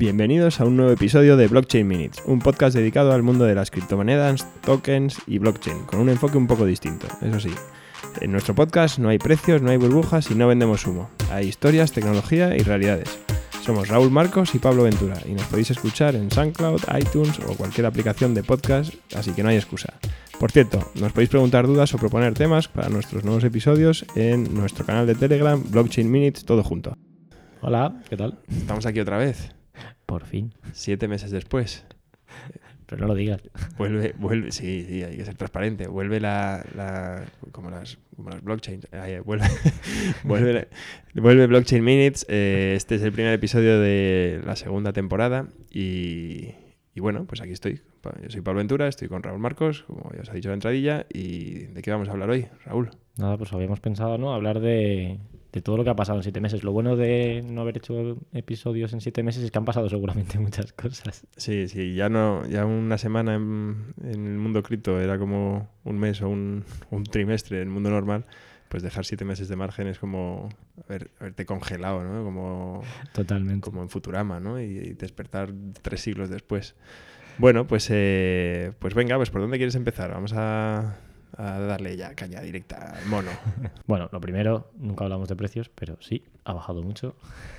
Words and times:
Bienvenidos 0.00 0.62
a 0.62 0.64
un 0.64 0.78
nuevo 0.78 0.92
episodio 0.92 1.36
de 1.36 1.46
Blockchain 1.46 1.86
Minutes, 1.86 2.22
un 2.24 2.38
podcast 2.38 2.74
dedicado 2.74 3.12
al 3.12 3.22
mundo 3.22 3.44
de 3.44 3.54
las 3.54 3.70
criptomonedas, 3.70 4.46
tokens 4.62 5.18
y 5.26 5.36
blockchain, 5.36 5.84
con 5.84 6.00
un 6.00 6.08
enfoque 6.08 6.38
un 6.38 6.46
poco 6.46 6.64
distinto, 6.64 7.06
eso 7.20 7.38
sí. 7.38 7.50
En 8.22 8.32
nuestro 8.32 8.54
podcast 8.54 8.98
no 8.98 9.10
hay 9.10 9.18
precios, 9.18 9.60
no 9.60 9.70
hay 9.70 9.76
burbujas 9.76 10.30
y 10.30 10.34
no 10.34 10.48
vendemos 10.48 10.86
humo. 10.86 11.10
Hay 11.30 11.48
historias, 11.48 11.92
tecnología 11.92 12.56
y 12.56 12.60
realidades. 12.60 13.20
Somos 13.62 13.88
Raúl 13.88 14.10
Marcos 14.10 14.54
y 14.54 14.58
Pablo 14.58 14.84
Ventura 14.84 15.18
y 15.26 15.32
nos 15.32 15.44
podéis 15.44 15.70
escuchar 15.70 16.14
en 16.14 16.30
SoundCloud, 16.30 16.80
iTunes 16.98 17.38
o 17.46 17.54
cualquier 17.54 17.84
aplicación 17.84 18.32
de 18.32 18.42
podcast, 18.42 18.94
así 19.14 19.32
que 19.32 19.42
no 19.42 19.50
hay 19.50 19.56
excusa. 19.56 19.92
Por 20.38 20.50
cierto, 20.50 20.92
nos 20.94 21.12
podéis 21.12 21.28
preguntar 21.28 21.66
dudas 21.66 21.92
o 21.92 21.98
proponer 21.98 22.32
temas 22.32 22.68
para 22.68 22.88
nuestros 22.88 23.22
nuevos 23.22 23.44
episodios 23.44 24.06
en 24.14 24.54
nuestro 24.54 24.86
canal 24.86 25.06
de 25.06 25.14
Telegram, 25.14 25.62
Blockchain 25.62 26.10
Minutes, 26.10 26.46
todo 26.46 26.62
junto. 26.62 26.96
Hola, 27.60 28.00
¿qué 28.08 28.16
tal? 28.16 28.38
Estamos 28.48 28.86
aquí 28.86 28.98
otra 29.00 29.18
vez, 29.18 29.50
Por 30.06 30.24
fin. 30.24 30.52
siete 30.72 31.08
meses 31.08 31.30
después. 31.30 31.84
Pero 32.86 33.02
no 33.02 33.08
lo 33.08 33.14
digas. 33.14 33.40
Vuelve, 33.78 34.14
vuelve, 34.18 34.50
sí, 34.50 34.84
sí, 34.88 35.04
hay 35.04 35.16
que 35.16 35.24
ser 35.24 35.36
transparente. 35.36 35.86
Vuelve 35.86 36.18
la, 36.18 36.64
la 36.74 37.24
como 37.52 37.70
las, 37.70 37.98
como 38.16 38.30
las 38.30 38.42
blockchains. 38.42 38.88
Eh, 38.90 39.22
vuelve, 39.24 39.46
vuelve, 40.24 40.68
vuelve 41.14 41.46
Blockchain 41.46 41.84
Minutes. 41.84 42.26
eh, 42.28 42.74
este 42.76 42.96
es 42.96 43.02
el 43.02 43.12
primer 43.12 43.32
episodio 43.32 43.78
de 43.78 44.40
la 44.44 44.56
segunda 44.56 44.92
temporada 44.92 45.46
y, 45.70 46.48
y 46.94 47.00
bueno, 47.00 47.26
pues 47.26 47.40
aquí 47.40 47.52
estoy. 47.52 47.80
Yo 48.22 48.30
soy 48.30 48.40
Pablo 48.40 48.58
Ventura, 48.58 48.88
estoy 48.88 49.06
con 49.08 49.22
Raúl 49.22 49.38
Marcos, 49.38 49.84
como 49.86 50.10
ya 50.14 50.22
os 50.22 50.30
ha 50.30 50.34
dicho 50.34 50.48
la 50.48 50.54
entradilla. 50.54 51.06
¿Y 51.12 51.66
de 51.66 51.82
qué 51.82 51.92
vamos 51.92 52.08
a 52.08 52.12
hablar 52.12 52.30
hoy, 52.30 52.48
Raúl? 52.64 52.90
Nada, 53.18 53.36
pues 53.38 53.52
habíamos 53.52 53.78
pensado, 53.78 54.18
¿no? 54.18 54.32
Hablar 54.32 54.58
de, 54.58 55.18
de 55.52 55.60
todo 55.60 55.76
lo 55.76 55.84
que 55.84 55.90
ha 55.90 55.96
pasado 55.96 56.18
en 56.18 56.22
siete 56.22 56.40
meses. 56.40 56.64
Lo 56.64 56.72
bueno 56.72 56.96
de 56.96 57.44
no 57.46 57.62
haber 57.62 57.78
hecho 57.78 58.18
episodios 58.32 58.92
en 58.92 59.00
siete 59.00 59.22
meses 59.22 59.42
es 59.42 59.50
que 59.50 59.58
han 59.58 59.64
pasado 59.64 59.88
seguramente 59.88 60.38
muchas 60.40 60.72
cosas. 60.72 61.26
Sí, 61.36 61.68
sí, 61.68 61.94
ya 61.94 62.08
no, 62.08 62.46
ya 62.46 62.64
una 62.64 62.98
semana 62.98 63.34
en, 63.34 63.94
en 64.02 64.26
el 64.26 64.38
mundo 64.38 64.62
cripto 64.62 65.00
era 65.00 65.18
como 65.18 65.68
un 65.84 65.98
mes 65.98 66.22
o 66.22 66.28
un, 66.28 66.64
un 66.90 67.04
trimestre 67.04 67.58
en 67.58 67.64
el 67.64 67.70
mundo 67.70 67.90
normal, 67.90 68.26
pues 68.68 68.82
dejar 68.82 69.04
siete 69.04 69.24
meses 69.24 69.48
de 69.48 69.56
margen 69.56 69.88
es 69.88 69.98
como 69.98 70.48
haber, 70.86 71.10
haberte 71.18 71.44
congelado, 71.46 72.04
¿no? 72.04 72.22
Como, 72.22 72.82
Totalmente. 73.12 73.64
como 73.64 73.82
en 73.82 73.88
Futurama, 73.88 74.38
¿no? 74.38 74.60
Y, 74.60 74.64
y 74.64 74.92
despertar 74.92 75.52
tres 75.82 76.00
siglos 76.00 76.30
después. 76.30 76.76
Bueno, 77.38 77.66
pues, 77.66 77.88
eh, 77.90 78.72
pues 78.78 78.94
venga, 78.94 79.16
pues 79.16 79.30
¿por 79.30 79.40
dónde 79.40 79.56
quieres 79.56 79.74
empezar? 79.74 80.10
Vamos 80.12 80.32
a, 80.34 80.98
a 81.40 81.58
darle 81.60 81.96
ya 81.96 82.14
caña 82.14 82.40
directa 82.40 82.92
al 82.98 83.06
mono. 83.06 83.30
Bueno, 83.86 84.08
lo 84.12 84.20
primero, 84.20 84.70
nunca 84.78 85.04
hablamos 85.04 85.28
de 85.28 85.36
precios, 85.36 85.68
pero 85.68 85.96
sí, 86.00 86.22
ha 86.44 86.52
bajado 86.52 86.82
mucho. 86.82 87.16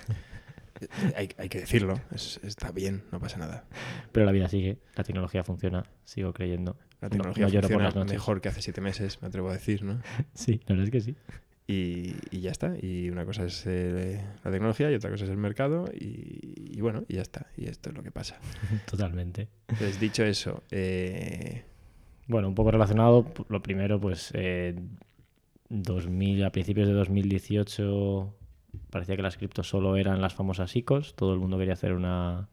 hay, 1.15 1.29
hay 1.37 1.49
que 1.49 1.59
decirlo, 1.59 1.99
es- 2.11 2.39
está 2.43 2.71
bien, 2.71 3.03
no 3.11 3.19
pasa 3.19 3.37
nada. 3.37 3.65
Pero 4.11 4.25
la 4.25 4.31
vida 4.31 4.47
sigue, 4.49 4.77
la 4.95 5.03
tecnología 5.03 5.43
funciona, 5.43 5.83
sigo 6.05 6.33
creyendo. 6.33 6.77
La 7.01 7.07
No- 7.09 7.11
tecnología 7.11 7.45
no 7.61 7.67
funciona 7.67 8.05
mejor 8.05 8.41
que 8.41 8.49
hace 8.49 8.61
siete 8.61 8.81
meses, 8.81 9.21
me 9.21 9.27
atrevo 9.27 9.49
a 9.49 9.53
decir, 9.53 9.83
¿no? 9.83 9.99
Sí, 10.33 10.61
la 10.67 10.75
verdad 10.75 10.85
es 10.85 10.91
que 10.91 11.01
sí. 11.01 11.15
y, 11.67 12.15
y 12.35 12.41
ya 12.41 12.51
está. 12.51 12.73
Y 12.81 13.09
una 13.09 13.25
cosa 13.25 13.43
es 13.45 13.63
eh, 13.65 14.21
la 14.43 14.51
tecnología 14.51 14.91
y 14.91 14.95
otra 14.95 15.09
cosa 15.09 15.23
es 15.25 15.29
el 15.31 15.37
mercado 15.37 15.85
y, 15.93 16.77
y 16.77 16.81
bueno, 16.81 17.03
y 17.07 17.15
ya 17.15 17.21
está. 17.21 17.47
Y 17.57 17.65
esto 17.67 17.89
es 17.89 17.95
lo 17.95 18.03
que 18.03 18.11
pasa. 18.11 18.39
Totalmente. 18.85 19.49
Entonces, 19.67 19.99
dicho 19.99 20.23
eso, 20.23 20.63
eh, 20.71 21.63
Bueno, 22.31 22.47
un 22.47 22.55
poco 22.55 22.71
relacionado, 22.71 23.25
lo 23.49 23.61
primero, 23.61 23.99
pues 23.99 24.31
eh, 24.33 24.73
2000, 25.67 26.45
a 26.45 26.49
principios 26.53 26.87
de 26.87 26.93
2018 26.93 28.33
parecía 28.89 29.17
que 29.17 29.21
las 29.21 29.35
criptos 29.35 29.67
solo 29.67 29.97
eran 29.97 30.21
las 30.21 30.33
famosas 30.33 30.73
ICOs, 30.73 31.13
todo 31.15 31.33
el 31.33 31.39
mundo 31.39 31.57
quería 31.57 31.73
hacer 31.73 31.91
una, 31.91 32.47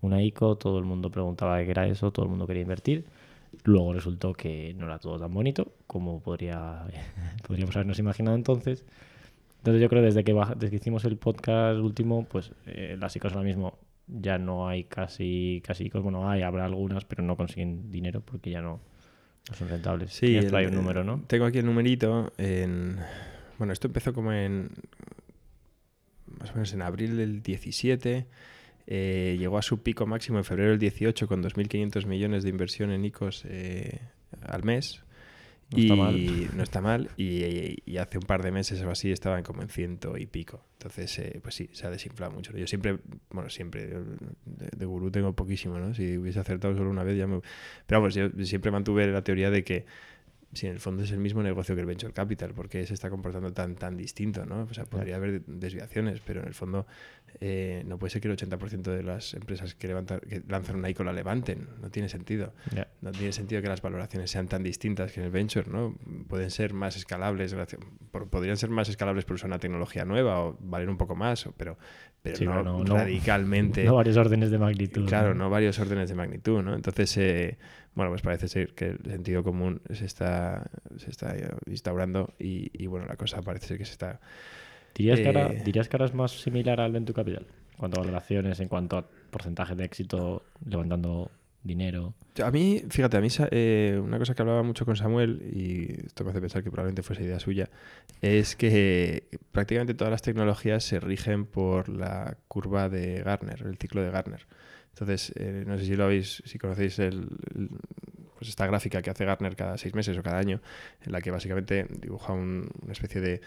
una 0.00 0.22
ICO, 0.22 0.56
todo 0.56 0.78
el 0.78 0.86
mundo 0.86 1.10
preguntaba 1.10 1.62
qué 1.62 1.70
era 1.70 1.86
eso, 1.86 2.10
todo 2.12 2.24
el 2.24 2.30
mundo 2.30 2.46
quería 2.46 2.62
invertir. 2.62 3.04
Luego 3.64 3.92
resultó 3.92 4.32
que 4.32 4.72
no 4.78 4.86
era 4.86 4.98
todo 4.98 5.18
tan 5.18 5.34
bonito 5.34 5.70
como 5.86 6.20
podría, 6.22 6.86
podríamos 7.46 7.76
habernos 7.76 7.98
imaginado 7.98 8.36
entonces. 8.38 8.86
Entonces 9.58 9.82
yo 9.82 9.90
creo 9.90 10.02
desde 10.02 10.24
que, 10.24 10.32
desde 10.32 10.70
que 10.70 10.76
hicimos 10.76 11.04
el 11.04 11.18
podcast 11.18 11.78
último, 11.78 12.24
pues 12.24 12.52
eh, 12.64 12.96
las 12.98 13.14
ICOs 13.16 13.34
ahora 13.34 13.44
mismo 13.44 13.76
ya 14.06 14.38
no 14.38 14.66
hay 14.66 14.84
casi, 14.84 15.60
casi 15.62 15.84
ICOs. 15.84 16.02
Bueno, 16.02 16.30
hay, 16.30 16.40
habrá 16.40 16.64
algunas, 16.64 17.04
pero 17.04 17.22
no 17.22 17.36
consiguen 17.36 17.90
dinero 17.90 18.22
porque 18.22 18.50
ya 18.50 18.62
no, 18.62 18.80
no 19.48 19.56
son 19.56 19.68
rentables. 19.68 20.12
sí. 20.12 20.36
Tengo 21.26 21.44
aquí 21.44 21.58
el 21.58 21.66
numerito. 21.66 22.32
En, 22.38 22.98
bueno, 23.58 23.72
esto 23.72 23.88
empezó 23.88 24.12
como 24.12 24.32
en. 24.32 24.70
Más 26.38 26.50
o 26.50 26.54
menos 26.54 26.72
en 26.72 26.82
abril 26.82 27.16
del 27.16 27.42
17. 27.42 28.26
eh, 28.86 29.36
llegó 29.38 29.58
a 29.58 29.62
su 29.62 29.82
pico 29.82 30.06
máximo 30.06 30.38
en 30.38 30.44
febrero 30.44 30.70
del 30.70 30.78
18 30.78 31.28
con 31.28 31.42
2.500 31.42 32.06
millones 32.06 32.42
de 32.42 32.50
inversión 32.50 32.90
en 32.90 33.04
ICOs 33.04 33.44
eh, 33.46 34.00
al 34.42 34.64
mes. 34.64 35.02
No 35.72 35.78
y 35.78 35.82
está 35.82 35.96
mal. 35.96 36.56
no 36.56 36.62
está 36.62 36.80
mal. 36.80 37.10
Y, 37.16 37.82
y 37.84 37.96
hace 37.98 38.18
un 38.18 38.24
par 38.24 38.42
de 38.42 38.50
meses 38.50 38.82
o 38.82 38.90
así 38.90 39.12
estaban 39.12 39.42
como 39.42 39.62
en 39.62 39.68
ciento 39.68 40.16
y 40.16 40.26
pico. 40.26 40.64
Entonces, 40.74 41.18
eh, 41.18 41.40
pues 41.42 41.54
sí, 41.54 41.68
se 41.72 41.86
ha 41.86 41.90
desinflado 41.90 42.32
mucho. 42.32 42.56
Yo 42.56 42.66
siempre, 42.66 42.98
bueno, 43.30 43.50
siempre, 43.50 43.86
de, 43.86 44.68
de 44.76 44.86
gurú 44.86 45.10
tengo 45.10 45.32
poquísimo, 45.34 45.78
¿no? 45.78 45.94
Si 45.94 46.18
hubiese 46.18 46.40
acertado 46.40 46.76
solo 46.76 46.90
una 46.90 47.04
vez 47.04 47.16
ya 47.16 47.26
me... 47.26 47.40
Pero 47.86 48.00
vamos, 48.00 48.14
yo 48.14 48.28
siempre 48.44 48.70
mantuve 48.70 49.06
la 49.06 49.22
teoría 49.22 49.50
de 49.50 49.62
que 49.62 49.84
si 50.52 50.66
en 50.66 50.72
el 50.72 50.80
fondo 50.80 51.04
es 51.04 51.12
el 51.12 51.20
mismo 51.20 51.42
negocio 51.42 51.74
que 51.74 51.80
el 51.80 51.86
venture 51.86 52.12
capital, 52.12 52.52
¿por 52.54 52.68
qué 52.68 52.84
se 52.86 52.94
está 52.94 53.08
comportando 53.08 53.52
tan, 53.52 53.76
tan 53.76 53.96
distinto, 53.96 54.44
¿no? 54.46 54.62
O 54.62 54.74
sea, 54.74 54.84
podría 54.84 55.16
haber 55.16 55.44
desviaciones, 55.46 56.20
pero 56.24 56.40
en 56.40 56.48
el 56.48 56.54
fondo 56.54 56.86
eh, 57.40 57.82
no 57.86 57.98
puede 57.98 58.10
ser 58.10 58.20
que 58.22 58.28
el 58.28 58.36
80% 58.36 58.82
de 58.82 59.02
las 59.02 59.34
empresas 59.34 59.74
que, 59.74 59.88
levantan, 59.88 60.20
que 60.20 60.42
lanzan 60.48 60.76
una 60.76 60.88
ICO 60.90 61.04
la 61.04 61.12
levanten. 61.12 61.68
No 61.80 61.90
tiene 61.90 62.08
sentido. 62.08 62.52
No 63.00 63.12
tiene 63.12 63.32
sentido 63.32 63.62
que 63.62 63.68
las 63.68 63.82
valoraciones 63.82 64.30
sean 64.30 64.48
tan 64.48 64.62
distintas 64.62 65.12
que 65.12 65.20
en 65.20 65.26
el 65.26 65.32
venture, 65.32 65.68
¿no? 65.70 65.96
Pueden 66.28 66.50
ser 66.50 66.72
más 66.74 66.96
escalables, 66.96 67.54
por- 68.10 68.28
podrían 68.28 68.56
ser 68.56 68.70
más 68.70 68.88
escalables 68.88 69.24
por 69.24 69.34
usar 69.36 69.48
una 69.48 69.58
tecnología 69.58 70.04
nueva 70.04 70.40
o 70.44 70.56
valer 70.60 70.88
un 70.90 70.96
poco 70.98 71.14
más, 71.16 71.48
pero, 71.56 71.78
pero 72.22 72.36
Sí, 72.36 72.44
no, 72.44 72.50
pero 72.52 72.64
no- 72.64 72.84
no- 72.84 72.94
radicalmente. 72.96 73.84
No 73.90 73.94
varios 73.94 74.16
órdenes 74.16 74.50
de 74.50 74.58
magnitud. 74.58 75.06
Claro, 75.08 75.34
no 75.34 75.48
varios 75.50 75.78
órdenes 75.78 76.08
de 76.08 76.14
magnitud, 76.14 76.62
¿no? 76.62 76.74
Entonces, 76.74 77.16
eh, 77.16 77.58
bueno, 77.94 78.10
pues 78.10 78.22
parece 78.22 78.48
ser 78.48 78.74
que 78.74 78.86
el 78.90 78.98
sentido 79.04 79.42
común 79.42 79.80
se 79.90 80.04
está, 80.04 80.70
se 80.96 81.10
está 81.10 81.34
instaurando 81.66 82.34
y, 82.38 82.70
y, 82.74 82.86
bueno, 82.86 83.06
la 83.06 83.16
cosa 83.16 83.40
parece 83.42 83.66
ser 83.66 83.78
que 83.78 83.84
se 83.84 83.92
está... 83.92 84.20
¿Dirías, 84.94 85.20
que 85.20 85.26
ahora, 85.26 85.50
Eh, 85.52 85.62
¿Dirías 85.64 85.88
que 85.88 85.96
ahora 85.96 86.06
es 86.06 86.14
más 86.14 86.32
similar 86.32 86.80
al 86.80 86.92
Venture 86.92 87.14
Capital? 87.16 87.46
En 87.72 87.76
cuanto 87.78 87.98
a 88.00 88.04
valoraciones, 88.04 88.60
en 88.60 88.68
cuanto 88.68 88.98
a 88.98 89.06
porcentaje 89.30 89.74
de 89.74 89.84
éxito 89.84 90.42
levantando 90.66 91.30
dinero. 91.62 92.14
A 92.42 92.50
mí, 92.50 92.82
fíjate, 92.88 93.16
a 93.16 93.20
mí 93.20 93.28
eh, 93.50 94.00
una 94.02 94.18
cosa 94.18 94.34
que 94.34 94.42
hablaba 94.42 94.62
mucho 94.62 94.84
con 94.86 94.96
Samuel, 94.96 95.42
y 95.54 96.06
esto 96.06 96.24
me 96.24 96.30
hace 96.30 96.40
pensar 96.40 96.62
que 96.62 96.70
probablemente 96.70 97.02
fuese 97.02 97.24
idea 97.24 97.38
suya, 97.40 97.68
es 98.22 98.56
que 98.56 99.24
prácticamente 99.52 99.94
todas 99.94 100.10
las 100.10 100.22
tecnologías 100.22 100.84
se 100.84 101.00
rigen 101.00 101.44
por 101.46 101.88
la 101.88 102.36
curva 102.48 102.88
de 102.88 103.22
Gartner, 103.22 103.62
el 103.66 103.76
ciclo 103.78 104.02
de 104.02 104.10
Gartner. 104.10 104.46
Entonces, 104.94 105.32
eh, 105.36 105.64
no 105.66 105.76
sé 105.78 105.84
si 105.84 105.96
lo 105.96 106.04
habéis, 106.04 106.42
si 106.46 106.58
conocéis 106.58 106.98
el, 106.98 107.28
el- 107.54 107.70
pues 108.38 108.48
esta 108.48 108.66
gráfica 108.66 109.02
que 109.02 109.10
hace 109.10 109.24
Gartner 109.26 109.54
cada 109.54 109.76
seis 109.76 109.94
meses 109.94 110.16
o 110.16 110.22
cada 110.22 110.38
año, 110.38 110.60
en 111.04 111.12
la 111.12 111.20
que 111.20 111.30
básicamente 111.30 111.86
dibuja 112.00 112.32
un- 112.32 112.70
una 112.82 112.92
especie 112.92 113.20
de, 113.20 113.40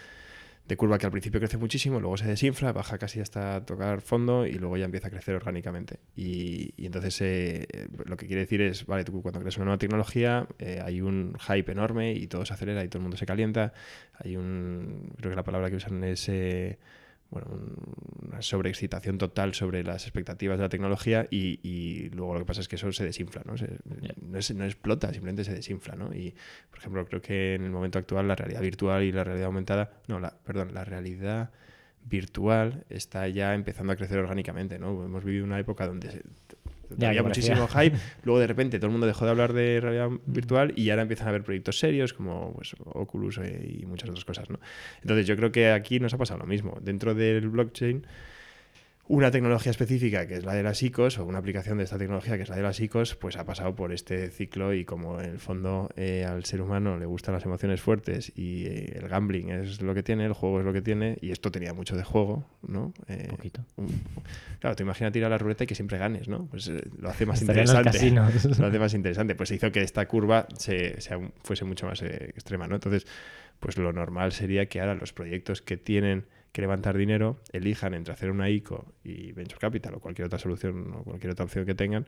de 0.66 0.76
curva 0.78 0.98
que 0.98 1.04
al 1.06 1.12
principio 1.12 1.40
crece 1.40 1.58
muchísimo, 1.58 2.00
luego 2.00 2.16
se 2.16 2.26
desinfla, 2.26 2.72
baja 2.72 2.96
casi 2.96 3.20
hasta 3.20 3.64
tocar 3.66 4.00
fondo 4.00 4.46
y 4.46 4.54
luego 4.54 4.76
ya 4.78 4.86
empieza 4.86 5.08
a 5.08 5.10
crecer 5.10 5.34
orgánicamente. 5.34 6.00
Y, 6.16 6.72
entonces 6.78 7.20
eh, 7.20 7.66
eh, 7.70 7.88
lo 8.06 8.16
que 8.16 8.26
quiere 8.26 8.42
decir 8.42 8.62
es, 8.62 8.86
vale, 8.86 9.04
tú 9.04 9.20
cuando 9.22 9.40
creas 9.40 9.56
una 9.56 9.66
nueva 9.66 9.78
tecnología 9.78 10.48
eh, 10.58 10.80
hay 10.82 11.02
un 11.02 11.36
hype 11.38 11.70
enorme 11.70 12.12
y 12.12 12.26
todo 12.28 12.46
se 12.46 12.54
acelera 12.54 12.82
y 12.82 12.88
todo 12.88 12.98
el 12.98 13.02
mundo 13.02 13.16
se 13.16 13.26
calienta. 13.26 13.74
Hay 14.14 14.36
un, 14.36 15.12
creo 15.18 15.30
que 15.30 15.36
la 15.36 15.44
palabra 15.44 15.70
que 15.70 15.76
usan 15.76 16.02
es... 16.04 16.28
eh, 16.28 16.78
bueno, 17.34 17.48
un- 17.52 18.28
una 18.28 18.40
sobreexcitación 18.40 19.18
total 19.18 19.52
sobre 19.54 19.84
las 19.84 20.04
expectativas 20.04 20.56
de 20.56 20.62
la 20.62 20.68
tecnología 20.70 21.26
y, 21.30 21.60
y 21.62 22.08
luego 22.10 22.32
lo 22.34 22.40
que 22.40 22.46
pasa 22.46 22.60
es 22.62 22.68
que 22.68 22.76
eso 22.76 22.90
se 22.92 23.04
desinfla, 23.04 23.42
¿no? 23.44 23.56
Se- 23.58 23.76
no, 24.22 24.38
es- 24.38 24.54
no 24.54 24.64
explota, 24.64 25.12
simplemente 25.12 25.44
se 25.44 25.52
desinfla, 25.52 25.94
¿no? 25.96 26.14
Y, 26.14 26.34
por 26.70 26.78
ejemplo, 26.78 27.04
creo 27.06 27.20
que 27.20 27.54
en 27.54 27.64
el 27.64 27.70
momento 27.70 27.98
actual 27.98 28.26
la 28.26 28.34
realidad 28.36 28.62
virtual 28.62 29.02
y 29.02 29.12
la 29.12 29.24
realidad 29.24 29.46
aumentada, 29.46 29.90
no, 30.08 30.18
la, 30.20 30.30
perdón, 30.44 30.72
la 30.72 30.84
realidad 30.84 31.50
virtual 32.06 32.84
está 32.90 33.26
ya 33.28 33.54
empezando 33.54 33.92
a 33.92 33.96
crecer 33.96 34.18
orgánicamente, 34.18 34.78
¿no? 34.78 35.04
Hemos 35.04 35.24
vivido 35.24 35.44
una 35.44 35.58
época 35.58 35.86
donde 35.86 36.22
Ya, 36.96 37.08
había 37.08 37.22
muchísimo 37.22 37.66
hype, 37.68 37.96
luego 38.24 38.40
de 38.40 38.46
repente 38.46 38.78
todo 38.78 38.86
el 38.86 38.92
mundo 38.92 39.06
dejó 39.06 39.24
de 39.24 39.30
hablar 39.30 39.52
de 39.52 39.80
realidad 39.80 40.10
virtual 40.26 40.72
y 40.76 40.90
ahora 40.90 41.02
empiezan 41.02 41.26
a 41.26 41.30
haber 41.30 41.42
proyectos 41.42 41.78
serios 41.78 42.12
como 42.12 42.54
pues, 42.54 42.74
Oculus 42.84 43.38
eh, 43.38 43.78
y 43.80 43.86
muchas 43.86 44.10
otras 44.10 44.24
cosas, 44.24 44.50
¿no? 44.50 44.58
Entonces 45.02 45.26
yo 45.26 45.36
creo 45.36 45.52
que 45.52 45.70
aquí 45.70 46.00
nos 46.00 46.14
ha 46.14 46.18
pasado 46.18 46.40
lo 46.40 46.46
mismo. 46.46 46.78
Dentro 46.80 47.14
del 47.14 47.48
blockchain, 47.48 48.06
una 49.06 49.30
tecnología 49.30 49.70
específica 49.70 50.26
que 50.26 50.34
es 50.34 50.44
la 50.44 50.54
de 50.54 50.62
las 50.62 50.82
ICOs 50.82 51.18
o 51.18 51.26
una 51.26 51.38
aplicación 51.38 51.76
de 51.76 51.84
esta 51.84 51.98
tecnología 51.98 52.36
que 52.36 52.44
es 52.44 52.48
la 52.48 52.56
de 52.56 52.62
las 52.62 52.80
ICOs, 52.80 53.16
pues 53.16 53.36
ha 53.36 53.44
pasado 53.44 53.74
por 53.74 53.92
este 53.92 54.30
ciclo 54.30 54.72
y 54.72 54.84
como 54.86 55.20
en 55.20 55.30
el 55.30 55.38
fondo 55.38 55.90
eh, 55.96 56.24
al 56.24 56.44
ser 56.44 56.62
humano 56.62 56.98
le 56.98 57.04
gustan 57.04 57.34
las 57.34 57.44
emociones 57.44 57.82
fuertes 57.82 58.32
y 58.34 58.64
eh, 58.64 58.98
el 59.00 59.08
gambling 59.08 59.50
es 59.50 59.82
lo 59.82 59.94
que 59.94 60.02
tiene, 60.02 60.24
el 60.24 60.32
juego 60.32 60.60
es 60.60 60.64
lo 60.64 60.72
que 60.72 60.80
tiene 60.80 61.18
y 61.20 61.32
esto 61.32 61.50
tenía 61.50 61.74
mucho 61.74 61.96
de 61.96 62.02
juego, 62.02 62.46
¿no? 62.66 62.94
Eh, 63.08 63.26
poquito. 63.28 63.62
claro, 64.60 64.74
te 64.74 64.82
imaginas 64.82 65.12
tirar 65.12 65.30
la 65.30 65.38
ruleta 65.38 65.64
y 65.64 65.66
que 65.66 65.74
siempre 65.74 65.98
ganes, 65.98 66.28
¿no? 66.28 66.46
Pues 66.46 66.70
lo 66.98 67.10
hace 67.10 67.26
más 67.26 67.42
interesante. 67.42 68.10
lo 68.58 68.66
hace 68.66 68.78
más 68.78 68.94
interesante. 68.94 69.34
Pues 69.34 69.50
hizo 69.50 69.70
que 69.70 69.82
esta 69.82 70.06
curva 70.08 70.46
se, 70.56 70.96
fuese 71.42 71.66
mucho 71.66 71.86
más 71.86 72.00
extrema, 72.00 72.66
¿no? 72.66 72.76
Entonces, 72.76 73.06
pues 73.60 73.76
lo 73.76 73.92
normal 73.92 74.32
sería 74.32 74.66
que 74.66 74.80
ahora 74.80 74.94
los 74.94 75.12
proyectos 75.12 75.60
que 75.60 75.76
tienen 75.76 76.24
que 76.54 76.62
levantar 76.62 76.96
dinero 76.96 77.40
elijan 77.50 77.94
entre 77.94 78.14
hacer 78.14 78.30
una 78.30 78.48
ICO 78.48 78.94
y 79.02 79.32
Venture 79.32 79.58
Capital 79.58 79.94
o 79.96 79.98
cualquier 79.98 80.26
otra 80.26 80.38
solución 80.38 80.94
o 80.94 81.02
cualquier 81.02 81.32
otra 81.32 81.44
opción 81.44 81.66
que 81.66 81.74
tengan 81.74 82.06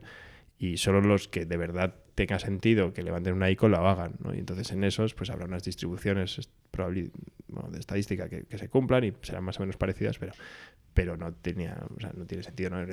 y 0.57 0.77
solo 0.77 1.01
los 1.01 1.27
que 1.27 1.45
de 1.45 1.57
verdad 1.57 1.95
tenga 2.15 2.39
sentido 2.39 2.93
que 2.93 3.03
levanten 3.03 3.33
una 3.33 3.49
ICO 3.49 3.67
lo 3.67 3.85
hagan. 3.85 4.13
¿no? 4.23 4.33
Y 4.33 4.39
entonces 4.39 4.71
en 4.71 4.85
esos 4.85 5.13
pues 5.15 5.31
habrá 5.31 5.47
unas 5.47 5.65
distribuciones 5.65 6.49
de 6.71 7.11
estadística 7.77 8.29
que, 8.29 8.45
se 8.57 8.69
cumplan 8.69 9.03
y 9.03 9.13
serán 9.21 9.43
más 9.43 9.57
o 9.57 9.63
menos 9.63 9.75
parecidas, 9.75 10.17
pero, 10.17 10.31
pero 10.93 11.17
no, 11.17 11.33
tenía, 11.33 11.85
no 12.15 12.25
tiene 12.25 12.41
sentido. 12.41 12.69
¿no? 12.69 12.85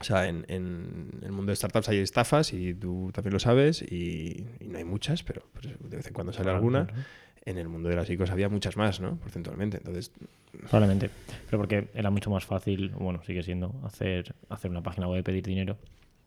O 0.00 0.04
sea, 0.04 0.26
en, 0.26 0.44
el 0.48 1.30
mundo 1.30 1.52
de 1.52 1.56
startups 1.56 1.88
hay 1.88 1.98
estafas 1.98 2.52
y 2.52 2.74
tú 2.74 3.12
también 3.14 3.32
lo 3.32 3.38
sabes 3.38 3.80
y, 3.80 4.44
no 4.60 4.78
hay 4.78 4.84
muchas, 4.84 5.22
pero 5.22 5.48
pues, 5.52 5.68
de 5.78 5.96
vez 5.96 6.08
en 6.08 6.14
cuando 6.14 6.32
sale 6.32 6.50
alguna 6.50 6.88
en 7.46 7.58
el 7.58 7.68
mundo 7.68 7.88
de 7.88 7.96
las 7.96 8.10
ICOs 8.10 8.30
había 8.30 8.48
muchas 8.48 8.76
más, 8.76 9.00
¿no? 9.00 9.16
Porcentualmente. 9.16 9.78
Entonces. 9.78 10.10
Probablemente. 10.68 11.10
Pero 11.46 11.58
porque 11.58 11.88
era 11.94 12.10
mucho 12.10 12.28
más 12.28 12.44
fácil, 12.44 12.90
bueno, 12.90 13.22
sigue 13.22 13.42
siendo, 13.42 13.72
hacer, 13.84 14.34
hacer 14.48 14.70
una 14.70 14.82
página 14.82 15.08
web, 15.08 15.22
pedir 15.22 15.44
dinero. 15.44 15.78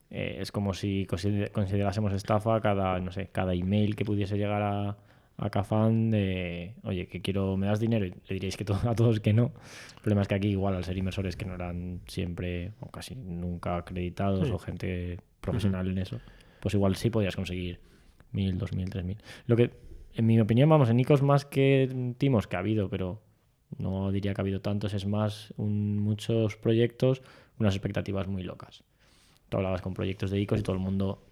Eh, 0.10 0.38
es 0.40 0.52
como 0.52 0.74
si 0.74 1.06
considerásemos 1.06 2.14
estafa 2.14 2.60
cada, 2.62 3.00
no 3.00 3.12
sé, 3.12 3.28
cada 3.32 3.54
email 3.54 3.96
que 3.96 4.06
pudiese 4.06 4.38
llegar 4.38 4.62
a, 4.62 4.98
a 5.38 5.50
Cafán 5.50 6.10
de, 6.10 6.74
oye, 6.84 7.08
que 7.08 7.22
quiero, 7.22 7.58
me 7.58 7.68
das 7.68 7.80
dinero 7.80 8.06
y 8.06 8.12
le 8.12 8.34
diréis 8.36 8.56
que 8.56 8.66
a 8.72 8.96
todos 8.96 9.20
que 9.20 9.34
no. 9.34 9.52
El 9.98 10.02
problema 10.02 10.22
es 10.22 10.28
que 10.30 10.36
aquí 10.36 10.48
igual 10.48 10.76
al 10.76 10.86
ser 10.86 10.98
inversores 10.98 11.36
que 11.36 11.46
no 11.46 11.56
eran 11.56 12.00
siempre 12.08 12.72
o 12.80 12.90
casi 12.90 13.16
nunca 13.16 13.76
acreditados 13.76 14.50
o 14.50 14.58
gente 14.58 15.20
profesional 15.42 15.90
en 15.90 15.98
eso, 15.98 16.20
pues 16.62 16.74
igual 16.74 16.96
sí 16.96 17.10
podías 17.10 17.36
conseguir 17.36 17.80
mil, 18.32 18.58
dos 18.58 18.74
mil, 18.74 18.90
tres 18.90 19.04
mil. 19.04 19.18
Lo 19.48 19.56
que 19.56 19.89
en 20.16 20.26
mi 20.26 20.40
opinión, 20.40 20.70
vamos, 20.70 20.90
en 20.90 21.00
ICOs 21.00 21.22
más 21.22 21.46
que 21.46 22.14
Timos, 22.18 22.48
que 22.48 22.56
ha 22.56 22.60
habido, 22.60 22.90
pero 22.90 23.22
no 23.78 24.12
diría 24.12 24.34
que 24.34 24.42
ha 24.42 24.44
habido 24.44 24.62
tantos, 24.62 24.94
es 24.94 25.06
más 25.06 25.54
muchos 25.58 26.56
proyectos, 26.58 27.22
unas 27.60 27.76
expectativas 27.76 28.28
muy 28.28 28.44
locas. 28.44 28.84
Tú 29.50 29.58
hablabas 29.58 29.82
con 29.82 29.94
proyectos 29.94 30.32
de 30.32 30.40
ICOs 30.42 30.60
y 30.60 30.64
todo 30.64 30.76
el 30.76 30.82
mundo 30.82 31.24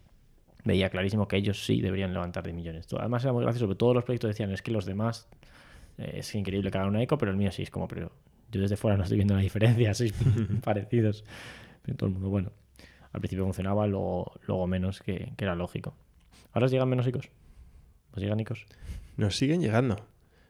veía 0.64 0.90
clarísimo 0.90 1.28
que 1.28 1.38
ellos 1.38 1.66
sí 1.66 1.82
deberían 1.82 2.14
levantar 2.14 2.44
de 2.44 2.54
millones. 2.54 2.88
Además 2.98 3.24
era 3.24 3.34
muy 3.34 3.44
gracioso, 3.44 3.66
porque 3.66 3.78
todos 3.78 3.96
los 3.96 4.04
proyectos 4.04 4.30
decían, 4.30 4.52
es 4.52 4.62
que 4.62 4.72
los 4.72 4.86
demás, 4.86 5.28
eh, 5.98 6.16
es 6.18 6.36
increíble 6.36 6.70
que 6.72 6.78
hagan 6.78 6.90
una 6.90 7.02
ICO, 7.02 7.18
pero 7.18 7.32
el 7.32 7.38
mío 7.38 7.52
sí 7.52 7.64
es 7.64 7.72
como, 7.72 7.88
pero 7.88 8.12
yo 8.52 8.62
desde 8.62 8.78
fuera 8.78 8.98
no 8.98 9.04
estoy 9.04 9.18
viendo 9.18 9.34
la 9.34 9.42
diferencia, 9.42 9.94
sois 9.96 10.14
parecidos. 10.64 11.24
Pero 11.82 11.98
todo 11.98 12.08
el 12.08 12.14
mundo, 12.14 12.30
bueno, 12.30 12.52
al 13.14 13.22
principio 13.22 13.46
funcionaba, 13.46 13.88
luego, 13.88 14.34
luego 14.46 14.68
menos, 14.68 15.02
que, 15.02 15.34
que 15.38 15.46
era 15.46 15.56
lógico. 15.56 15.96
¿Ahora 16.54 16.66
os 16.66 16.72
llegan 16.72 16.90
menos 16.90 17.08
ICOs? 17.08 17.30
¿Nos 18.18 18.24
llegan, 18.24 18.38
Nicos? 18.40 18.66
Nos 19.16 19.36
siguen 19.38 19.62
llegando. 19.62 19.96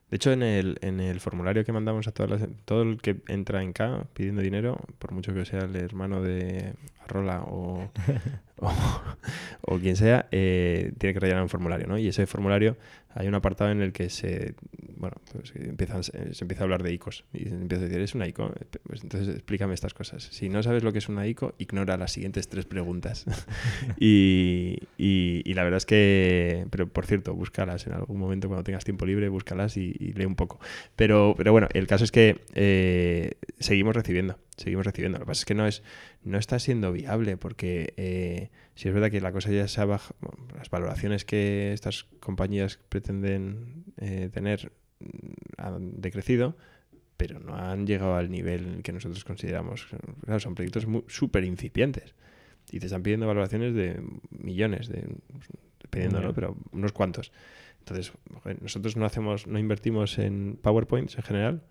De 0.10 0.16
hecho, 0.16 0.32
en 0.32 0.42
el, 0.42 0.78
en 0.80 1.02
el 1.02 1.20
formulario 1.20 1.66
que 1.66 1.74
mandamos 1.74 2.08
a 2.08 2.14
todas 2.14 2.32
las, 2.40 2.50
todo 2.64 2.84
el 2.84 3.02
que 3.02 3.18
entra 3.28 3.62
en 3.62 3.74
K 3.74 4.06
pidiendo 4.14 4.42
dinero, 4.42 4.80
por 5.00 5.12
mucho 5.12 5.34
que 5.34 5.44
sea 5.44 5.66
el 5.66 5.76
hermano 5.76 6.22
de 6.22 6.76
Arrola 7.04 7.42
o, 7.42 7.92
o, 9.64 9.80
quien 9.80 9.98
sea, 9.98 10.28
eh, 10.32 10.94
tiene 10.98 11.14
que 11.14 11.20
rellenar 11.20 11.44
un 11.44 11.50
formulario, 11.50 11.88
¿no? 11.88 11.98
Y 11.98 12.08
ese 12.08 12.26
formulario 12.26 12.78
hay 13.20 13.28
un 13.28 13.34
apartado 13.34 13.72
en 13.72 13.82
el 13.82 13.94
que 13.94 14.10
se, 14.12 14.54
bueno, 14.96 15.18
pues 15.32 15.52
empiezan, 15.56 16.04
se 16.04 16.14
empieza 16.40 16.62
a 16.62 16.66
hablar 16.66 16.84
de 16.84 16.94
ICOs 16.94 17.26
y 17.34 17.46
se 17.46 17.56
empieza 17.56 17.84
a 17.84 17.88
decir, 17.88 18.02
¿es 18.02 18.14
una 18.14 18.28
ICO? 18.28 18.54
Pues 18.84 19.02
entonces 19.02 19.34
explícame 19.34 19.74
estas 19.74 19.96
cosas. 19.96 20.24
Si 20.24 20.50
no 20.50 20.62
sabes 20.62 20.84
lo 20.84 20.94
que 20.94 21.00
es 21.00 21.10
una 21.10 21.26
ICO, 21.26 21.56
ignora 21.58 21.98
las 21.98 22.12
siguientes 22.12 22.48
tres 22.48 22.66
preguntas. 22.66 23.26
y, 24.00 24.78
y, 24.98 25.52
la 25.56 25.64
verdad 25.64 25.78
es 25.78 25.88
que, 25.88 26.68
pero 26.70 26.88
por 26.88 27.08
cierto, 27.08 27.34
búscalas 27.34 27.88
en 27.88 27.94
algún 27.94 28.20
momento 28.20 28.50
cuando 28.50 28.64
tengas 28.64 28.84
tiempo 28.84 29.08
libre, 29.08 29.30
búscalas 29.30 29.78
y, 29.78 29.94
lee 30.14 30.26
un 30.26 30.36
poco. 30.36 30.60
Pero, 30.96 31.34
pero 31.36 31.52
bueno, 31.52 31.68
el 31.74 31.88
caso 31.88 32.04
es 32.04 32.12
que 32.12 32.42
eh, 32.54 33.32
seguimos 33.58 33.96
recibiendo, 33.96 34.38
seguimos 34.58 34.86
recibiendo. 34.86 35.18
Lo 35.18 35.26
que 35.26 35.30
pasa 35.30 35.42
es 35.42 35.46
que 35.46 35.56
no 35.56 35.66
es, 35.66 35.82
no 36.24 36.38
está 36.38 36.60
siendo 36.60 36.92
viable 36.92 37.36
porque 37.36 37.96
eh, 37.98 38.50
si 38.78 38.88
es 38.88 38.94
verdad 38.94 39.12
que 39.12 39.22
la 39.22 39.32
cosa 39.32 39.52
ya 39.52 39.68
se 39.68 39.82
ha 39.82 39.86
bajado, 39.86 40.16
las 40.56 40.70
valoraciones 40.70 41.26
que 41.26 41.74
estas 41.74 42.06
compañías 42.20 42.80
pretenden 42.90 43.86
eh, 43.98 44.30
tener 44.32 44.72
mm, 45.00 45.32
han 45.58 46.02
decrecido, 46.02 46.56
pero 47.18 47.40
no 47.40 47.56
han 47.56 47.88
llegado 47.88 48.16
al 48.16 48.30
nivel 48.30 48.82
que 48.84 48.92
nosotros 48.92 49.24
consideramos. 49.26 49.88
Claro, 50.24 50.40
son 50.40 50.56
proyectos 50.56 50.88
súper 51.08 51.44
incipientes 51.44 52.14
y 52.72 52.80
te 52.80 52.86
están 52.86 53.02
pidiendo 53.02 53.28
valoraciones 53.28 53.74
de 53.74 54.02
millones, 54.30 54.88
de, 54.88 55.08
dependiendo, 55.82 56.22
¿no? 56.22 56.34
Pero 56.34 56.56
unos 56.72 56.92
cuantos. 56.92 57.32
Entonces, 57.80 58.12
nosotros 58.62 58.96
no 58.98 59.06
hacemos, 59.06 59.48
no 59.48 59.58
invertimos 59.58 60.20
en 60.20 60.60
PowerPoints 60.62 61.18
en 61.18 61.24
general 61.24 61.64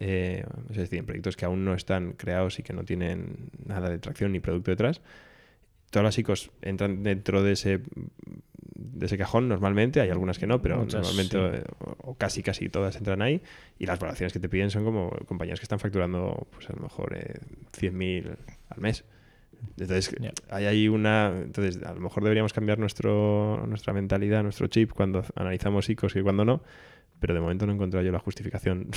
eh, 0.00 0.44
es 0.70 0.76
decir, 0.76 0.98
en 0.98 1.06
proyectos 1.06 1.36
que 1.36 1.44
aún 1.44 1.64
no 1.64 1.74
están 1.74 2.12
creados 2.12 2.58
y 2.58 2.62
que 2.62 2.72
no 2.72 2.84
tienen 2.84 3.50
nada 3.66 3.90
de 3.90 3.98
tracción 3.98 4.32
ni 4.32 4.40
producto 4.40 4.70
detrás. 4.70 5.02
Todas 5.90 6.04
las 6.04 6.18
ICOs 6.18 6.50
entran 6.62 7.02
dentro 7.02 7.42
de 7.42 7.52
ese, 7.52 7.80
de 8.74 9.06
ese 9.06 9.18
cajón 9.18 9.48
normalmente, 9.48 10.00
hay 10.00 10.10
algunas 10.10 10.38
que 10.38 10.46
no, 10.46 10.62
pero 10.62 10.76
normalmente 10.84 11.64
o, 11.78 12.14
casi 12.14 12.42
casi 12.42 12.68
todas 12.68 12.96
entran 12.96 13.22
ahí 13.22 13.42
y 13.78 13.86
las 13.86 13.98
valoraciones 13.98 14.32
que 14.32 14.40
te 14.40 14.48
piden 14.48 14.70
son 14.70 14.84
como 14.84 15.10
compañías 15.26 15.58
que 15.58 15.64
están 15.64 15.80
facturando 15.80 16.46
pues 16.50 16.70
a 16.70 16.72
lo 16.74 16.80
mejor 16.80 17.16
eh, 17.16 17.40
100.000 17.72 18.36
al 18.68 18.80
mes. 18.80 19.04
Entonces, 19.78 20.14
hay 20.48 20.64
ahí 20.64 20.88
una. 20.88 21.32
Entonces, 21.42 21.82
a 21.82 21.92
lo 21.92 22.00
mejor 22.00 22.22
deberíamos 22.22 22.52
cambiar 22.52 22.78
nuestro, 22.78 23.62
nuestra 23.66 23.92
mentalidad, 23.92 24.42
nuestro 24.42 24.68
chip 24.68 24.92
cuando 24.92 25.24
analizamos 25.34 25.88
ICOs 25.88 26.16
y 26.16 26.22
cuando 26.22 26.44
no, 26.44 26.62
pero 27.20 27.34
de 27.34 27.40
momento 27.40 27.66
no 27.66 27.72
he 27.72 27.74
encontrado 27.74 28.04
yo 28.04 28.10
la 28.10 28.18
justificación 28.18 28.88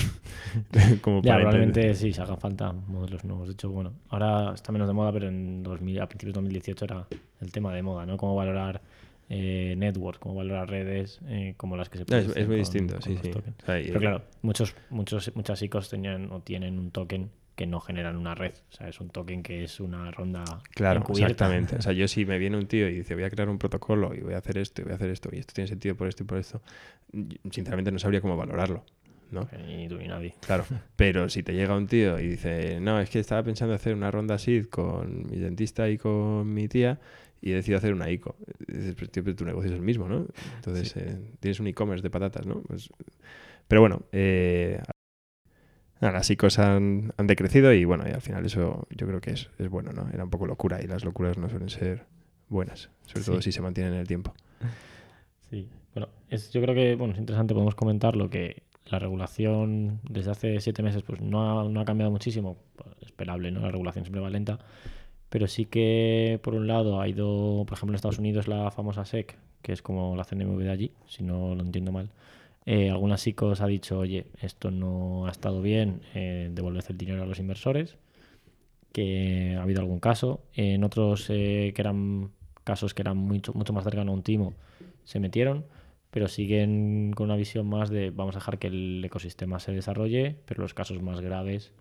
como 1.02 1.22
ya, 1.22 1.36
probablemente 1.36 1.94
sí, 1.94 2.12
se 2.12 2.22
hagan 2.22 2.38
falta 2.38 2.72
modelos 2.72 3.24
nuevos. 3.24 3.48
De 3.48 3.52
hecho, 3.52 3.70
bueno, 3.70 3.92
ahora 4.08 4.54
está 4.54 4.72
menos 4.72 4.88
de 4.88 4.94
moda, 4.94 5.12
pero 5.12 5.28
en 5.28 5.62
2000, 5.62 6.00
a 6.00 6.08
principios 6.08 6.34
de 6.34 6.40
2018 6.40 6.84
era 6.86 7.06
el 7.40 7.52
tema 7.52 7.72
de 7.72 7.82
moda, 7.82 8.06
¿no? 8.06 8.16
Cómo 8.16 8.34
valorar 8.34 8.80
eh, 9.28 9.74
network, 9.76 10.18
cómo 10.18 10.34
valorar 10.34 10.68
redes 10.68 11.20
eh, 11.28 11.54
como 11.56 11.76
las 11.76 11.88
que 11.88 11.98
se 11.98 12.06
pueden. 12.06 12.32
es, 12.34 12.48
muy 12.48 12.56
distinto, 12.56 13.00
sí, 13.00 13.18
sí. 13.22 13.30
pero 13.66 14.00
claro, 14.00 14.22
muchos, 14.42 14.74
muchos, 14.90 15.30
muchas 15.34 15.62
ICOs 15.62 15.90
tenían 15.90 16.32
o 16.32 16.40
tienen 16.40 16.78
un 16.78 16.90
token 16.90 17.30
que 17.54 17.66
no 17.66 17.80
generan 17.80 18.16
una 18.16 18.34
red. 18.34 18.54
O 18.70 18.72
sea, 18.72 18.88
es 18.88 19.00
un 19.00 19.10
token 19.10 19.42
que 19.42 19.64
es 19.64 19.80
una 19.80 20.10
ronda. 20.10 20.44
Claro, 20.74 21.04
exactamente. 21.08 21.76
O 21.76 21.82
sea, 21.82 21.92
yo 21.92 22.08
si 22.08 22.24
me 22.24 22.38
viene 22.38 22.56
un 22.56 22.66
tío 22.66 22.88
y 22.88 22.94
dice 22.94 23.14
voy 23.14 23.24
a 23.24 23.30
crear 23.30 23.48
un 23.48 23.58
protocolo 23.58 24.14
y 24.14 24.20
voy 24.20 24.34
a 24.34 24.38
hacer 24.38 24.58
esto 24.58 24.82
y 24.82 24.84
voy 24.84 24.92
a 24.92 24.96
hacer 24.96 25.10
esto 25.10 25.28
y 25.32 25.38
esto 25.38 25.52
tiene 25.54 25.68
sentido 25.68 25.94
por 25.94 26.08
esto 26.08 26.22
y 26.22 26.26
por 26.26 26.38
esto, 26.38 26.60
sinceramente 27.50 27.92
no 27.92 27.98
sabría 27.98 28.20
cómo 28.20 28.36
valorarlo. 28.36 28.84
¿no? 29.30 29.48
Ni 29.66 29.88
tú 29.88 29.96
ni 29.96 30.06
nadie. 30.06 30.34
Claro, 30.40 30.64
pero 30.96 31.28
si 31.28 31.42
te 31.42 31.54
llega 31.54 31.76
un 31.76 31.86
tío 31.86 32.18
y 32.20 32.28
dice, 32.28 32.78
no, 32.80 33.00
es 33.00 33.10
que 33.10 33.18
estaba 33.18 33.42
pensando 33.42 33.74
hacer 33.74 33.94
una 33.94 34.10
ronda 34.10 34.38
SID 34.38 34.66
con 34.66 35.28
mi 35.28 35.38
dentista 35.38 35.88
y 35.88 35.98
con 35.98 36.52
mi 36.52 36.68
tía 36.68 37.00
y 37.40 37.52
he 37.52 37.54
decidido 37.56 37.78
hacer 37.78 37.92
una 37.92 38.10
ICO. 38.10 38.36
Dices, 38.66 38.94
pero, 38.94 39.34
tu 39.34 39.44
negocio 39.44 39.70
es 39.70 39.76
el 39.76 39.82
mismo, 39.82 40.08
¿no? 40.08 40.26
Entonces 40.56 40.96
eh, 40.96 41.18
tienes 41.40 41.60
un 41.60 41.66
e-commerce 41.66 42.02
de 42.02 42.10
patatas, 42.10 42.46
¿no? 42.46 42.62
Pues, 42.62 42.88
pero 43.68 43.82
bueno, 43.82 44.02
eh, 44.12 44.80
las 46.12 46.30
ICOs 46.30 46.58
han, 46.58 47.12
han, 47.16 47.26
decrecido 47.26 47.72
y 47.72 47.84
bueno, 47.84 48.04
y 48.08 48.12
al 48.12 48.20
final 48.20 48.44
eso 48.44 48.86
yo 48.90 49.06
creo 49.06 49.20
que 49.20 49.32
es, 49.32 49.50
es, 49.58 49.68
bueno, 49.68 49.92
¿no? 49.92 50.08
Era 50.12 50.24
un 50.24 50.30
poco 50.30 50.46
locura 50.46 50.82
y 50.82 50.86
las 50.86 51.04
locuras 51.04 51.38
no 51.38 51.48
suelen 51.48 51.68
ser 51.68 52.04
buenas, 52.48 52.90
sobre 53.06 53.24
todo 53.24 53.42
si 53.42 53.52
se 53.52 53.60
mantienen 53.60 53.94
en 53.94 54.00
el 54.00 54.08
tiempo. 54.08 54.34
Sí, 55.50 55.68
bueno, 55.94 56.08
es, 56.30 56.50
yo 56.50 56.60
creo 56.62 56.74
que 56.74 56.96
bueno, 56.96 57.12
es 57.12 57.20
interesante, 57.20 57.52
podemos 57.52 57.74
comentar 57.74 58.16
lo 58.16 58.30
que 58.30 58.62
la 58.86 58.98
regulación 58.98 60.00
desde 60.08 60.30
hace 60.30 60.60
siete 60.60 60.82
meses 60.82 61.02
pues 61.02 61.20
no 61.20 61.60
ha, 61.60 61.68
no 61.68 61.80
ha 61.80 61.84
cambiado 61.84 62.10
muchísimo, 62.10 62.56
pues, 62.76 62.96
esperable, 63.02 63.50
¿no? 63.50 63.60
La 63.60 63.70
regulación 63.70 64.04
siempre 64.04 64.20
va 64.20 64.30
lenta, 64.30 64.58
pero 65.28 65.46
sí 65.46 65.66
que 65.66 66.40
por 66.42 66.54
un 66.54 66.66
lado 66.66 67.00
ha 67.00 67.08
ido, 67.08 67.64
por 67.66 67.76
ejemplo 67.76 67.92
en 67.92 67.96
Estados 67.96 68.18
Unidos 68.18 68.48
la 68.48 68.70
famosa 68.70 69.04
SEC, 69.04 69.36
que 69.62 69.72
es 69.72 69.82
como 69.82 70.16
la 70.16 70.24
CNMV 70.24 70.58
de 70.58 70.70
allí, 70.70 70.92
si 71.06 71.22
no 71.22 71.54
lo 71.54 71.62
entiendo 71.62 71.92
mal, 71.92 72.10
eh, 72.66 72.90
algunas 72.90 73.26
ICOs 73.26 73.60
ha 73.60 73.66
dicho, 73.66 73.98
oye, 73.98 74.26
esto 74.40 74.70
no 74.70 75.26
ha 75.26 75.30
estado 75.30 75.60
bien, 75.60 76.02
eh, 76.14 76.48
devolved 76.52 76.84
el 76.88 76.96
dinero 76.96 77.22
a 77.22 77.26
los 77.26 77.38
inversores, 77.38 77.96
que 78.92 79.56
ha 79.58 79.62
habido 79.62 79.80
algún 79.80 80.00
caso. 80.00 80.40
En 80.54 80.84
otros 80.84 81.26
eh, 81.28 81.72
que 81.74 81.82
eran 81.82 82.30
casos 82.64 82.94
que 82.94 83.02
eran 83.02 83.18
mucho, 83.18 83.52
mucho 83.52 83.72
más 83.72 83.84
cercanos 83.84 84.12
a 84.12 84.14
un 84.14 84.22
timo, 84.22 84.54
se 85.04 85.20
metieron, 85.20 85.66
pero 86.10 86.28
siguen 86.28 87.12
con 87.14 87.26
una 87.26 87.36
visión 87.36 87.66
más 87.68 87.90
de 87.90 88.10
vamos 88.10 88.36
a 88.36 88.38
dejar 88.38 88.58
que 88.58 88.68
el 88.68 89.04
ecosistema 89.04 89.58
se 89.60 89.72
desarrolle, 89.72 90.36
pero 90.46 90.62
los 90.62 90.72
casos 90.72 91.02
más 91.02 91.20
graves 91.20 91.72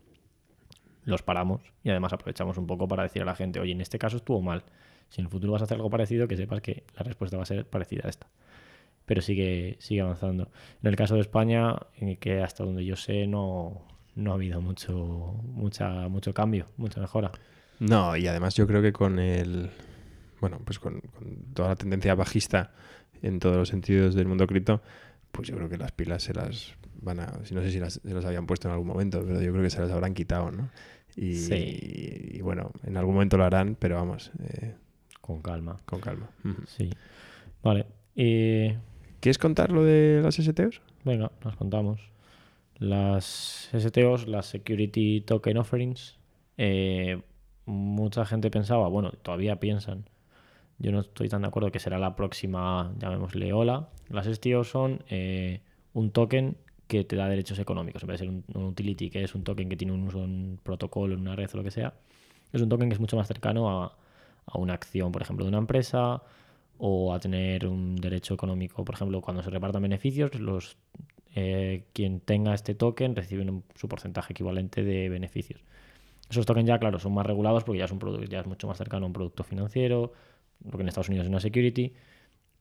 los 1.06 1.22
paramos 1.22 1.62
y 1.84 1.90
además 1.90 2.14
aprovechamos 2.14 2.58
un 2.58 2.68
poco 2.68 2.88
para 2.88 3.04
decir 3.04 3.22
a 3.22 3.26
la 3.26 3.36
gente, 3.36 3.60
oye, 3.60 3.72
en 3.74 3.82
este 3.82 4.00
caso 4.00 4.18
estuvo 4.18 4.42
mal. 4.42 4.64
Si 5.10 5.22
en 5.22 5.26
el 5.26 5.32
futuro 5.32 5.54
vas 5.54 5.62
a 5.62 5.66
hacer 5.66 5.76
algo 5.76 5.90
parecido, 5.90 6.28
que 6.28 6.38
sepas 6.38 6.62
que 6.62 6.84
la 6.96 7.04
respuesta 7.04 7.38
va 7.38 7.44
a 7.44 7.46
ser 7.46 7.66
parecida 7.68 8.04
a 8.06 8.10
esta. 8.10 8.28
Pero 9.06 9.22
sigue, 9.22 9.78
sigue 9.80 10.02
avanzando. 10.02 10.50
En 10.82 10.90
el 10.90 10.96
caso 10.96 11.16
de 11.16 11.22
España, 11.22 11.76
que 12.20 12.42
hasta 12.42 12.64
donde 12.64 12.86
yo 12.86 12.96
sé 12.96 13.28
no, 13.28 13.82
no 14.16 14.32
ha 14.32 14.34
habido 14.36 14.62
mucho, 14.62 15.40
mucha, 15.44 16.08
mucho 16.08 16.34
cambio, 16.34 16.68
mucha 16.78 17.02
mejora. 17.02 17.32
No, 17.80 18.16
y 18.16 18.28
además 18.28 18.56
yo 18.56 18.68
creo 18.68 18.82
que 18.82 18.94
con 18.94 19.20
el. 19.20 19.70
Bueno, 20.40 20.60
pues 20.64 20.80
con, 20.80 21.02
toda 21.54 21.70
la 21.70 21.76
tendencia 21.76 22.16
bajista 22.16 22.72
en 23.22 23.40
todos 23.40 23.56
los 23.56 23.70
sentidos 23.70 24.16
del 24.16 24.28
mundo 24.28 24.46
cripto, 24.48 24.82
pues 25.32 25.48
yo 25.48 25.56
creo 25.56 25.70
que 25.70 25.78
las 25.78 25.92
pilas 25.92 26.24
se 26.24 26.34
las 26.34 26.74
van 27.02 27.20
a. 27.20 27.40
No 27.52 27.62
sé 27.62 27.72
si 27.72 27.80
las, 27.80 28.02
se 28.04 28.14
las 28.14 28.26
habían 28.26 28.46
puesto 28.46 28.68
en 28.68 28.74
algún 28.74 28.88
momento, 28.88 29.22
pero 29.26 29.42
yo 29.42 29.52
creo 29.52 29.64
que 29.64 29.70
se 29.70 29.82
las 29.82 29.92
habrán 29.92 30.14
quitado, 30.14 30.52
¿no? 30.52 30.70
Y, 31.16 32.38
y, 32.38 32.42
bueno, 32.42 32.72
en 32.84 32.98
algún 32.98 33.14
momento 33.14 33.38
lo 33.38 33.44
harán, 33.44 33.76
pero 33.80 33.96
vamos. 33.96 34.32
Eh, 34.46 34.74
con 35.22 35.42
calma. 35.42 35.78
Con 35.86 36.00
calma. 36.00 36.30
Sí. 36.68 36.90
Vale. 37.62 37.86
Y... 38.16 38.72
¿Quieres 39.24 39.38
contar 39.38 39.72
lo 39.72 39.86
de 39.86 40.20
las 40.22 40.36
STOs? 40.36 40.82
Venga, 41.06 41.32
las 41.46 41.56
contamos. 41.56 42.02
Las 42.78 43.70
STOs, 43.74 44.28
las 44.28 44.48
Security 44.48 45.22
Token 45.22 45.56
Offerings, 45.56 46.18
eh, 46.58 47.22
mucha 47.66 48.26
gente 48.26 48.52
pensaba, 48.52 48.90
bueno, 48.90 49.12
todavía 49.12 49.62
piensan, 49.62 50.10
yo 50.78 50.92
no 50.92 51.00
estoy 51.00 51.30
tan 51.30 51.44
de 51.44 51.48
acuerdo 51.48 51.72
que 51.72 51.80
será 51.80 52.00
la 52.00 52.18
próxima, 52.18 52.94
llamémosle 53.00 53.54
hola. 53.54 53.88
Las 54.10 54.28
STOs 54.28 54.68
son 54.68 55.06
eh, 55.10 55.62
un 55.94 56.12
token 56.12 56.58
que 56.88 57.06
te 57.06 57.16
da 57.16 57.30
derechos 57.30 57.60
económicos, 57.60 58.04
en 58.04 58.10
vez 58.10 58.20
ser 58.20 58.28
un, 58.28 58.44
utility, 58.54 59.10
que 59.10 59.24
es 59.24 59.36
un 59.36 59.46
token 59.46 59.70
que 59.70 59.78
tiene 59.78 59.94
un 59.94 60.04
uso 60.04 60.22
en 60.22 60.60
protocolo, 60.62 61.14
en 61.14 61.22
una 61.22 61.38
red 61.38 61.50
o 61.54 61.56
lo 61.56 61.64
que 61.64 61.72
sea, 61.72 61.94
es 62.52 62.62
un 62.62 62.68
token 62.68 62.90
que 62.90 62.96
es 62.96 63.00
mucho 63.00 63.16
más 63.16 63.30
cercano 63.30 63.70
a, 63.70 63.98
a 64.48 64.58
una 64.58 64.74
acción, 64.74 65.14
por 65.14 65.22
ejemplo, 65.22 65.46
de 65.46 65.50
una 65.50 65.60
empresa 65.60 66.24
o 66.78 67.14
a 67.14 67.20
tener 67.20 67.68
un 67.68 67.96
derecho 67.96 68.34
económico. 68.34 68.84
Por 68.84 68.96
ejemplo, 68.96 69.22
cuando 69.22 69.44
se 69.44 69.50
repartan 69.50 69.82
beneficios, 69.82 70.36
los 70.36 70.78
eh, 71.36 71.86
quien 71.94 72.20
tenga 72.20 72.54
este 72.54 72.76
token 72.76 73.16
recibe 73.16 73.46
su 73.76 73.88
porcentaje 73.88 74.34
equivalente 74.34 74.84
de 74.84 75.10
beneficios. 75.10 75.62
Esos 76.30 76.46
tokens 76.46 76.68
ya, 76.68 76.80
claro, 76.80 77.00
son 77.00 77.14
más 77.14 77.26
regulados 77.26 77.64
porque 77.64 77.80
ya 77.80 77.86
es, 77.86 77.92
un 77.92 78.00
producto, 78.00 78.26
ya 78.26 78.40
es 78.40 78.48
mucho 78.48 78.68
más 78.68 78.78
cercano 78.78 79.06
a 79.06 79.08
un 79.08 79.14
producto 79.14 79.44
financiero, 79.44 80.14
lo 80.64 80.78
que 80.78 80.82
en 80.82 80.88
Estados 80.88 81.10
Unidos 81.10 81.26
es 81.26 81.30
una 81.30 81.40
security, 81.40 81.94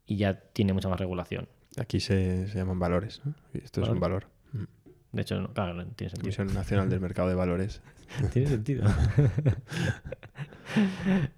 y 0.06 0.16
ya 0.16 0.40
tiene 0.40 0.72
mucha 0.72 0.88
más 0.88 0.98
regulación. 0.98 1.48
Aquí 1.78 2.00
se, 2.00 2.46
llaman 2.54 2.78
valores, 2.78 3.22
Esto 3.54 3.82
es 3.82 3.88
un 3.88 4.00
valor. 4.00 4.26
De 5.12 5.22
hecho, 5.22 5.50
claro, 5.52 5.74
tiene 5.94 6.10
sentido. 6.10 6.20
Comisión 6.20 6.54
Nacional 6.54 6.88
del 6.88 7.00
Mercado 7.00 7.28
de 7.28 7.34
Valores. 7.34 7.82
tiene 8.32 8.48
sentido. 8.48 8.84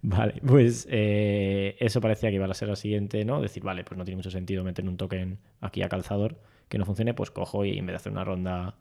vale, 0.02 0.40
pues 0.47 0.87
eh, 0.90 1.76
eso 1.81 2.00
parecía 2.00 2.31
que 2.31 2.37
iba 2.37 2.47
a 2.47 2.54
ser 2.54 2.69
la 2.69 2.76
siguiente, 2.76 3.25
¿no? 3.25 3.40
Decir, 3.40 3.64
vale, 3.64 3.85
pues 3.85 3.99
no 3.99 4.04
tiene 4.04 4.16
mucho 4.16 4.31
sentido 4.31 4.62
meter 4.62 4.88
un 4.88 4.97
token 4.97 5.38
aquí 5.61 5.83
a 5.83 5.88
calzador 5.88 6.40
que 6.69 6.78
no 6.78 6.87
funcione, 6.87 7.14
pues 7.14 7.31
cojo 7.31 7.64
y 7.64 7.78
en 7.78 7.87
vez 7.87 7.95
de 7.95 7.97
hacer 7.97 8.12
una 8.12 8.25
ronda 8.25 8.76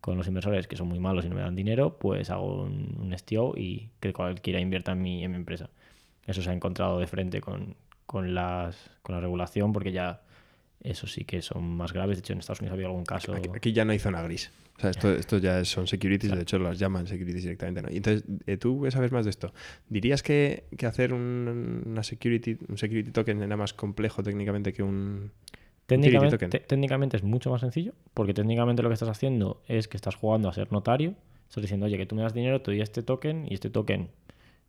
con 0.00 0.16
los 0.16 0.28
inversores 0.28 0.68
que 0.68 0.76
son 0.76 0.88
muy 0.88 1.00
malos 1.00 1.24
y 1.24 1.28
no 1.28 1.34
me 1.34 1.40
dan 1.40 1.56
dinero, 1.56 1.98
pues 1.98 2.30
hago 2.30 2.62
un, 2.62 3.12
STO 3.16 3.54
y 3.56 3.90
que 3.98 4.12
cualquiera 4.12 4.60
invierta 4.60 4.92
en 4.92 5.02
mi, 5.02 5.24
en 5.24 5.32
mi 5.32 5.36
empresa. 5.36 5.70
Eso 6.26 6.42
se 6.42 6.50
ha 6.50 6.52
encontrado 6.52 6.98
de 6.98 7.06
frente 7.06 7.40
con, 7.40 7.76
con, 8.06 8.34
las, 8.34 8.90
con 9.02 9.16
la 9.16 9.20
regulación 9.20 9.72
porque 9.72 9.92
ya 9.92 10.22
eso 10.80 11.06
sí 11.06 11.24
que 11.24 11.42
son 11.42 11.76
más 11.76 11.92
graves. 11.92 12.16
De 12.16 12.20
hecho, 12.20 12.32
en 12.32 12.40
Estados 12.40 12.60
Unidos 12.60 12.72
ha 12.72 12.74
habido 12.74 12.88
algún 12.88 13.04
caso. 13.04 13.34
Aquí, 13.54 13.72
ya 13.72 13.84
no 13.84 13.92
hay 13.92 13.98
zona 13.98 14.22
gris. 14.22 14.50
O 14.76 14.80
sea, 14.80 14.90
esto, 14.90 15.38
ya 15.38 15.64
son 15.64 15.86
securities, 15.86 16.32
de 16.32 16.42
hecho 16.42 16.58
las 16.58 16.78
llaman 16.78 17.06
securities 17.06 17.44
directamente. 17.44 17.82
¿no? 17.82 17.90
Y 17.90 17.96
entonces, 17.96 18.24
eh, 18.46 18.58
tú 18.58 18.86
sabes 18.90 19.10
más 19.10 19.24
de 19.24 19.30
esto. 19.30 19.52
¿Dirías 19.88 20.22
que, 20.22 20.64
hacer 20.86 21.14
un, 21.14 21.82
una 21.86 22.02
security, 22.02 22.58
un 22.68 22.76
security 22.76 23.10
token 23.10 23.42
era 23.42 23.56
más 23.56 23.72
complejo 23.72 24.22
técnicamente 24.22 24.72
que 24.72 24.82
un. 24.82 25.32
Técnicamente, 25.86 26.58
técnicamente 26.60 27.16
es 27.16 27.22
mucho 27.22 27.48
más 27.50 27.60
sencillo, 27.60 27.94
porque 28.12 28.34
técnicamente 28.34 28.82
lo 28.82 28.88
que 28.88 28.94
estás 28.94 29.08
haciendo 29.08 29.62
es 29.68 29.86
que 29.86 29.96
estás 29.96 30.16
jugando 30.16 30.48
a 30.48 30.52
ser 30.52 30.72
notario. 30.72 31.14
Estás 31.48 31.62
diciendo, 31.62 31.86
oye, 31.86 31.96
que 31.96 32.06
tú 32.06 32.16
me 32.16 32.22
das 32.22 32.34
dinero, 32.34 32.60
te 32.60 32.72
doy 32.72 32.80
este 32.80 33.04
token 33.04 33.46
y 33.48 33.54
este 33.54 33.70
token, 33.70 34.10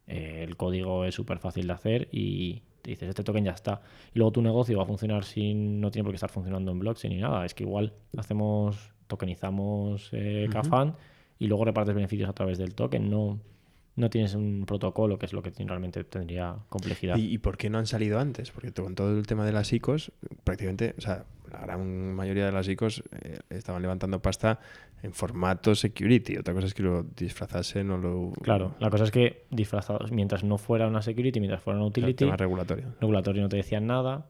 eh, 0.06 0.46
el 0.48 0.56
código 0.58 1.06
es 1.06 1.16
súper 1.16 1.40
fácil 1.40 1.66
de 1.68 1.74
hacer 1.74 2.08
y, 2.12 2.62
dices, 2.84 3.10
este 3.10 3.24
token 3.24 3.46
ya 3.46 3.52
está. 3.52 3.82
Y 4.14 4.20
luego 4.20 4.32
tu 4.32 4.42
negocio 4.42 4.78
va 4.78 4.84
a 4.84 4.88
funcionar 4.88 5.24
sin, 5.24 5.80
no 5.82 5.92
tiene 5.92 6.04
por 6.04 6.12
qué 6.12 6.16
estar 6.18 6.30
funcionando 6.30 6.72
en 6.72 6.80
blockchain 6.80 7.14
ni 7.14 7.22
nada. 7.22 7.46
Es 7.46 7.54
que 7.54 7.64
igual 7.64 7.94
hacemos, 8.18 8.92
tokenizamos 9.08 10.10
eh, 10.14 10.48
y 11.40 11.48
luego 11.48 11.66
repartes 11.66 11.94
beneficios 11.94 12.30
a 12.30 12.34
través 12.34 12.58
del 12.58 12.76
token. 12.76 13.10
No, 13.10 13.40
no 13.96 14.10
tienes 14.10 14.36
un 14.36 14.66
protocolo, 14.66 15.18
que 15.18 15.26
es 15.26 15.34
lo 15.34 15.42
que 15.42 15.52
realmente 15.58 16.04
tendría 16.04 16.56
complejidad. 16.70 17.18
¿Y, 17.18 17.38
por 17.40 17.58
qué 17.58 17.70
no 17.70 17.80
han 17.80 17.88
salido 17.88 18.20
antes? 18.20 18.52
Porque 18.52 18.72
con 18.72 18.96
todo 18.96 19.18
el 19.18 19.26
tema 19.26 19.46
de 19.46 19.52
las 19.52 19.74
ICOs, 19.74 20.12
prácticamente, 20.44 20.94
o 20.98 21.02
sea, 21.02 21.26
la 21.52 21.60
gran 21.60 22.14
mayoría 22.14 22.46
de 22.46 22.52
las 22.52 22.68
ICOs 22.68 23.04
eh, 23.22 23.40
estaban 23.50 23.82
levantando 23.82 24.22
pasta 24.22 24.60
en 25.04 25.14
formato 25.14 25.76
security. 25.76 26.38
Otra 26.38 26.54
cosa 26.54 26.68
es 26.68 26.74
que 26.74 26.84
lo 26.84 27.04
disfrazasen 27.04 27.92
o 27.92 27.98
lo... 27.98 28.32
Claro, 28.42 28.76
la 28.80 28.90
cosa 28.90 29.04
es 29.04 29.12
que 29.12 29.46
disfrazados, 29.52 30.12
mientras 30.12 30.44
no 30.44 30.58
fuera 30.58 30.88
una 30.88 31.02
security, 31.02 31.40
mientras 31.40 31.62
fuera 31.62 31.78
una 31.80 31.88
utility... 31.88 32.26
tema 32.26 32.38
regulatorio. 32.38 32.96
Regulatorio 33.00 33.42
no 33.44 33.50
te 33.50 33.58
decían 33.58 33.88
nada. 33.88 34.28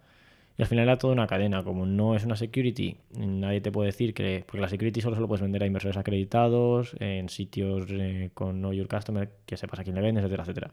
Y 0.58 0.64
al 0.64 0.68
final 0.68 0.84
era 0.84 0.98
toda 0.98 1.14
una 1.14 1.28
cadena. 1.28 1.64
Como 1.64 1.86
no 1.86 2.16
es 2.16 2.26
una 2.26 2.36
security, 2.36 2.98
nadie 3.16 3.62
te 3.62 3.72
puede 3.72 3.88
decir 3.88 4.14
que. 4.14 4.44
Porque 4.46 4.62
la 4.62 4.70
security 4.70 5.02
solo 5.02 5.16
se 5.16 5.22
lo 5.22 5.28
puedes 5.28 5.42
vender 5.42 5.62
a 5.64 5.68
inversores 5.68 5.98
acreditados, 5.98 6.96
en 7.00 7.30
sitios 7.30 7.86
eh, 7.90 8.32
con 8.34 8.58
Know 8.58 8.74
Your 8.74 8.88
Customer, 8.88 9.30
que 9.46 9.56
sepas 9.56 9.80
a 9.80 9.84
quién 9.84 9.96
le 9.96 10.02
vendes, 10.02 10.24
etcétera, 10.24 10.44
etcétera. 10.44 10.72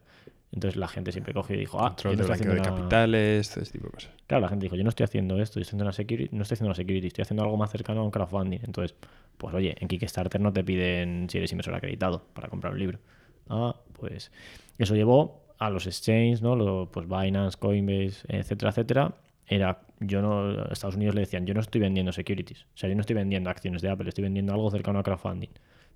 Entonces 0.53 0.76
la 0.76 0.87
gente 0.87 1.11
siempre 1.11 1.35
coge 1.35 1.55
y 1.55 1.59
dijo, 1.59 1.81
ah, 1.81 1.88
Control 1.88 2.17
de 2.17 2.25
de 2.25 2.62
capitales, 2.62 3.50
todo 3.50 3.62
ese 3.62 3.73
tipo 3.73 3.87
de 3.87 3.93
cosas. 3.93 4.12
Claro, 4.29 4.43
la 4.43 4.49
gente 4.49 4.67
dijo, 4.67 4.76
yo 4.76 4.85
no 4.85 4.88
estoy 4.88 5.03
haciendo 5.03 5.41
esto, 5.41 5.59
yo 5.59 5.62
estoy 5.62 5.71
haciendo 5.71 5.85
una 5.85 5.93
security, 5.93 6.35
no 6.35 6.43
estoy 6.43 6.55
haciendo 6.55 6.69
una 6.69 6.76
security, 6.76 7.09
estoy 7.09 7.23
haciendo 7.23 7.43
algo 7.43 7.57
más 7.57 7.73
cercano 7.73 8.03
a 8.03 8.05
un 8.05 8.12
crowdfunding. 8.12 8.61
Entonces, 8.62 8.97
pues 9.37 9.53
oye, 9.53 9.75
en 9.81 9.88
Kickstarter 9.88 10.41
no 10.41 10.53
te 10.53 10.62
piden 10.62 11.29
si 11.29 11.38
eres 11.38 11.50
inversor 11.50 11.75
acreditado 11.75 12.25
para 12.35 12.49
comprar 12.49 12.73
un 12.73 12.79
libro. 12.79 13.00
Ah, 13.49 13.75
pues 13.99 14.31
eso 14.79 14.95
llevó 14.95 15.43
a 15.59 15.71
los 15.71 15.88
exchanges, 15.88 16.41
¿no? 16.41 16.55
Lo, 16.55 16.88
pues 16.91 17.09
Binance, 17.09 17.59
Coinbase, 17.59 18.25
etcétera, 18.29 18.71
etcétera, 18.71 19.14
era, 19.46 19.80
yo 20.00 20.22
no, 20.22 20.64
Estados 20.70 20.96
Unidos 20.96 21.14
le 21.14 21.22
decían, 21.22 21.46
yo 21.46 21.54
no 21.54 21.60
estoy 21.60 21.80
vendiendo 21.80 22.12
securities, 22.12 22.62
o 22.74 22.76
sea, 22.76 22.88
yo 22.88 22.94
no 22.94 23.00
estoy 23.00 23.16
vendiendo 23.16 23.50
acciones 23.50 23.82
de 23.82 23.90
Apple, 23.90 24.08
estoy 24.08 24.24
vendiendo 24.24 24.52
algo 24.52 24.70
cercano 24.70 24.98
a 24.98 25.02
crowdfunding. 25.02 25.50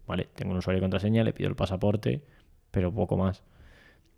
Vale, 0.07 0.29
tengo 0.35 0.53
un 0.53 0.59
usuario 0.59 0.79
y 0.79 0.81
contraseña, 0.81 1.23
le 1.23 1.33
pido 1.33 1.51
el 1.51 1.57
pasaporte, 1.57 2.23
pero 2.71 2.93
poco 2.93 3.17
más. 3.17 3.43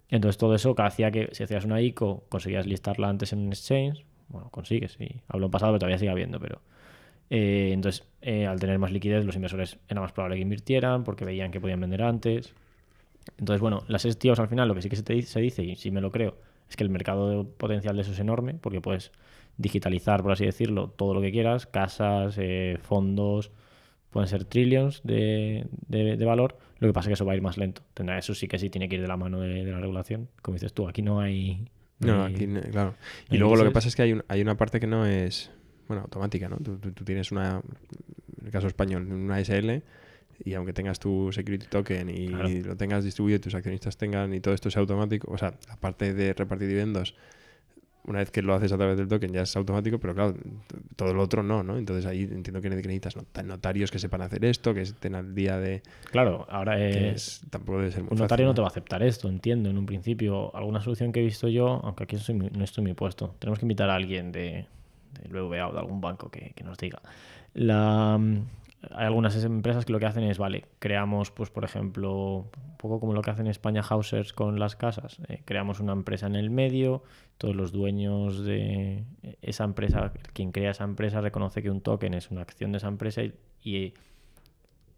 Entonces 0.09 0.39
todo 0.39 0.55
eso 0.55 0.75
que 0.75 0.83
hacía 0.83 1.11
que 1.11 1.29
si 1.33 1.43
hacías 1.45 1.65
una 1.65 1.81
ICO, 1.81 2.25
conseguías 2.29 2.67
listarla 2.67 3.09
antes 3.09 3.33
en 3.33 3.41
un 3.41 3.49
exchange, 3.49 4.05
bueno, 4.29 4.51
consigues, 4.51 4.93
sí, 4.93 5.21
hablo 5.29 5.47
en 5.47 5.51
pasado, 5.51 5.73
pero 5.73 5.81
todavía 5.81 5.99
sigue 5.99 6.11
habiendo, 6.11 6.41
pero... 6.41 6.61
Eh, 7.31 7.71
entonces, 7.73 8.05
eh, 8.23 8.47
al 8.47 8.59
tener 8.59 8.79
más 8.81 8.91
liquidez, 8.91 9.25
los 9.25 9.37
inversores 9.37 9.79
era 9.89 10.01
más 10.01 10.13
probable 10.13 10.37
que 10.37 10.43
invirtieran 10.43 11.05
porque 11.05 11.25
veían 11.25 11.53
que 11.53 11.61
podían 11.61 11.81
vender 11.81 12.03
antes. 12.03 12.53
Entonces, 13.39 13.61
bueno, 13.61 13.85
las 13.89 14.05
STOs 14.05 14.41
al 14.41 14.49
final 14.49 14.69
lo 14.69 14.75
que 14.75 14.83
sí 14.83 14.89
que 14.89 14.97
se, 14.97 15.03
te, 15.03 15.23
se 15.23 15.41
dice, 15.41 15.63
y 15.63 15.77
sí 15.77 15.91
me 15.91 16.01
lo 16.01 16.11
creo, 16.11 16.37
es 16.71 16.77
que 16.77 16.85
el 16.85 16.91
mercado 16.91 17.49
potencial 17.59 17.97
de 17.97 18.03
eso 18.03 18.13
es 18.13 18.21
enorme, 18.21 18.55
porque 18.55 18.81
puedes 18.81 19.11
digitalizar, 19.59 20.23
por 20.23 20.33
así 20.33 20.47
decirlo, 20.47 20.89
todo 20.89 21.13
lo 21.13 21.21
que 21.21 21.33
quieras, 21.33 21.67
casas, 21.67 22.37
eh, 22.39 22.79
fondos, 22.81 23.51
pueden 24.11 24.29
ser 24.29 24.45
trillions 24.45 25.03
de, 25.03 25.67
valor. 26.25 26.57
Lo 26.79 26.89
que 26.89 26.93
pasa 26.95 27.07
es 27.07 27.09
que 27.09 27.15
eso 27.15 27.27
va 27.27 27.33
a 27.33 27.37
ir 27.37 27.43
más 27.43 27.59
lento. 27.59 27.83
Tendrá, 27.93 28.17
eso 28.19 28.35
sí 28.35 28.49
que 28.49 28.59
sí 28.59 28.71
tiene 28.71 28.89
que 28.89 28.97
ir 28.97 29.03
de 29.03 29.09
la 29.09 29.17
mano 29.17 29.41
de, 29.41 29.65
la 29.65 29.81
regulación. 29.81 30.29
Como 30.43 30.55
dices 30.55 30.73
tú, 30.73 30.89
aquí 30.89 31.03
no 31.03 31.21
hay. 31.21 31.69
No, 31.99 32.25
aquí, 32.25 32.47
claro. 32.71 32.95
Y 33.31 33.37
luego 33.37 33.57
lo 33.57 33.65
que 33.65 33.73
pasa 33.73 33.89
es 33.89 33.97
que 33.97 34.03
hay, 34.03 34.19
hay 34.29 34.41
una 34.41 34.57
parte 34.57 34.81
que 34.81 34.87
no 34.87 35.05
es, 35.05 35.51
bueno, 35.89 36.03
automática, 36.05 36.49
¿no? 36.49 36.57
Tú, 36.57 36.79
tú, 36.79 37.05
tienes 37.05 37.31
una, 37.33 37.61
en 38.41 38.47
el 38.47 38.53
caso 38.53 38.69
español, 38.69 39.11
una 39.13 39.45
SL 39.45 39.83
y 40.45 40.55
aunque 40.55 40.73
tengas 40.73 40.99
tu 40.99 41.31
security 41.33 41.67
token 41.67 42.09
y 42.09 42.29
lo 42.29 42.77
tengas 42.77 43.05
distribuido, 43.05 43.41
tus 43.41 43.55
accionistas 43.55 43.97
tengan 43.97 44.33
y 44.35 44.41
todo 44.41 44.55
esto 44.55 44.71
sea 44.71 44.81
automático, 44.81 45.31
o 45.31 45.39
sea, 45.39 45.55
aparte 45.69 46.15
de 46.15 46.33
repartir 46.33 46.69
dividendos, 46.69 47.15
una 48.05 48.21
vez 48.21 48.31
que 48.31 48.43
lo 48.43 48.55
haces 48.55 48.73
a 48.73 48.79
través 48.79 48.97
del 48.97 49.09
token 49.09 49.33
ya 49.33 49.43
es 49.43 49.55
automático, 49.57 49.99
pero 49.99 50.15
claro, 50.15 50.35
todo 50.97 51.13
lo 51.13 51.23
otro 51.23 51.43
no, 51.43 51.63
¿no? 51.63 51.77
Entonces 51.77 52.07
ahí 52.07 52.23
entiendo 52.23 52.61
que 52.61 52.71
necesitas 52.71 53.17
notarios 53.45 53.91
que 53.91 53.99
sepan 53.99 54.23
hacer 54.23 54.45
esto, 54.45 54.73
que 54.73 54.83
estén 54.83 55.15
al 55.15 55.35
día 55.35 55.59
de... 55.59 55.83
Claro, 56.11 56.47
ahora 56.51 56.83
es, 56.85 57.43
tampoco 57.51 57.79
debe 57.79 57.93
ser 57.93 58.03
muy 58.03 58.13
Un 58.13 58.19
notario 58.19 58.47
¿no? 58.47 58.55
te 58.55 58.63
va 58.63 58.69
a 58.69 58.71
aceptar 58.71 59.03
esto, 59.03 59.29
entiendo, 59.29 59.69
en 59.69 59.77
un 59.77 59.87
principio. 59.87 60.55
Alguna 60.57 60.81
solución 60.81 61.13
que 61.13 61.21
he 61.21 61.25
visto 61.25 61.49
yo, 61.49 61.81
aunque 61.85 62.05
aquí 62.05 62.17
no 62.17 62.65
estoy 62.65 62.83
muy 62.83 62.95
puesto, 62.95 63.35
tenemos 63.39 63.59
que 63.59 63.67
invitar 63.67 63.91
a 63.91 63.97
alguien 63.97 64.33
de, 64.33 64.67
del 65.23 65.33
BVA 65.33 65.69
o 65.69 65.73
de 65.73 65.79
algún 65.79 66.01
banco 66.01 66.31
que, 66.31 66.53
que 66.55 66.65
nos 66.65 66.79
diga. 66.79 67.01
La, 67.53 68.19
hay 68.89 69.07
algunas 69.07 69.43
empresas 69.45 69.85
que 69.85 69.93
lo 69.93 70.01
que 70.01 70.07
hacen 70.07 70.25
es, 70.25 70.39
vale, 70.39 70.65
creamos, 70.79 71.31
pues 71.31 71.51
por 71.51 71.65
ejemplo, 71.65 72.51
un 72.57 72.77
poco 72.79 72.99
como 72.99 73.13
lo 73.13 73.21
que 73.21 73.31
hacen 73.31 73.47
España 73.47 73.83
Housers 73.83 74.33
con 74.33 74.59
las 74.59 74.75
casas, 74.75 75.19
eh, 75.29 75.43
creamos 75.45 75.81
una 75.81 75.93
empresa 75.93 76.27
en 76.27 76.37
el 76.37 76.51
medio, 76.51 77.03
todos 77.37 77.55
los 77.55 77.73
dueños 77.73 78.43
de 78.45 79.05
esa 79.43 79.65
empresa, 79.65 80.13
quien 80.33 80.51
crea 80.51 80.71
esa 80.71 80.85
empresa 80.85 81.21
reconoce 81.21 81.63
que 81.63 81.71
un 81.71 81.83
token 81.83 82.15
es 82.15 82.31
una 82.31 82.41
acción 82.41 82.73
de 82.73 82.79
esa 82.79 82.89
empresa 82.89 83.23
y, 83.63 83.95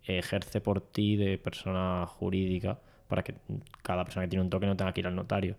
ejerce 0.04 0.60
por 0.60 0.80
ti 0.80 1.14
de 1.14 1.38
persona 1.38 2.06
jurídica 2.08 2.80
para 3.06 3.22
que 3.22 3.36
cada 3.82 4.04
persona 4.04 4.26
que 4.26 4.30
tiene 4.30 4.42
un 4.42 4.50
token 4.50 4.70
no 4.70 4.76
tenga 4.76 4.92
que 4.92 5.00
ir 5.00 5.06
al 5.06 5.14
notario. 5.14 5.54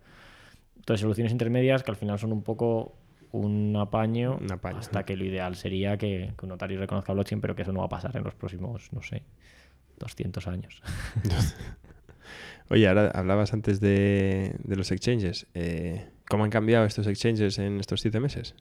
Entonces, 0.76 1.00
soluciones 1.00 1.32
intermedias 1.32 1.82
que 1.82 1.92
al 1.92 1.96
final 1.96 2.20
son 2.20 2.34
un 2.34 2.44
poco 2.44 2.94
un 3.34 3.76
apaño, 3.78 4.38
Un 4.42 4.52
apaño, 4.52 4.78
hasta 4.80 5.04
que 5.04 5.18
lo 5.18 5.26
ideal 5.26 5.56
sería 5.56 5.98
que, 5.98 6.32
que 6.38 6.46
un 6.46 6.50
notario 6.50 6.80
reconozca 6.80 7.12
blockchain, 7.14 7.42
pero 7.42 7.56
que 7.56 7.64
eso 7.64 7.74
no 7.74 7.80
va 7.82 7.86
a 7.88 7.90
pasar 7.90 8.16
en 8.16 8.24
los 8.24 8.34
próximos, 8.36 8.90
no 8.94 9.02
sé, 9.02 9.24
200 10.00 10.48
años. 10.48 10.82
Oye, 12.70 12.88
ahora 12.88 13.10
hablabas 13.14 13.54
antes 13.54 13.80
de, 13.80 14.56
de 14.64 14.76
los 14.76 14.92
exchanges. 14.92 15.48
Eh, 15.54 16.08
¿Cómo 16.30 16.44
han 16.46 16.50
cambiado 16.50 16.86
estos 16.86 17.08
exchanges 17.08 17.60
en 17.60 17.80
estos 17.80 18.02
siete 18.02 18.20
meses? 18.20 18.56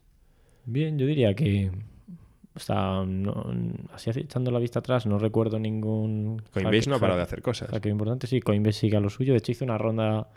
Bien, 0.65 0.99
yo 0.99 1.07
diría 1.07 1.35
que 1.35 1.71
o 2.55 2.59
sea, 2.61 3.05
no- 3.07 3.47
así 3.95 4.11
echando 4.11 4.51
la 4.51 4.59
vista 4.59 4.81
atrás, 4.81 5.07
no 5.07 5.19
recuerdo 5.19 5.59
ningún. 5.59 6.43
Coinbase 6.53 6.81
hack- 6.83 6.89
no 6.89 6.97
ha 6.97 7.01
parado 7.01 7.17
de 7.19 7.23
hacer 7.25 7.41
cosas. 7.41 7.71
hackeo 7.71 7.93
importante. 7.93 8.27
Sí, 8.27 8.41
Coinbase 8.41 8.81
sigue 8.81 8.97
a 8.97 9.01
lo 9.01 9.09
suyo. 9.09 9.33
De 9.33 9.39
hecho, 9.39 9.53
hizo 9.53 9.65
una 9.65 9.79
ronda, 9.79 10.29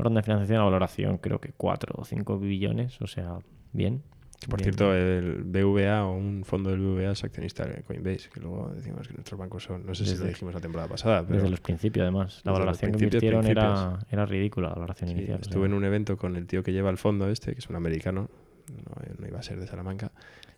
ronda 0.00 0.20
de 0.20 0.24
financiación 0.24 0.60
a 0.60 0.64
valoración, 0.64 1.18
creo 1.18 1.40
que 1.40 1.52
4 1.56 1.94
o 1.98 2.04
5 2.04 2.38
billones. 2.38 3.00
O 3.02 3.06
sea, 3.06 3.38
bien. 3.72 4.02
Que, 4.40 4.46
por 4.48 4.58
Bien, 4.58 4.72
cierto, 4.72 4.94
el 4.94 5.42
BVA 5.44 6.06
o 6.06 6.14
un 6.16 6.44
fondo 6.46 6.70
del 6.70 6.80
BVA 6.80 7.12
es 7.12 7.22
accionista 7.24 7.66
de 7.66 7.82
Coinbase, 7.82 8.30
que 8.32 8.40
luego 8.40 8.70
decimos 8.74 9.06
que 9.06 9.12
nuestros 9.12 9.38
bancos 9.38 9.64
son, 9.64 9.84
no 9.84 9.94
sé 9.94 10.04
si 10.06 10.12
lo 10.12 10.16
Desde- 10.16 10.28
dijimos 10.30 10.54
la 10.54 10.60
temporada 10.62 10.88
pasada, 10.88 11.22
pero 11.22 11.34
Desde 11.36 11.50
los 11.50 11.60
principios, 11.60 12.02
además. 12.04 12.36
desde 12.36 12.42
La 12.46 12.52
valoración 12.52 12.92
que 12.92 13.04
invirtieron 13.04 13.46
era, 13.46 13.98
era 14.10 14.24
ridícula, 14.24 14.68
la 14.68 14.74
valoración 14.76 15.10
sí, 15.10 15.16
inicial. 15.16 15.40
o 15.40 15.42
estuve 15.42 15.60
sea. 15.64 15.66
en 15.66 15.74
un 15.74 15.84
evento 15.84 16.16
con 16.16 16.36
el 16.36 16.46
tío 16.46 16.62
que 16.62 16.72
lleva 16.72 16.88
el 16.88 16.96
fondo 16.96 17.28
este, 17.28 17.52
que 17.52 17.58
es 17.58 17.68
un 17.68 17.76
americano, 17.76 18.30
no, 18.70 19.14
no 19.18 19.28
iba 19.28 19.38
a 19.40 19.42
ser 19.42 19.60
de 19.60 19.66
Salamanca. 19.66 20.10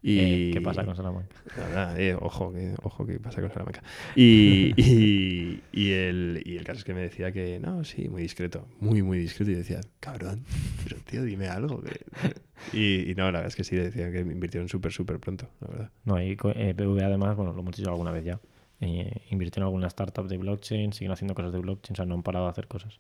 Y... 0.03 0.19
Eh, 0.19 0.51
¿Qué 0.55 0.61
pasa 0.61 0.85
con 0.85 0.97
Salamanca? 0.97 1.29
Nada, 1.57 1.99
eh, 2.01 2.15
ojo, 2.21 2.53
que, 2.53 2.75
ojo, 2.83 3.07
que 3.07 3.21
pasa 3.21 3.41
con 3.41 3.51
Salamanca. 3.51 3.83
Y, 4.17 4.73
y, 4.77 5.63
y 5.73 5.91
el, 5.93 6.43
y 6.45 6.57
el 6.57 6.65
caso 6.65 6.79
es 6.79 6.85
que 6.85 6.93
me 6.95 7.03
decía 7.03 7.31
que, 7.31 7.61
no, 7.61 7.85
sí, 7.85 8.09
muy 8.09 8.23
discreto, 8.23 8.67
muy, 8.81 9.03
muy 9.03 9.19
discreto. 9.19 9.53
Y 9.53 9.55
decía, 9.55 9.81
cabrón, 10.01 10.45
pero 10.83 10.97
tío, 11.09 11.23
dime 11.23 11.49
algo. 11.49 11.81
que- 11.83 12.01
Y, 12.73 13.11
y 13.11 13.15
no, 13.17 13.25
la 13.25 13.39
verdad 13.41 13.47
es 13.49 13.57
que 13.57 13.65
sí, 13.65 13.75
decían 13.75 14.13
que 14.13 14.21
invirtieron 14.21 14.69
súper, 14.69 14.93
súper 14.93 15.19
pronto, 15.19 15.49
la 15.61 15.67
verdad. 15.67 15.91
No, 16.05 16.23
y 16.23 16.37
eh, 16.55 16.75
BVA 16.77 17.07
además, 17.07 17.35
bueno, 17.37 17.53
lo 17.53 17.61
hemos 17.61 17.75
dicho 17.77 17.91
alguna 17.91 18.13
vez 18.13 18.25
ya. 18.25 18.39
eh, 18.81 19.23
invirtió 19.31 19.61
en 19.61 19.65
alguna 19.65 19.89
startup 19.89 20.29
de 20.29 20.37
blockchain, 20.39 20.93
siguen 20.93 21.11
haciendo 21.11 21.35
cosas 21.35 21.53
de 21.53 21.59
blockchain, 21.59 21.95
o 21.95 21.97
sea, 21.97 22.07
no 22.07 22.15
han 22.15 22.23
parado 22.23 22.45
de 22.47 22.53
hacer 22.53 22.69
cosas. 22.69 22.99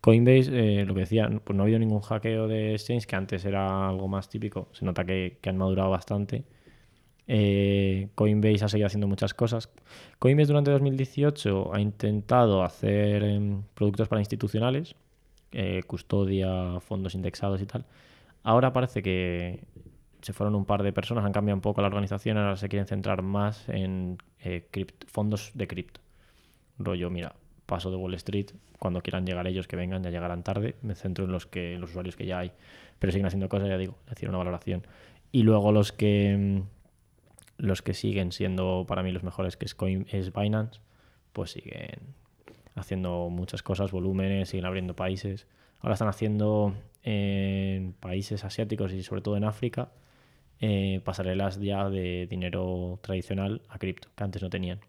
Coinbase, 0.00 0.80
eh, 0.80 0.84
lo 0.86 0.94
que 0.94 1.00
decía, 1.00 1.28
pues 1.44 1.56
no 1.56 1.62
ha 1.62 1.64
habido 1.64 1.78
ningún 1.80 2.00
hackeo 2.00 2.46
de 2.46 2.72
exchange, 2.74 3.06
que 3.06 3.16
antes 3.16 3.44
era 3.44 3.88
algo 3.88 4.08
más 4.08 4.28
típico. 4.28 4.68
Se 4.72 4.84
nota 4.84 5.04
que, 5.04 5.38
han 5.44 5.58
madurado 5.58 5.90
bastante. 5.90 6.44
Eh, 7.26 8.08
Coinbase 8.14 8.64
ha 8.64 8.68
seguido 8.68 8.86
haciendo 8.86 9.08
muchas 9.08 9.34
cosas. 9.34 9.70
Coinbase 10.18 10.48
durante 10.48 10.70
2018 10.70 11.74
ha 11.74 11.80
intentado 11.80 12.62
hacer 12.62 13.22
em, 13.24 13.62
productos 13.74 14.08
para 14.08 14.20
institucionales, 14.20 14.94
eh, 15.52 15.82
custodia, 15.86 16.80
fondos 16.80 17.14
indexados 17.14 17.60
y 17.60 17.66
tal. 17.66 17.84
Ahora 18.44 18.72
parece 18.72 19.02
que 19.02 19.64
se 20.22 20.32
fueron 20.32 20.54
un 20.54 20.64
par 20.64 20.82
de 20.82 20.92
personas, 20.92 21.24
han 21.24 21.32
cambiado 21.32 21.56
un 21.56 21.62
poco 21.62 21.80
la 21.82 21.88
organización, 21.88 22.38
ahora 22.38 22.56
se 22.56 22.68
quieren 22.68 22.86
centrar 22.86 23.22
más 23.22 23.68
en 23.68 24.18
fondos 25.06 25.52
de 25.54 25.66
cripto. 25.68 26.00
Rollo, 26.78 27.10
mira, 27.10 27.34
paso 27.68 27.90
de 27.90 27.96
Wall 27.96 28.14
Street, 28.14 28.52
cuando 28.78 29.02
quieran 29.02 29.26
llegar 29.26 29.46
ellos 29.46 29.68
que 29.68 29.76
vengan, 29.76 30.02
ya 30.02 30.08
llegarán 30.10 30.42
tarde, 30.42 30.76
me 30.80 30.94
centro 30.94 31.26
en 31.26 31.32
los 31.32 31.44
que 31.46 31.74
en 31.74 31.82
los 31.82 31.90
usuarios 31.90 32.16
que 32.16 32.24
ya 32.24 32.38
hay, 32.38 32.52
pero 32.98 33.12
siguen 33.12 33.26
haciendo 33.26 33.50
cosas, 33.50 33.68
ya 33.68 33.76
digo, 33.76 33.98
decir, 34.08 34.28
una 34.30 34.38
valoración. 34.38 34.86
Y 35.32 35.42
luego 35.42 35.70
los 35.70 35.92
que 35.92 36.34
mm, 36.36 36.62
los 37.58 37.82
que 37.82 37.92
siguen 37.92 38.32
siendo 38.32 38.86
para 38.88 39.02
mí 39.02 39.12
los 39.12 39.22
mejores, 39.22 39.58
que 39.58 39.66
es, 39.66 39.74
Coin, 39.74 40.06
es 40.10 40.32
Binance, 40.32 40.80
pues 41.34 41.50
siguen 41.50 42.14
haciendo 42.74 43.28
muchas 43.28 43.62
cosas, 43.62 43.92
volúmenes, 43.92 44.48
siguen 44.48 44.64
abriendo 44.64 44.96
países. 44.96 45.46
Ahora 45.80 45.92
están 45.92 46.08
haciendo 46.08 46.74
en 47.02 47.92
países 48.00 48.44
asiáticos 48.44 48.92
y 48.92 49.02
sobre 49.02 49.20
todo 49.20 49.36
en 49.36 49.44
África 49.44 49.90
eh, 50.60 51.02
pasarelas 51.04 51.60
ya 51.60 51.90
de 51.90 52.26
dinero 52.28 52.98
tradicional 53.02 53.60
a 53.68 53.78
cripto, 53.78 54.08
que 54.16 54.24
antes 54.24 54.42
no 54.42 54.48
tenían. 54.48 54.80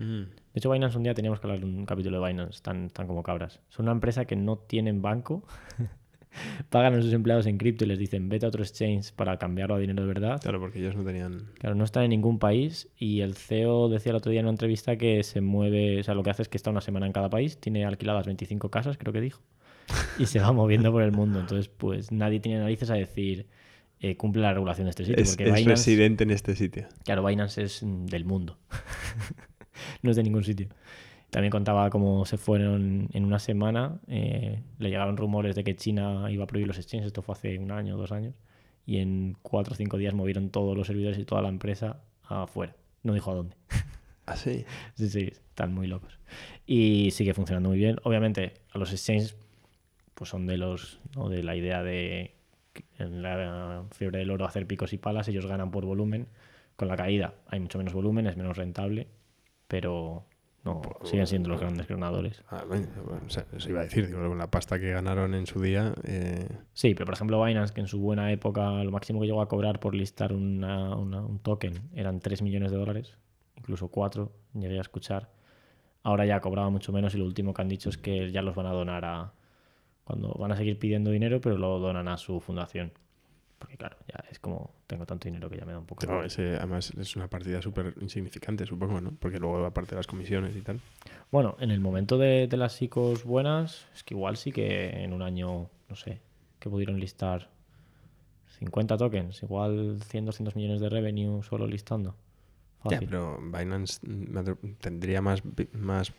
De 0.00 0.58
hecho, 0.58 0.70
Binance 0.70 0.96
un 0.96 1.02
día 1.02 1.14
teníamos 1.14 1.40
que 1.40 1.46
hablar 1.46 1.60
de 1.60 1.66
un 1.66 1.86
capítulo 1.86 2.20
de 2.20 2.28
Binance, 2.28 2.56
están, 2.56 2.86
están 2.86 3.06
como 3.06 3.22
cabras. 3.22 3.60
Son 3.68 3.84
una 3.84 3.92
empresa 3.92 4.24
que 4.24 4.36
no 4.36 4.56
tienen 4.56 5.02
banco, 5.02 5.44
pagan 6.70 6.94
a 6.94 7.02
sus 7.02 7.12
empleados 7.12 7.46
en 7.46 7.58
cripto 7.58 7.84
y 7.84 7.88
les 7.88 7.98
dicen 7.98 8.28
vete 8.28 8.46
a 8.46 8.48
otro 8.48 8.62
exchange 8.62 9.12
para 9.12 9.36
cambiarlo 9.38 9.74
a 9.74 9.78
dinero 9.78 10.02
de 10.02 10.08
verdad. 10.08 10.40
Claro, 10.40 10.60
porque 10.60 10.78
ellos 10.78 10.96
no 10.96 11.04
tenían... 11.04 11.50
Claro, 11.58 11.74
no 11.74 11.84
está 11.84 12.02
en 12.04 12.10
ningún 12.10 12.38
país 12.38 12.88
y 12.96 13.20
el 13.20 13.34
CEO 13.34 13.88
decía 13.88 14.10
el 14.10 14.16
otro 14.16 14.30
día 14.30 14.40
en 14.40 14.46
una 14.46 14.52
entrevista 14.52 14.96
que 14.96 15.22
se 15.22 15.40
mueve, 15.40 16.00
o 16.00 16.02
sea, 16.02 16.14
lo 16.14 16.22
que 16.22 16.30
hace 16.30 16.42
es 16.42 16.48
que 16.48 16.56
está 16.56 16.70
una 16.70 16.80
semana 16.80 17.06
en 17.06 17.12
cada 17.12 17.30
país, 17.30 17.58
tiene 17.58 17.84
alquiladas 17.84 18.26
25 18.26 18.70
casas, 18.70 18.96
creo 18.96 19.12
que 19.12 19.20
dijo, 19.20 19.42
y 20.18 20.26
se 20.26 20.40
va 20.40 20.52
moviendo 20.52 20.90
por 20.92 21.02
el 21.02 21.12
mundo. 21.12 21.40
Entonces, 21.40 21.68
pues 21.68 22.10
nadie 22.12 22.40
tiene 22.40 22.60
narices 22.60 22.90
a 22.90 22.94
decir 22.94 23.46
eh, 24.02 24.16
cumple 24.16 24.40
la 24.40 24.54
regulación 24.54 24.86
de 24.86 24.90
este 24.90 25.04
sitio. 25.04 25.22
Es, 25.22 25.30
porque 25.30 25.44
es 25.44 25.54
Binance, 25.54 25.70
residente 25.70 26.24
en 26.24 26.30
este 26.30 26.56
sitio. 26.56 26.88
claro, 27.04 27.24
Binance 27.24 27.62
es 27.62 27.82
mm, 27.82 28.06
del 28.06 28.24
mundo, 28.24 28.58
no 30.02 30.10
es 30.10 30.16
de 30.16 30.22
ningún 30.22 30.44
sitio. 30.44 30.68
También 31.30 31.50
contaba 31.50 31.90
cómo 31.90 32.24
se 32.26 32.38
fueron 32.38 33.08
en 33.12 33.24
una 33.24 33.38
semana, 33.38 34.00
eh, 34.08 34.62
le 34.78 34.88
llegaron 34.88 35.16
rumores 35.16 35.54
de 35.54 35.62
que 35.62 35.76
China 35.76 36.26
iba 36.30 36.44
a 36.44 36.46
prohibir 36.46 36.66
los 36.66 36.78
exchanges, 36.78 37.06
esto 37.06 37.22
fue 37.22 37.34
hace 37.34 37.58
un 37.58 37.70
año 37.70 37.94
o 37.94 37.98
dos 37.98 38.10
años, 38.10 38.34
y 38.84 38.98
en 38.98 39.36
cuatro 39.42 39.74
o 39.74 39.76
cinco 39.76 39.96
días 39.96 40.12
movieron 40.12 40.50
todos 40.50 40.76
los 40.76 40.88
servidores 40.88 41.18
y 41.18 41.24
toda 41.24 41.42
la 41.42 41.48
empresa 41.48 42.00
afuera. 42.24 42.74
No 43.04 43.14
dijo 43.14 43.30
a 43.30 43.34
dónde. 43.34 43.56
Ah, 44.26 44.36
sí. 44.36 44.64
Sí, 44.94 45.08
sí, 45.08 45.32
están 45.32 45.74
muy 45.74 45.88
locos. 45.88 46.20
Y 46.64 47.10
sigue 47.10 47.34
funcionando 47.34 47.70
muy 47.70 47.78
bien. 47.78 47.96
Obviamente, 48.04 48.52
a 48.70 48.78
los 48.78 48.92
exchanges, 48.92 49.34
pues 50.14 50.30
son 50.30 50.46
de 50.46 50.56
los, 50.56 51.00
¿no? 51.16 51.28
de 51.28 51.42
la 51.42 51.56
idea 51.56 51.82
de 51.82 52.36
en 52.98 53.22
la 53.22 53.84
fiebre 53.92 54.18
del 54.18 54.30
oro 54.30 54.44
hacer 54.44 54.66
picos 54.66 54.92
y 54.92 54.98
palas, 54.98 55.28
ellos 55.28 55.46
ganan 55.46 55.70
por 55.70 55.84
volumen. 55.84 56.28
Con 56.76 56.88
la 56.88 56.96
caída 56.96 57.34
hay 57.48 57.60
mucho 57.60 57.78
menos 57.78 57.92
volumen, 57.92 58.26
es 58.26 58.36
menos 58.36 58.56
rentable, 58.56 59.08
pero 59.70 60.24
no, 60.64 60.82
siguen 61.04 61.26
siendo 61.28 61.48
los 61.48 61.60
grandes 61.60 61.86
ganadores. 61.86 62.42
Ah, 62.50 62.64
bueno, 62.66 62.88
bueno, 63.06 63.22
o 63.26 63.30
sea, 63.30 63.46
eso 63.56 63.70
iba 63.70 63.80
a 63.80 63.84
decir, 63.84 64.08
digo, 64.08 64.18
con 64.28 64.36
la 64.36 64.50
pasta 64.50 64.78
que 64.80 64.90
ganaron 64.90 65.32
en 65.34 65.46
su 65.46 65.62
día... 65.62 65.94
eh, 66.04 66.46
Sí, 66.74 66.92
pero 66.94 67.06
por 67.06 67.14
ejemplo 67.14 67.42
Binance, 67.42 67.72
que 67.72 67.80
en 67.80 67.86
su 67.86 68.00
buena 68.00 68.30
época 68.32 68.82
lo 68.84 68.90
máximo 68.90 69.20
que 69.20 69.26
llegó 69.26 69.40
a 69.40 69.48
cobrar 69.48 69.78
por 69.78 69.94
listar 69.94 70.32
una- 70.32 70.96
una- 70.96 71.24
un 71.24 71.38
token 71.38 71.74
eran 71.94 72.18
3 72.20 72.42
millones 72.42 72.72
de 72.72 72.76
dólares, 72.78 73.16
incluso 73.56 73.88
4, 73.88 74.32
llegué 74.52 74.76
a 74.78 74.82
escuchar. 74.82 75.30
Ahora 76.02 76.26
ya 76.26 76.40
cobraba 76.40 76.68
mucho 76.68 76.92
menos 76.92 77.14
y 77.14 77.18
lo 77.18 77.24
último 77.26 77.54
que 77.54 77.62
han 77.62 77.68
dicho 77.68 77.88
es 77.88 77.96
que 77.96 78.30
ya 78.32 78.42
los 78.42 78.54
van 78.56 78.66
a 78.66 78.72
donar 78.72 79.04
a... 79.04 79.32
Cuando 80.04 80.34
van 80.34 80.50
a 80.50 80.56
seguir 80.56 80.76
pidiendo 80.78 81.10
dinero, 81.12 81.40
pero 81.40 81.56
lo 81.56 81.78
donan 81.78 82.08
a 82.08 82.16
su 82.16 82.40
fundación. 82.40 82.92
Porque 83.60 83.76
claro, 83.76 83.98
ya 84.08 84.24
es 84.30 84.38
como 84.40 84.72
tengo 84.86 85.04
tanto 85.04 85.28
dinero 85.28 85.50
que 85.50 85.58
ya 85.58 85.66
me 85.66 85.72
da 85.72 85.78
un 85.78 85.84
poco... 85.84 86.04
no, 86.06 86.24
ese, 86.24 86.56
además 86.56 86.92
es 86.98 87.14
una 87.14 87.28
partida 87.28 87.60
súper 87.60 87.94
insignificante, 88.00 88.64
supongo, 88.64 89.00
¿no? 89.02 89.12
Porque 89.20 89.38
luego 89.38 89.64
aparte 89.66 89.90
de 89.90 89.96
las 89.96 90.06
comisiones 90.06 90.56
y 90.56 90.62
tal... 90.62 90.80
Bueno, 91.30 91.56
en 91.60 91.70
el 91.70 91.78
momento 91.78 92.16
de, 92.16 92.48
de 92.48 92.56
las 92.56 92.80
ICOs 92.80 93.22
buenas, 93.24 93.86
es 93.94 94.02
que 94.02 94.14
igual 94.14 94.38
sí 94.38 94.50
que 94.50 95.04
en 95.04 95.12
un 95.12 95.20
año, 95.20 95.68
no 95.90 95.94
sé, 95.94 96.22
que 96.58 96.70
pudieron 96.70 96.98
listar 96.98 97.50
50 98.58 98.96
tokens, 98.96 99.42
igual 99.42 100.00
100, 100.02 100.24
200 100.24 100.56
millones 100.56 100.80
de 100.80 100.88
revenue 100.88 101.42
solo 101.42 101.66
listando. 101.66 102.16
Ya, 102.88 102.98
pero 102.98 103.38
Binance 103.42 104.00
tendría 104.80 105.20
más, 105.20 105.42
más 105.72 106.14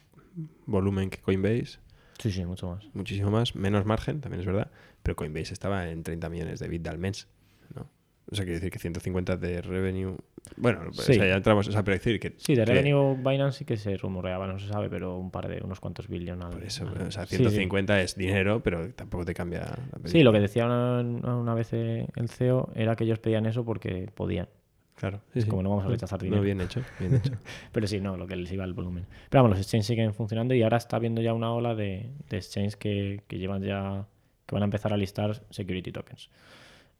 volumen 0.68 1.10
que 1.10 1.18
Coinbase, 1.20 1.80
Sí, 2.20 2.32
sí, 2.32 2.46
mucho 2.46 2.68
más. 2.70 2.86
muchísimo 2.94 3.32
más, 3.32 3.56
menos 3.56 3.84
margen, 3.84 4.22
también 4.22 4.42
es 4.42 4.46
verdad, 4.46 4.70
pero 5.04 5.16
Coinbase 5.16 5.54
estaba 5.54 5.90
en 5.90 6.04
30 6.04 6.30
millones 6.30 6.60
de 6.60 6.68
bit 6.68 6.88
al 6.88 6.98
mes, 6.98 7.28
¿no? 7.76 7.88
O 8.32 8.36
sea, 8.36 8.46
quiere 8.46 8.60
decir 8.60 8.72
que 8.72 8.80
150 8.80 9.38
de 9.38 9.62
revenue... 9.62 10.16
Bueno, 10.58 10.82
o 10.90 10.94
sea, 10.94 11.16
ya 11.28 11.36
entramos, 11.36 11.68
o 11.68 11.72
sea, 11.72 11.84
pero 11.84 11.96
decir 11.98 12.20
que... 12.20 12.34
Sí, 12.38 12.56
de 12.56 12.64
que- 12.66 12.72
revenue 12.74 13.16
Binance 13.18 13.60
sí 13.60 13.66
que 13.66 13.78
se 13.78 13.96
rumoreaba, 13.98 14.48
no 14.48 14.58
se 14.60 14.68
sabe, 14.68 14.90
pero 14.90 15.18
un 15.18 15.32
par 15.32 15.48
de, 15.48 15.62
unos 15.64 15.80
cuantos 15.80 16.08
billones. 16.08 16.48
Por 16.50 16.64
eso, 16.64 16.86
o 16.86 17.12
sea, 17.12 17.26
Sí, 17.26 17.38
sí. 17.38 17.44
150 17.44 18.02
es 18.02 18.16
dinero, 18.16 18.62
pero 18.64 18.90
tampoco 18.94 19.26
te 19.26 19.34
cambia 19.34 19.60
la 19.62 20.10
Sí, 20.10 20.24
lo 20.24 20.32
que 20.32 20.40
decía 20.40 20.66
una, 20.66 21.02
una 21.02 21.54
vez 21.54 21.70
eh, 21.74 22.08
el 22.16 22.30
CEO 22.30 22.70
era 22.76 22.96
que 22.96 23.04
ellos 23.04 23.20
pedían 23.20 23.46
eso 23.46 23.64
porque 23.66 24.10
podían. 24.14 24.48
Claro. 24.96 25.22
sí, 25.34 25.40
Es 25.40 25.46
como 25.46 25.64
no 25.64 25.70
vamos 25.70 25.84
a 25.86 25.88
No, 25.88 25.94
rechazar 25.94 26.20
no, 26.20 26.24
dinero. 26.26 26.44
bien 26.44 26.62
hecho, 26.62 26.82
bien 27.00 27.16
hecho. 27.16 27.34
Pero 27.72 27.88
sí, 27.88 28.00
no, 28.00 28.18
lo 28.18 28.28
que 28.28 28.36
les 28.36 28.52
iba 28.52 28.64
el 28.66 28.74
volumen. 28.74 29.06
Pero 29.30 29.42
vamos, 29.44 29.58
los 29.58 29.66
exchanges 29.66 29.88
siguen 29.88 30.14
funcionando 30.14 30.54
y 30.54 30.62
ahora 30.62 30.78
está 30.78 31.00
viendo 31.00 31.22
ya 31.22 31.34
una 31.34 31.52
ola 31.54 31.74
de, 31.76 32.12
de 32.30 32.38
exchanges 32.38 32.76
que, 32.78 33.22
que 33.28 33.40
llevan 33.40 33.64
ya, 33.64 34.06
que 34.52 34.56
van 34.56 34.64
a 34.64 34.66
empezar 34.66 34.92
a 34.92 34.98
listar 34.98 35.42
security 35.50 35.94
tokens. 35.94 36.30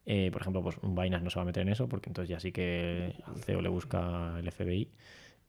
Eh, 0.06 0.30
por 0.32 0.42
ejemplo, 0.42 0.64
pues 0.64 0.78
un 0.82 0.96
Binance 0.96 1.24
no 1.24 1.30
se 1.30 1.36
va 1.36 1.42
a 1.42 1.46
meter 1.46 1.64
en 1.64 1.70
eso 1.70 1.90
porque 1.90 2.10
entonces 2.10 2.30
ya 2.30 2.40
sí 2.40 2.54
que 2.54 3.14
al 3.26 3.44
CEO 3.44 3.62
le 3.62 3.68
busca 3.68 4.40
el 4.40 4.50
FBI 4.50 4.90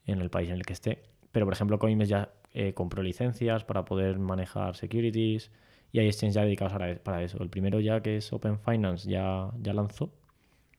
en 0.07 0.21
el 0.21 0.29
país 0.29 0.51
en 0.51 0.57
el 0.57 0.67
que 0.67 0.73
esté. 0.73 1.03
Pero 1.31 1.47
por 1.47 1.55
ejemplo, 1.55 1.79
Coinbase 1.79 2.11
ya 2.11 2.33
eh, 2.53 2.75
compró 2.75 3.05
licencias 3.05 3.65
para 3.65 3.85
poder 3.85 4.19
manejar 4.19 4.75
securities 4.75 5.53
y 5.93 6.01
hay 6.01 6.09
exchanges 6.09 6.35
ya 6.35 6.43
dedicados 6.43 6.99
para 7.05 7.23
eso. 7.23 7.41
El 7.41 7.51
primero 7.51 7.79
ya 7.79 8.03
que 8.03 8.17
es 8.17 8.33
Open 8.33 8.59
Finance 8.59 9.09
ya, 9.09 9.51
ya 9.61 9.73
lanzó. 9.73 10.11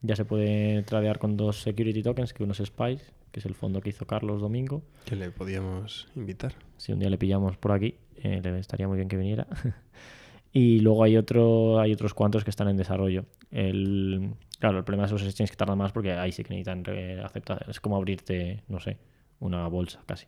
Ya 0.01 0.17
se 0.17 0.25
puede 0.25 0.83
tradear 0.83 1.17
con 1.17 1.37
dos 1.37 1.61
security 1.61 2.03
tokens, 2.03 2.33
que 2.33 2.43
uno 2.43 2.51
es 2.51 2.57
Spice, 2.57 3.05
que 3.31 3.39
es 3.39 3.45
el 3.45 3.55
fondo 3.55 3.79
que 3.79 3.89
hizo 3.89 4.05
Carlos 4.05 4.41
Domingo. 4.41 4.83
Que 5.05 5.15
le 5.15 5.31
podíamos 5.31 6.09
invitar. 6.15 6.53
Si 6.75 6.91
un 6.91 6.99
día 6.99 7.09
le 7.09 7.17
pillamos 7.17 7.55
por 7.55 7.71
aquí, 7.71 7.95
eh, 8.17 8.41
le 8.43 8.59
estaría 8.59 8.87
muy 8.87 8.97
bien 8.97 9.07
que 9.07 9.15
viniera. 9.15 9.47
y 10.53 10.79
luego 10.81 11.03
hay, 11.03 11.17
otro, 11.17 11.79
hay 11.79 11.91
otros 11.93 12.13
cuantos 12.13 12.43
que 12.43 12.51
están 12.51 12.67
en 12.67 12.77
desarrollo. 12.77 13.25
El, 13.49 14.35
claro, 14.59 14.77
el 14.77 14.83
problema 14.83 15.07
de 15.07 15.15
esos 15.15 15.27
exchanges 15.27 15.49
que 15.49 15.57
tardan 15.57 15.79
más 15.79 15.91
porque 15.91 16.13
ahí 16.13 16.31
sí 16.31 16.43
que 16.43 16.53
necesitan 16.53 17.19
aceptar. 17.25 17.65
Es 17.67 17.79
como 17.79 17.97
abrirte, 17.97 18.63
no 18.67 18.79
sé, 18.79 18.99
una 19.39 19.67
bolsa 19.67 20.03
casi. 20.05 20.27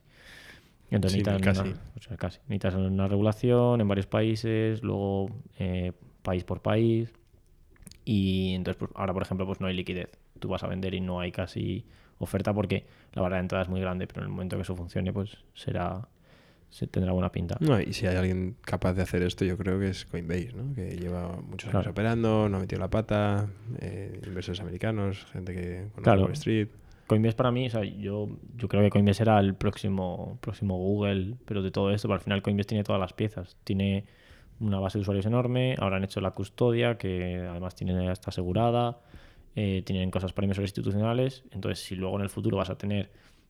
Entonces 0.90 1.20
necesitas, 1.20 1.42
casi. 1.42 1.70
Una, 1.70 2.18
casi. 2.18 2.40
necesitas 2.48 2.74
una 2.74 3.08
regulación 3.08 3.82
en 3.82 3.88
varios 3.88 4.08
países, 4.08 4.82
luego 4.82 5.30
eh, 5.60 5.92
país 6.24 6.44
por 6.44 6.64
país. 6.64 7.14
Y 8.04 8.56
entonces 8.56 8.80
pues, 8.80 8.92
ahora, 8.96 9.14
por 9.14 9.22
ejemplo, 9.22 9.46
pues 9.46 9.62
no 9.62 9.68
hay 9.68 9.76
liquidez. 9.76 10.10
Tú 10.40 10.48
vas 10.48 10.64
a 10.64 10.68
vender 10.68 10.96
y 10.96 11.02
no 11.02 11.20
hay 11.20 11.32
casi 11.32 11.86
oferta 12.18 12.52
porque 12.52 12.88
la 13.14 13.22
barrera 13.22 13.38
de 13.38 13.42
entrada 13.42 13.64
es 13.64 13.70
muy 13.70 13.80
grande, 13.80 14.08
pero 14.08 14.22
en 14.22 14.26
el 14.26 14.32
momento 14.32 14.56
que 14.56 14.64
eso 14.64 14.76
funcione, 14.76 15.14
pues 15.14 15.38
será 15.54 16.08
se 16.70 16.88
tendrá 16.88 17.12
buena 17.14 17.32
pinta. 17.32 17.58
No, 17.60 17.80
y 17.80 17.94
si 17.94 18.06
hay 18.08 18.18
alguien 18.18 18.58
capaz 18.62 18.94
de 18.94 19.04
hacer 19.04 19.22
esto, 19.24 19.46
yo 19.46 19.58
creo 19.58 19.80
que 19.80 19.90
es 19.90 20.06
Coinbase, 20.06 20.54
¿no? 20.54 20.74
Que 20.76 20.98
lleva 20.98 21.38
muchos 21.38 21.74
años 21.74 21.88
operando, 21.88 22.50
no 22.50 22.58
ha 22.58 22.60
metido 22.60 22.80
la 22.80 22.90
pata, 22.90 23.48
eh, 23.80 24.20
inversores 24.26 24.60
americanos, 24.60 25.26
gente 25.32 25.54
que 25.54 25.88
conoce 25.94 26.24
Wall 26.24 26.32
Street. 26.34 26.68
Coinbase 27.08 27.36
para 27.36 27.52
mí, 27.52 27.68
o 27.68 27.70
sea, 27.70 27.84
yo, 27.84 28.30
yo 28.58 28.68
creo 28.68 28.82
que 28.82 28.90
Coinbase 28.90 29.20
será 29.20 29.40
el 29.40 29.54
próximo, 29.54 30.38
próximo 30.42 30.78
Google, 30.78 31.36
pero 31.46 31.62
de 31.62 31.72
todo 31.72 31.92
esto, 31.92 32.08
pero 32.08 32.16
al 32.16 32.22
final 32.22 32.42
Coinbase 32.42 32.68
tiene 32.68 32.84
todas 32.84 33.00
las 33.00 33.14
piezas. 33.14 33.56
Tiene 33.64 34.06
una 34.60 34.80
base 34.80 34.98
de 34.98 35.04
usuarios 35.04 35.26
enorme, 35.26 35.76
ahora 35.80 35.98
han 35.98 36.04
hecho 36.04 36.22
la 36.22 36.32
custodia, 36.32 36.98
que 36.98 37.46
además 37.50 37.76
tiene, 37.76 38.12
está 38.12 38.30
asegurada, 38.30 39.00
eh, 39.56 39.84
tienen 39.86 40.12
cosas 40.12 40.34
para 40.34 40.46
inversores 40.46 40.70
institucionales, 40.70 41.44
entonces 41.52 41.86
si 41.86 41.96
luego 41.96 42.18
en 42.18 42.24
el 42.24 42.30
futuro 42.30 42.58
vas 42.58 42.70
a 42.70 42.78
tener 42.78 43.10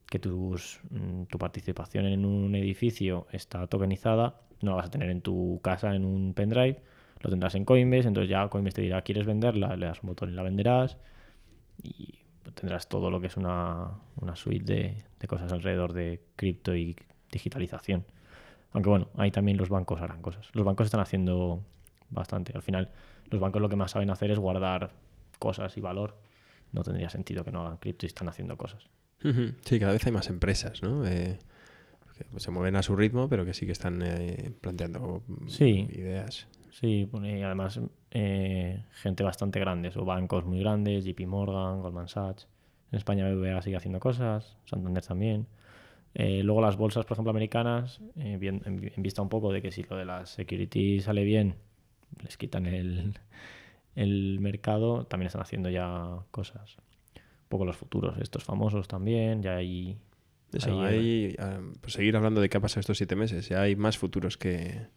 que 0.10 0.20
tus, 0.20 0.80
mm, 0.89 1.24
tu 1.24 1.38
participación 1.38 2.06
en 2.06 2.26
un 2.26 2.56
edificio 2.56 3.28
está 3.32 3.68
tokenizada, 3.68 4.41
no 4.62 4.72
la 4.72 4.78
vas 4.78 4.88
a 4.88 4.91
tener 4.91 5.10
en 5.10 5.22
tu 5.22 5.60
casa 5.63 5.96
en 5.96 6.06
un 6.06 6.34
pendrive, 6.34 6.82
lo 7.22 7.30
tendrás 7.30 7.56
en 7.56 7.65
Coinbase, 7.65 8.08
entonces 8.08 8.30
ya 8.30 8.48
Coinbase 8.50 8.76
te 8.76 8.82
dirá, 8.82 9.02
¿quieres 9.02 9.26
venderla? 9.26 9.76
Le 9.76 9.88
das 9.88 10.04
un 10.04 10.10
botón 10.10 10.30
y 10.30 10.34
la 10.34 10.44
venderás 10.44 10.98
y 11.82 12.20
tendrás 12.54 12.88
todo 12.88 13.10
lo 13.10 13.20
que 13.20 13.28
es 13.28 13.38
una, 13.38 13.91
una 14.22 14.36
suite 14.36 14.74
de, 14.74 15.04
de 15.20 15.28
cosas 15.28 15.52
alrededor 15.52 15.94
de 15.94 16.22
cripto 16.36 16.76
y 16.76 16.96
digitalización. 17.32 18.06
Aunque 18.74 18.89
bueno, 18.89 19.08
ahí 19.18 19.32
también 19.32 19.58
los 19.58 19.70
bancos 19.70 20.02
harán 20.02 20.22
cosas. 20.22 20.50
Los 20.54 20.65
bancos 20.65 20.86
están 20.86 21.02
haciendo 21.02 21.63
bastante. 22.10 22.52
Al 22.56 22.62
final, 22.62 22.91
los 23.30 23.39
bancos 23.39 23.62
lo 23.62 23.70
que 23.70 23.76
más 23.76 23.91
saben 23.91 24.10
hacer 24.10 24.32
es 24.32 24.39
guardar 24.39 24.91
cosas 25.39 25.78
y 25.78 25.82
valor. 25.82 26.18
No 26.72 26.84
tendría 26.84 27.10
sentido 27.10 27.44
que 27.44 27.52
no 27.52 27.62
hagan 27.62 27.78
cripto 27.78 28.06
y 28.06 28.08
están 28.08 28.28
haciendo 28.28 28.58
cosas. 28.58 28.89
Sí, 29.64 29.80
cada 29.80 29.94
vez 29.94 30.06
hay 30.06 30.12
más 30.12 30.30
empresas, 30.30 30.84
¿no? 30.84 31.06
Eh, 31.08 31.40
que 32.18 32.40
se 32.40 32.52
mueven 32.52 32.76
a 32.76 32.84
su 32.84 32.96
ritmo, 32.96 33.28
pero 33.28 33.46
que 33.46 33.54
sí 33.54 33.66
que 33.66 33.72
están 33.72 34.02
eh, 34.02 34.52
planteando 34.62 35.24
ideas. 35.58 36.48
Sí, 36.72 37.10
y 37.24 37.42
además 37.42 37.80
eh, 38.12 38.84
gente 38.92 39.24
bastante 39.24 39.60
grande, 39.60 39.92
o 39.96 40.04
bancos 40.04 40.46
muy 40.46 40.60
grandes, 40.60 41.06
JP 41.06 41.26
Morgan, 41.28 41.82
Goldman 41.82 42.10
Sachs. 42.10 42.48
En 42.92 42.98
España 42.98 43.30
BBVA 43.30 43.62
sigue 43.62 43.78
haciendo 43.78 44.00
cosas, 44.00 44.58
Santander 44.66 45.04
también. 45.04 45.48
Eh, 46.14 46.44
luego 46.44 46.62
las 46.62 46.78
bolsas, 46.78 47.06
por 47.06 47.16
ejemplo, 47.16 47.32
americanas, 47.32 48.02
eh, 48.18 48.38
en, 48.42 49.04
vista 49.04 49.22
un 49.22 49.30
poco 49.30 49.52
de 49.52 49.62
que 49.62 49.72
si 49.72 49.84
lo 49.84 49.98
de 49.98 50.06
las 50.06 50.30
securities 50.30 51.06
sale 51.06 51.24
bien, 51.24 51.56
les 52.24 52.38
quitan 52.38 52.66
el, 52.66 53.20
el 53.96 54.40
mercado, 54.42 55.06
también 55.06 55.28
están 55.28 55.42
haciendo 55.42 55.70
ya 55.70 56.20
cosas. 56.32 56.78
Poco 57.56 57.63
los 57.63 57.78
futuros, 57.78 58.18
estos 58.20 58.44
famosos 58.44 58.86
también, 58.86 59.41
ya 59.41 59.56
hay... 59.56 59.98
Eso, 60.52 60.82
hay, 60.82 61.34
ah, 61.39 61.62
pues 61.80 61.94
seguir 61.94 62.18
hablando 62.18 62.41
de 62.41 62.50
qué 62.50 62.58
ha 62.58 62.60
pasado 62.60 62.82
estos 62.82 62.98
siete 62.98 63.15
meses, 63.15 63.48
ya 63.48 63.62
hay 63.62 63.78
más 63.78 63.98
futuros 63.98 64.38
que, 64.38 64.88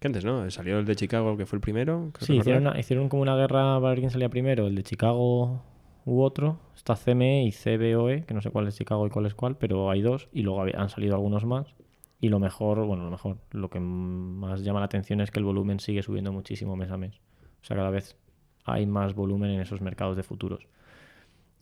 que 0.00 0.08
antes, 0.08 0.24
¿no? 0.24 0.50
Salió 0.50 0.80
el 0.80 0.84
de 0.84 0.96
Chicago, 0.96 1.36
que 1.36 1.46
fue 1.46 1.58
el 1.58 1.60
primero. 1.60 2.10
Sí, 2.18 2.38
hicieron, 2.38 2.76
hicieron 2.76 3.08
como 3.08 3.22
una 3.22 3.36
guerra 3.36 3.80
para 3.80 3.90
ver 3.90 4.00
quién 4.00 4.10
salía 4.10 4.28
primero, 4.28 4.66
el 4.66 4.74
de 4.74 4.82
Chicago 4.82 5.62
u 6.04 6.22
otro. 6.22 6.58
Está 6.74 6.96
CME 6.96 7.44
y 7.44 7.52
CBOE, 7.52 8.24
que 8.24 8.34
no 8.34 8.40
sé 8.40 8.50
cuál 8.50 8.66
es 8.66 8.76
Chicago 8.76 9.06
y 9.06 9.10
cuál 9.10 9.26
es 9.26 9.34
cuál, 9.36 9.56
pero 9.56 9.90
hay 9.90 10.02
dos 10.02 10.28
y 10.32 10.42
luego 10.42 10.62
han 10.62 10.88
salido 10.88 11.14
algunos 11.14 11.44
más. 11.44 11.72
Y 12.20 12.30
lo 12.30 12.40
mejor, 12.40 12.84
bueno, 12.84 13.04
lo 13.04 13.10
mejor, 13.12 13.38
lo 13.52 13.70
que 13.70 13.78
más 13.78 14.64
llama 14.64 14.80
la 14.80 14.86
atención 14.86 15.20
es 15.20 15.30
que 15.30 15.38
el 15.38 15.44
volumen 15.44 15.78
sigue 15.78 16.02
subiendo 16.02 16.32
muchísimo 16.32 16.74
mes 16.74 16.90
a 16.90 16.96
mes. 16.96 17.20
O 17.62 17.64
sea, 17.64 17.76
cada 17.76 17.90
vez 17.90 18.16
hay 18.64 18.86
más 18.86 19.14
volumen 19.14 19.50
en 19.50 19.60
esos 19.60 19.80
mercados 19.80 20.16
de 20.16 20.22
futuros. 20.22 20.66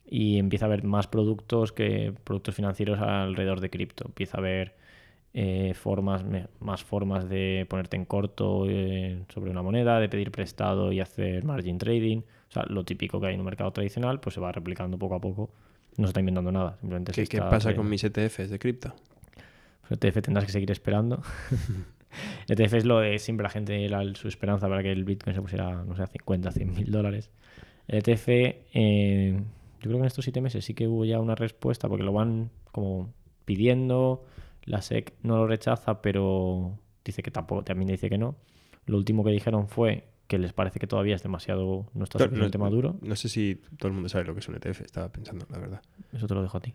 Y 0.09 0.39
empieza 0.39 0.67
a 0.67 0.69
haber 0.69 0.85
más 0.85 1.07
productos 1.07 1.73
que 1.73 2.13
productos 2.25 2.55
financieros 2.55 3.01
alrededor 3.01 3.61
de 3.61 3.71
cripto. 3.71 4.05
Empieza 4.07 4.37
a 4.37 4.41
haber 4.41 4.75
eh, 5.35 5.75
formas, 5.75 6.25
más 6.61 6.85
formas 6.85 7.29
de 7.29 7.67
ponerte 7.69 7.97
en 7.97 8.05
corto 8.05 8.67
eh, 8.69 9.23
sobre 9.29 9.51
una 9.51 9.63
moneda, 9.63 10.01
de 10.01 10.09
pedir 10.09 10.31
prestado 10.31 10.93
y 10.93 11.01
hacer 11.01 11.45
margin 11.45 11.79
trading. 11.79 12.19
O 12.49 12.53
sea, 12.53 12.65
lo 12.69 12.85
típico 12.85 13.21
que 13.21 13.27
hay 13.27 13.35
en 13.35 13.41
un 13.41 13.47
mercado 13.47 13.73
tradicional, 13.73 14.21
pues 14.21 14.35
se 14.35 14.41
va 14.41 14.53
replicando 14.53 14.99
poco 14.99 15.17
a 15.17 15.21
poco. 15.21 15.51
No 15.97 16.07
se 16.07 16.11
está 16.11 16.21
inventando 16.21 16.53
nada. 16.53 16.77
Simplemente 16.81 17.13
¿Qué, 17.13 17.27
¿qué 17.27 17.39
pasa 17.39 17.75
con 17.75 17.89
mis 17.89 18.05
ETFs 18.05 18.51
de 18.51 18.59
cripto? 18.59 18.95
Pues 19.89 20.01
ETF 20.01 20.23
tendrás 20.23 20.47
que 20.47 20.53
seguir 20.53 20.71
esperando. 20.71 21.23
ETF 22.49 22.75
es 22.75 22.85
lo 22.85 23.01
de 23.01 23.19
siempre 23.19 23.45
la 23.45 23.51
gente, 23.51 23.89
su 24.15 24.29
esperanza 24.29 24.69
para 24.69 24.83
que 24.83 24.93
el 24.93 25.05
Bitcoin 25.05 25.35
se 25.35 25.43
pusiera, 25.43 25.85
no 25.85 25.97
sé, 25.97 26.03
a 26.03 26.07
50, 26.07 26.51
100 26.51 26.75
mil 26.75 26.91
dólares. 26.91 27.31
El 27.89 27.99
ETF, 27.99 28.29
eh, 28.29 29.41
yo 29.87 29.91
creo 29.91 29.99
que 29.99 30.03
en 30.03 30.07
estos 30.09 30.25
siete 30.25 30.41
meses 30.41 30.65
sí 30.65 30.75
que 30.75 30.89
hubo 30.89 31.05
ya 31.05 31.21
una 31.21 31.37
respuesta 31.37 31.89
porque 31.89 32.03
lo 32.03 32.13
van 32.13 32.51
como 32.73 33.15
pidiendo. 33.45 34.25
La 34.65 34.83
SEC 34.83 35.15
no 35.23 35.37
lo 35.37 35.47
rechaza, 35.47 36.03
pero 36.03 36.77
dice 37.05 37.23
que 37.23 37.31
tampoco, 37.31 37.63
también 37.63 37.89
dice 37.89 38.11
que 38.11 38.19
no. 38.19 38.35
Lo 38.87 38.97
último 38.97 39.23
que 39.23 39.31
dijeron 39.31 39.69
fue 39.69 40.09
que 40.27 40.39
les 40.39 40.53
parece 40.53 40.81
que 40.81 40.89
todavía 40.89 41.15
es 41.15 41.23
demasiado, 41.23 41.87
no 41.95 42.03
está 42.03 42.19
suficientemente 42.19 42.59
maduro. 42.59 42.97
No 43.01 43.15
sé 43.15 43.29
si 43.29 43.61
todo 43.79 43.87
el 43.87 43.95
mundo 43.95 44.09
sabe 44.09 44.25
lo 44.25 44.35
que 44.35 44.41
es 44.41 44.49
un 44.49 44.57
ETF, 44.57 44.81
estaba 44.81 45.09
pensando, 45.13 45.47
la 45.51 45.59
verdad. 45.59 45.83
Eso 46.13 46.27
te 46.27 46.35
lo 46.35 46.43
dejo 46.43 46.59
a 46.59 46.61
ti. 46.61 46.75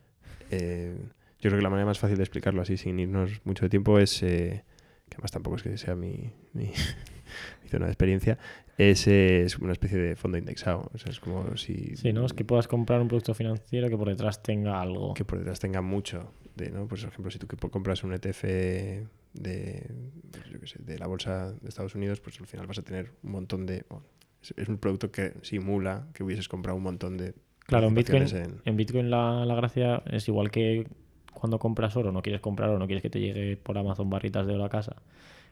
Eh, 0.52 0.96
yo 1.40 1.50
creo 1.50 1.58
que 1.58 1.64
la 1.64 1.70
manera 1.70 1.86
más 1.86 2.00
fácil 2.00 2.16
de 2.16 2.24
explicarlo 2.24 2.62
así, 2.62 2.78
sin 2.78 2.98
irnos 2.98 3.42
mucho 3.44 3.66
de 3.66 3.70
tiempo, 3.70 4.00
es, 4.00 4.24
eh, 4.24 4.64
que 5.10 5.16
además 5.16 5.32
tampoco 5.32 5.58
es 5.58 5.64
que 5.64 5.78
sea 5.78 5.96
mi, 5.96 6.32
mi, 6.54 6.72
zona 7.72 7.86
de 7.86 7.92
experiencia, 7.92 8.38
es, 8.78 9.08
es, 9.08 9.58
una 9.60 9.74
especie 9.74 9.98
de 9.98 10.16
fondo 10.16 10.38
indexado. 10.38 10.90
O 10.94 10.98
sea, 10.98 11.12
es 11.12 11.20
como 11.20 11.56
si... 11.58 11.96
Sí, 11.96 12.14
¿no? 12.14 12.26
Es 12.26 12.34
que 12.34 12.46
puedas 12.46 12.68
comprar 12.68 13.02
un 13.02 13.08
producto 13.08 13.34
financiero 13.34 13.90
que 13.90 13.98
por 13.98 14.10
detrás 14.10 14.42
tenga 14.42 14.82
algo. 14.82 15.14
Que 15.14 15.26
por 15.26 15.40
detrás 15.40 15.60
tenga 15.60 15.82
mucho. 15.82 16.34
De, 16.56 16.70
¿no? 16.70 16.88
Pues, 16.88 17.02
por 17.02 17.12
ejemplo, 17.12 17.32
si 17.32 17.40
tú 17.40 17.48
compras 17.70 18.04
un 18.04 18.14
ETF 18.14 18.44
de, 18.44 19.08
de 19.34 21.00
la 21.00 21.08
bolsa 21.08 21.52
de 21.54 21.70
Estados 21.70 21.96
Unidos, 21.96 22.20
pues 22.20 22.40
al 22.40 22.48
final 22.48 22.68
vas 22.68 22.80
a 22.80 22.84
tener 22.84 23.12
un 23.24 23.32
montón 23.32 23.66
de... 23.66 23.86
es, 24.56 24.68
un 24.68 24.78
producto 24.78 25.12
que 25.12 25.34
simula 25.42 26.08
que 26.14 26.24
hubieses 26.24 26.48
comprado 26.48 26.78
un 26.78 26.84
montón 26.84 27.18
de... 27.18 27.34
Claro, 27.68 27.88
en 27.88 27.96
Bitcoin, 27.96 28.26
en... 28.66 28.78
Bitcoin 28.78 29.10
la, 29.10 29.46
la, 29.46 29.56
gracia 29.56 30.04
es 30.08 30.28
igual 30.28 30.52
que 30.52 30.88
cuando 31.34 31.58
compras 31.58 31.96
oro, 31.96 32.12
no 32.12 32.22
quieres 32.22 32.42
comprar 32.42 32.70
oro, 32.70 32.80
no 32.80 32.86
quieres 32.86 33.02
que 33.02 33.10
te 33.10 33.20
llegue 33.20 33.56
por 33.56 33.78
Amazon 33.78 34.10
barritas 34.10 34.46
de 34.46 34.56
oro 34.56 34.66
a 34.66 34.70
casa. 34.70 34.98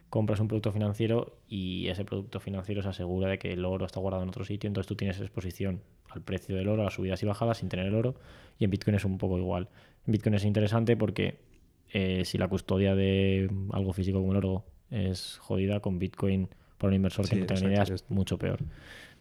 Compras 0.09 0.39
un 0.39 0.47
producto 0.47 0.71
financiero 0.71 1.37
y 1.47 1.87
ese 1.87 2.03
producto 2.03 2.39
financiero 2.39 2.81
se 2.81 2.89
asegura 2.89 3.29
de 3.29 3.37
que 3.37 3.53
el 3.53 3.63
oro 3.65 3.85
está 3.85 3.99
guardado 3.99 4.23
en 4.23 4.29
otro 4.29 4.43
sitio, 4.43 4.67
entonces 4.67 4.87
tú 4.87 4.95
tienes 4.95 5.19
exposición 5.19 5.81
al 6.09 6.21
precio 6.21 6.55
del 6.55 6.67
oro, 6.67 6.81
a 6.81 6.85
las 6.85 6.95
subidas 6.95 7.21
y 7.21 7.25
bajadas 7.25 7.59
sin 7.59 7.69
tener 7.69 7.85
el 7.85 7.95
oro, 7.95 8.15
y 8.57 8.65
en 8.65 8.71
Bitcoin 8.71 8.95
es 8.95 9.05
un 9.05 9.17
poco 9.17 9.37
igual. 9.37 9.69
En 10.07 10.13
Bitcoin 10.13 10.35
es 10.35 10.45
interesante 10.45 10.97
porque 10.97 11.37
eh, 11.91 12.23
si 12.25 12.37
la 12.37 12.47
custodia 12.47 12.95
de 12.95 13.49
algo 13.71 13.93
físico 13.93 14.19
como 14.19 14.31
el 14.31 14.37
oro 14.37 14.65
es 14.89 15.37
jodida, 15.37 15.79
con 15.79 15.99
Bitcoin 15.99 16.49
para 16.77 16.89
un 16.89 16.95
inversor 16.95 17.27
que 17.27 17.35
no 17.35 17.45
tenga 17.45 17.61
ni 17.61 17.67
idea 17.67 17.83
es 17.83 18.09
mucho 18.09 18.37
peor. 18.37 18.59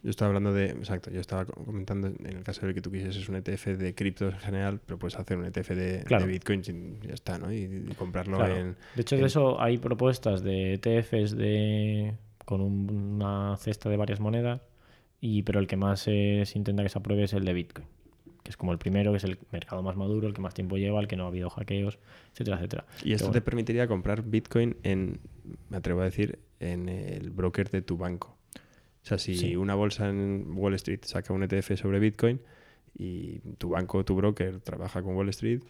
Yo 0.01 0.09
estaba 0.09 0.29
hablando 0.29 0.53
de, 0.53 0.67
exacto, 0.67 1.11
yo 1.11 1.19
estaba 1.19 1.45
comentando 1.45 2.07
en 2.07 2.37
el 2.37 2.43
caso 2.43 2.65
de 2.65 2.73
que 2.73 2.81
tú 2.81 2.89
quisieses 2.91 3.27
un 3.27 3.35
ETF 3.35 3.77
de 3.77 3.93
criptos 3.93 4.33
en 4.33 4.39
general, 4.39 4.79
pero 4.85 4.97
puedes 4.97 5.17
hacer 5.17 5.37
un 5.37 5.45
ETF 5.45 5.69
de, 5.71 6.25
Bitcoin 6.25 6.61
y 7.01 7.07
ya 7.07 7.13
está, 7.13 7.37
¿no? 7.37 7.51
Y, 7.51 7.93
comprarlo 7.97 8.45
en... 8.47 8.75
De 8.95 9.01
hecho, 9.01 9.17
de 9.17 9.25
eso 9.25 9.61
hay 9.61 9.77
propuestas 9.77 10.41
de 10.41 10.75
ETFs 10.75 11.35
de, 11.35 12.15
con 12.45 12.61
una 12.61 13.57
cesta 13.57 13.89
de 13.89 13.97
varias 13.97 14.21
monedas, 14.21 14.61
y, 15.19 15.43
pero 15.43 15.59
el 15.59 15.67
que 15.67 15.75
más 15.75 15.99
se 15.99 16.45
intenta 16.55 16.81
que 16.81 16.89
se 16.89 16.97
apruebe 16.97 17.23
es 17.23 17.33
el 17.33 17.43
de 17.43 17.53
Bitcoin 17.53 17.87
que 18.43 18.51
es 18.51 18.57
como 18.57 18.71
el 18.71 18.77
primero, 18.77 19.11
que 19.11 19.17
es 19.17 19.23
el 19.23 19.37
mercado 19.51 19.83
más 19.83 19.95
maduro, 19.95 20.27
el 20.27 20.33
que 20.33 20.41
más 20.41 20.53
tiempo 20.53 20.77
lleva, 20.77 20.99
el 20.99 21.07
que 21.07 21.15
no 21.15 21.25
ha 21.25 21.27
habido 21.27 21.49
hackeos, 21.49 21.99
etcétera, 22.31 22.57
etcétera. 22.57 22.85
Y 23.03 23.13
esto 23.13 23.31
te 23.31 23.41
permitiría 23.41 23.87
comprar 23.87 24.23
Bitcoin 24.23 24.77
en, 24.83 25.19
me 25.69 25.77
atrevo 25.77 26.01
a 26.01 26.05
decir, 26.05 26.39
en 26.59 26.89
el 26.89 27.31
broker 27.31 27.69
de 27.69 27.81
tu 27.81 27.97
banco. 27.97 28.38
Sea, 29.17 29.17
si 29.17 29.55
una 29.55 29.75
bolsa 29.75 30.09
en 30.09 30.45
Wall 30.55 30.75
Street 30.75 31.01
saca 31.03 31.33
un 31.33 31.43
ETF 31.43 31.75
sobre 31.75 31.99
Bitcoin 31.99 32.41
y 32.97 33.39
tu 33.57 33.69
banco, 33.69 34.05
tu 34.05 34.15
broker 34.15 34.59
trabaja 34.61 35.01
con 35.01 35.15
Wall 35.15 35.29
Street, 35.29 35.61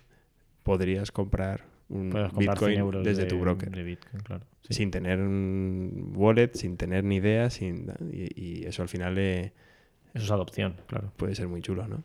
podrías 0.64 1.12
comprar 1.12 1.66
un 1.90 2.10
Bitcoin 2.38 3.04
desde 3.04 3.26
tu 3.26 3.40
broker. 3.40 3.98
Sin 4.70 4.92
tener 4.92 5.20
un 5.20 6.14
wallet, 6.16 6.52
sin 6.54 6.78
tener 6.78 7.04
ni 7.04 7.16
idea, 7.16 7.50
sin, 7.50 7.92
y, 8.12 8.66
eso 8.66 8.82
al 8.84 8.90
final... 8.90 9.18
eso 9.18 9.52
es 10.14 10.32
adopción, 10.32 10.76
claro. 10.86 11.12
Puede 11.18 11.36
ser 11.36 11.48
muy 11.48 11.62
chulo, 11.62 11.88
¿no? 11.88 12.04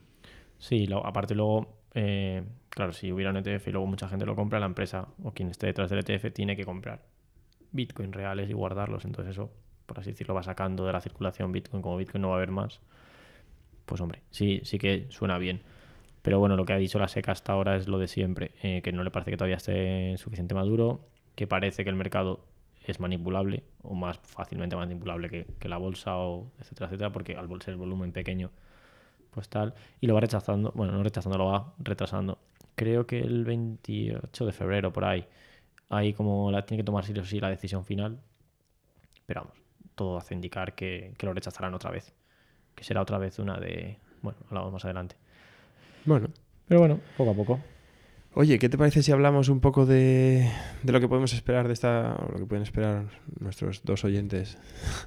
Sí, 0.59 0.89
aparte 1.05 1.35
luego 1.35 1.85
eh, 1.95 2.43
claro, 2.69 2.93
si 2.93 3.13
hubiera 3.13 3.31
un 3.31 3.37
ETF 3.37 3.69
y 3.69 3.71
luego 3.71 3.87
mucha 3.87 4.09
gente 4.09 4.27
lo 4.27 4.35
compra, 4.35 4.59
la 4.59 4.67
empresa 4.67 5.09
o 5.23 5.33
quien 5.33 5.49
esté 5.49 5.69
detrás 5.69 5.91
del 5.91 6.01
ETF 6.01 6.33
tiene 6.33 6.57
que 6.57 6.65
comprar 6.65 7.05
Bitcoin 7.71 8.13
reales 8.13 8.51
y 8.51 8.53
guardarlos. 8.53 9.05
Entonces 9.05 9.33
eso, 9.33 9.53
por 9.87 10.01
así 10.01 10.11
decirlo, 10.11 10.35
va 10.35 10.43
sacando 10.43 10.87
de 10.87 10.93
la 10.93 11.01
circulación 11.01 11.53
Bitcoin. 11.53 11.83
Como 11.83 11.97
Bitcoin 11.97 12.23
no 12.23 12.29
va 12.29 12.35
a 12.35 12.39
haber 12.39 12.51
más, 12.51 12.81
pues 13.87 14.01
hombre, 14.01 14.23
sí, 14.31 14.61
sí 14.65 14.79
que 14.79 15.07
suena 15.11 15.39
bien. 15.39 15.63
Pero 16.23 16.39
bueno, 16.39 16.57
lo 16.57 16.65
que 16.65 16.73
ha 16.73 16.79
dicho 16.79 16.99
la 16.99 17.09
SECA 17.09 17.33
hasta 17.33 17.53
ahora 17.53 17.77
es 17.77 17.87
lo 17.87 17.99
de 17.99 18.09
siempre, 18.09 18.53
eh, 18.63 18.81
que 18.83 18.93
no 18.93 19.05
le 19.05 19.11
parece 19.11 19.31
que 19.31 19.37
todavía 19.37 19.57
esté 19.57 20.17
suficiente 20.17 20.55
maduro, 20.55 21.01
que 21.35 21.47
parece 21.47 21.85
que 21.85 21.91
el 21.91 21.97
mercado 21.97 22.47
es 22.87 23.01
manipulable 23.01 23.65
o 23.83 23.95
más 23.95 24.19
fácilmente 24.19 24.77
manipulable 24.77 25.29
que, 25.29 25.69
la 25.69 25.79
bolsa 25.79 26.17
o 26.17 26.51
etcétera, 26.61 26.87
etcétera, 26.87 27.13
porque 27.13 27.37
al 27.37 27.49
ser 27.63 27.77
volumen 27.77 28.13
pequeño, 28.13 28.51
pues 29.31 29.49
tal, 29.49 29.75
y 30.01 30.07
lo 30.07 30.15
va 30.15 30.21
rechazando, 30.21 30.73
bueno, 30.75 30.93
no 30.93 31.03
rechazando, 31.03 31.39
lo 31.39 31.47
va 31.47 31.75
retrasando. 31.79 32.39
Creo 32.75 33.07
que 33.07 33.21
el 33.21 33.45
28 33.45 34.47
de 34.47 34.53
febrero, 34.53 34.93
por 34.93 35.05
ahí, 35.05 35.27
ahí 35.89 36.13
como 36.15 36.51
la 36.51 36.65
tiene 36.67 36.83
que 36.83 36.87
tomar 36.87 37.05
sí 37.05 37.13
o 37.19 37.25
sí 37.25 37.41
la 37.41 37.51
decisión 37.51 37.85
final, 37.85 38.21
pero 39.27 39.43
vamos, 39.43 39.64
todo 39.95 40.19
hace 40.19 40.35
indicar 40.35 40.75
que, 40.75 41.15
que 41.17 41.27
lo 41.27 41.33
rechazarán 41.35 41.75
otra 41.75 41.91
vez, 41.91 42.13
que 42.75 42.85
será 42.85 43.01
otra 43.03 43.19
vez 43.19 43.39
una 43.39 43.59
de, 43.59 43.99
bueno, 44.23 44.39
hablamos 44.49 44.73
más 44.73 44.85
adelante. 44.85 45.17
Bueno. 46.05 46.29
Pero 46.67 46.81
bueno, 46.81 47.01
poco 47.17 47.31
a 47.31 47.35
poco. 47.35 47.61
Oye, 48.37 48.59
¿qué 48.59 48.69
te 48.69 48.77
parece 48.77 49.03
si 49.03 49.13
hablamos 49.13 49.49
un 49.49 49.61
poco 49.61 49.87
de, 49.87 50.51
de 50.83 50.93
lo 50.93 50.99
que 50.99 51.07
podemos 51.07 51.33
esperar 51.33 51.69
de 51.69 51.73
esta, 51.73 52.17
o 52.17 52.33
lo 52.33 52.39
que 52.39 52.47
pueden 52.47 52.63
esperar 52.65 53.05
nuestros 53.39 53.85
dos 53.85 54.03
oyentes, 54.05 54.59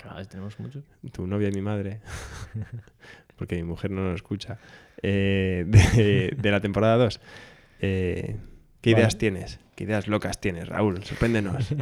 Cada 0.02 0.16
vez 0.18 0.30
tenemos 0.30 0.58
muchos. 0.60 0.86
tu 1.12 1.28
novia 1.28 1.50
y 1.50 1.52
mi 1.52 1.62
madre, 1.62 2.00
porque 3.36 3.56
mi 3.56 3.64
mujer 3.64 3.92
no 3.92 4.02
nos 4.02 4.16
escucha, 4.16 4.60
eh, 5.04 5.66
de, 5.68 6.36
de 6.38 6.52
la 6.52 6.62
temporada 6.62 6.96
2? 6.98 7.20
Eh, 7.82 8.38
¿Qué 8.80 8.92
Vale. 8.92 9.02
ideas 9.02 9.18
tienes? 9.18 9.60
¿Qué 9.76 9.84
ideas 9.84 10.08
locas 10.08 10.40
tienes, 10.40 10.70
Raúl? 10.70 11.04
Sorpréndenos. 11.04 11.74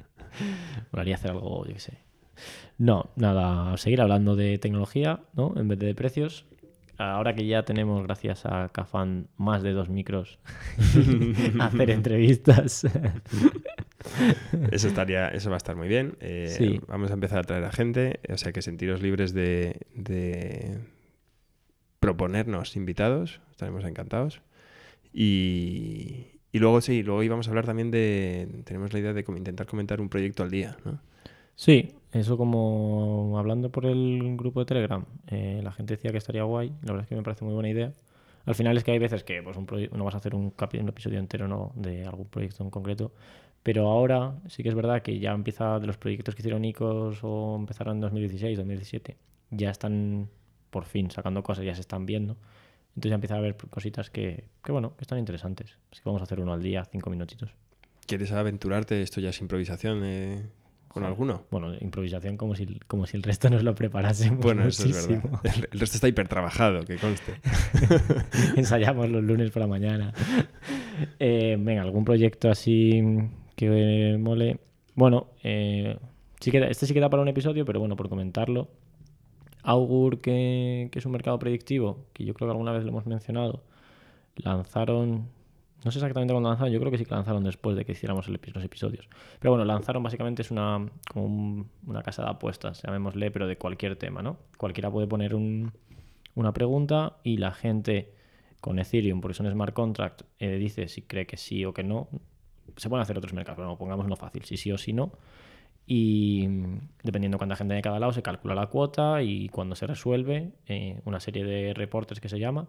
Molaría 0.90 1.14
hacer 1.14 1.30
algo, 1.30 1.64
yo 1.64 1.72
qué 1.74 1.80
sé. 1.80 1.98
No, 2.78 3.10
nada, 3.16 3.76
seguir 3.76 4.00
hablando 4.00 4.36
de 4.36 4.58
tecnología, 4.58 5.20
¿no? 5.34 5.54
En 5.56 5.68
vez 5.68 5.78
de 5.78 5.94
precios. 5.94 6.44
Ahora 6.98 7.34
que 7.34 7.46
ya 7.46 7.62
tenemos, 7.64 8.02
gracias 8.04 8.46
a 8.46 8.70
Cafán, 8.70 9.28
más 9.36 9.62
de 9.62 9.72
dos 9.72 9.90
micros, 9.90 10.38
hacer 11.60 11.90
entrevistas. 11.90 12.86
Eso 14.70 14.88
estaría, 14.88 15.28
eso 15.28 15.50
va 15.50 15.56
a 15.56 15.58
estar 15.58 15.76
muy 15.76 15.88
bien. 15.88 16.16
Eh, 16.20 16.54
Sí. 16.56 16.80
Vamos 16.88 17.10
a 17.10 17.14
empezar 17.14 17.40
a 17.40 17.42
traer 17.42 17.64
a 17.64 17.72
gente, 17.72 18.20
o 18.32 18.38
sea 18.38 18.52
que 18.52 18.62
sentiros 18.62 19.02
libres 19.02 19.34
de, 19.34 19.80
de 19.94 20.78
proponernos 22.00 22.76
invitados, 22.76 23.40
estaremos 23.50 23.84
encantados. 23.84 24.40
Y, 25.12 26.26
y 26.52 26.58
luego 26.58 26.80
sí, 26.80 27.02
luego 27.02 27.22
íbamos 27.22 27.46
a 27.46 27.50
hablar 27.50 27.66
también 27.66 27.90
de, 27.90 28.48
tenemos 28.64 28.92
la 28.92 29.00
idea 29.00 29.12
de 29.12 29.24
como 29.24 29.38
intentar 29.38 29.66
comentar 29.66 30.00
un 30.00 30.08
proyecto 30.08 30.42
al 30.42 30.50
día, 30.50 30.76
¿no? 30.84 31.00
Sí, 31.56 31.94
eso 32.12 32.36
como 32.36 33.38
hablando 33.38 33.70
por 33.70 33.86
el 33.86 34.36
grupo 34.36 34.60
de 34.60 34.66
Telegram, 34.66 35.04
eh, 35.26 35.60
la 35.64 35.72
gente 35.72 35.94
decía 35.94 36.12
que 36.12 36.18
estaría 36.18 36.42
guay, 36.44 36.68
la 36.82 36.92
verdad 36.92 37.02
es 37.02 37.08
que 37.08 37.16
me 37.16 37.22
parece 37.22 37.44
muy 37.44 37.54
buena 37.54 37.70
idea. 37.70 37.92
Al 38.44 38.54
final 38.54 38.76
es 38.76 38.84
que 38.84 38.92
hay 38.92 38.98
veces 38.98 39.24
que 39.24 39.42
pues, 39.42 39.56
un 39.56 39.66
no 39.92 40.04
vas 40.04 40.14
a 40.14 40.18
hacer 40.18 40.34
un, 40.34 40.52
un 40.56 40.88
episodio 40.88 41.18
entero 41.18 41.48
¿no? 41.48 41.72
de 41.74 42.04
algún 42.04 42.26
proyecto 42.26 42.62
en 42.62 42.70
concreto, 42.70 43.10
pero 43.62 43.88
ahora 43.88 44.34
sí 44.48 44.62
que 44.62 44.68
es 44.68 44.74
verdad 44.74 45.02
que 45.02 45.18
ya 45.18 45.32
empieza 45.32 45.80
de 45.80 45.86
los 45.86 45.96
proyectos 45.96 46.34
que 46.34 46.42
hicieron 46.42 46.64
Icos 46.64 47.20
o 47.22 47.56
empezaron 47.58 47.96
en 47.96 48.00
2016, 48.02 48.58
2017, 48.58 49.16
ya 49.50 49.70
están 49.70 50.28
por 50.70 50.84
fin 50.84 51.10
sacando 51.10 51.42
cosas, 51.42 51.64
ya 51.64 51.74
se 51.74 51.80
están 51.80 52.04
viendo. 52.06 52.36
Entonces 52.90 53.10
ya 53.10 53.14
empieza 53.14 53.34
a 53.34 53.38
haber 53.38 53.56
cositas 53.56 54.10
que, 54.10 54.44
que 54.62 54.72
bueno, 54.72 54.94
que 54.96 55.02
están 55.02 55.18
interesantes. 55.18 55.78
Así 55.90 56.02
que 56.02 56.08
vamos 56.08 56.22
a 56.22 56.24
hacer 56.24 56.38
uno 56.38 56.52
al 56.52 56.62
día, 56.62 56.84
cinco 56.84 57.10
minutitos. 57.10 57.50
¿Quieres 58.06 58.30
aventurarte? 58.30 59.02
Esto 59.02 59.20
ya 59.20 59.30
es 59.30 59.40
improvisación 59.40 60.02
eh, 60.04 60.46
con 61.00 61.04
alguno. 61.04 61.42
Bueno, 61.50 61.74
improvisación 61.80 62.36
como 62.36 62.54
si, 62.54 62.66
como 62.86 63.06
si 63.06 63.16
el 63.16 63.22
resto 63.22 63.48
nos 63.50 63.62
lo 63.62 63.74
preparásemos. 63.74 64.40
Bueno, 64.40 64.64
eso 64.66 64.84
es 64.88 65.08
muchísimo. 65.08 65.40
verdad. 65.42 65.56
El, 65.58 65.68
el 65.72 65.80
resto 65.80 65.96
está 65.96 66.08
hipertrabajado, 66.08 66.84
que 66.84 66.96
conste. 66.96 67.34
Ensayamos 68.56 69.08
los 69.10 69.22
lunes 69.22 69.50
por 69.50 69.60
la 69.62 69.68
mañana. 69.68 70.12
Eh, 71.18 71.56
venga, 71.58 71.82
algún 71.82 72.04
proyecto 72.04 72.50
así 72.50 73.02
que 73.54 74.16
mole. 74.18 74.58
Bueno, 74.94 75.28
eh, 75.42 75.98
sí 76.40 76.50
que 76.50 76.60
da- 76.60 76.68
este 76.68 76.86
sí 76.86 76.94
que 76.94 77.00
da 77.00 77.10
para 77.10 77.22
un 77.22 77.28
episodio, 77.28 77.64
pero 77.64 77.80
bueno, 77.80 77.96
por 77.96 78.08
comentarlo. 78.08 78.68
Augur, 79.62 80.20
que, 80.20 80.88
que 80.92 80.98
es 80.98 81.06
un 81.06 81.12
mercado 81.12 81.38
predictivo, 81.38 82.06
que 82.12 82.24
yo 82.24 82.34
creo 82.34 82.48
que 82.48 82.52
alguna 82.52 82.72
vez 82.72 82.84
lo 82.84 82.90
hemos 82.90 83.06
mencionado, 83.06 83.64
lanzaron, 84.36 85.28
no 85.86 85.90
sé 85.92 85.98
exactamente 85.98 86.34
cuándo 86.34 86.50
lanzaron, 86.50 86.72
yo 86.72 86.78
creo 86.80 86.90
que 86.90 86.98
sí 86.98 87.04
que 87.06 87.14
lanzaron 87.14 87.44
después 87.44 87.76
de 87.76 87.84
que 87.84 87.92
hiciéramos 87.92 88.28
los 88.28 88.64
episodios. 88.64 89.08
Pero 89.38 89.52
bueno, 89.52 89.64
lanzaron 89.64 90.02
básicamente 90.02 90.42
es 90.42 90.50
una, 90.50 90.76
un- 91.14 91.70
una 91.86 92.02
casa 92.02 92.22
de 92.24 92.30
apuestas, 92.30 92.82
llamémosle, 92.82 93.30
pero 93.30 93.46
de 93.46 93.56
cualquier 93.56 93.96
tema, 93.96 94.20
¿no? 94.20 94.36
Cualquiera 94.58 94.90
puede 94.90 95.06
poner 95.06 95.34
un, 95.34 95.72
una 96.34 96.52
pregunta 96.52 97.16
y 97.22 97.38
la 97.38 97.52
gente 97.52 98.12
con 98.60 98.78
Ethereum, 98.78 99.20
porque 99.20 99.34
son 99.34 99.50
smart 99.50 99.72
contract, 99.72 100.22
eh, 100.40 100.56
dice 100.58 100.88
si 100.88 101.02
cree 101.02 101.26
que 101.26 101.36
sí 101.36 101.64
o 101.64 101.72
que 101.72 101.84
no. 101.84 102.08
Se 102.76 102.88
pueden 102.88 103.02
hacer 103.02 103.16
otros 103.16 103.32
mercados, 103.32 103.56
pero 103.58 103.78
pongamos 103.78 104.04
uno 104.06 104.16
fácil, 104.16 104.44
si 104.44 104.56
sí 104.56 104.72
o 104.72 104.76
si 104.78 104.92
no. 104.92 105.12
Y 105.86 106.48
dependiendo 107.04 107.38
cuánta 107.38 107.54
gente 107.54 107.74
hay 107.74 107.78
de 107.78 107.82
cada 107.82 108.00
lado, 108.00 108.12
se 108.12 108.22
calcula 108.22 108.54
la 108.56 108.66
cuota 108.66 109.22
y 109.22 109.48
cuando 109.50 109.76
se 109.76 109.86
resuelve, 109.86 110.50
eh, 110.66 111.00
una 111.04 111.20
serie 111.20 111.44
de 111.44 111.74
reportes 111.74 112.18
que 112.20 112.28
se 112.28 112.40
llama, 112.40 112.66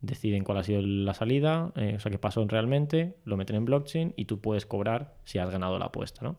deciden 0.00 0.44
cuál 0.44 0.58
ha 0.58 0.64
sido 0.64 0.80
la 0.82 1.14
salida, 1.14 1.72
eh, 1.76 1.94
o 1.96 2.00
sea, 2.00 2.10
qué 2.10 2.18
pasó 2.18 2.46
realmente, 2.46 3.16
lo 3.24 3.36
meten 3.36 3.56
en 3.56 3.64
blockchain 3.64 4.14
y 4.16 4.26
tú 4.26 4.40
puedes 4.40 4.66
cobrar 4.66 5.14
si 5.24 5.38
has 5.38 5.50
ganado 5.50 5.78
la 5.78 5.86
apuesta, 5.86 6.22
¿no? 6.22 6.36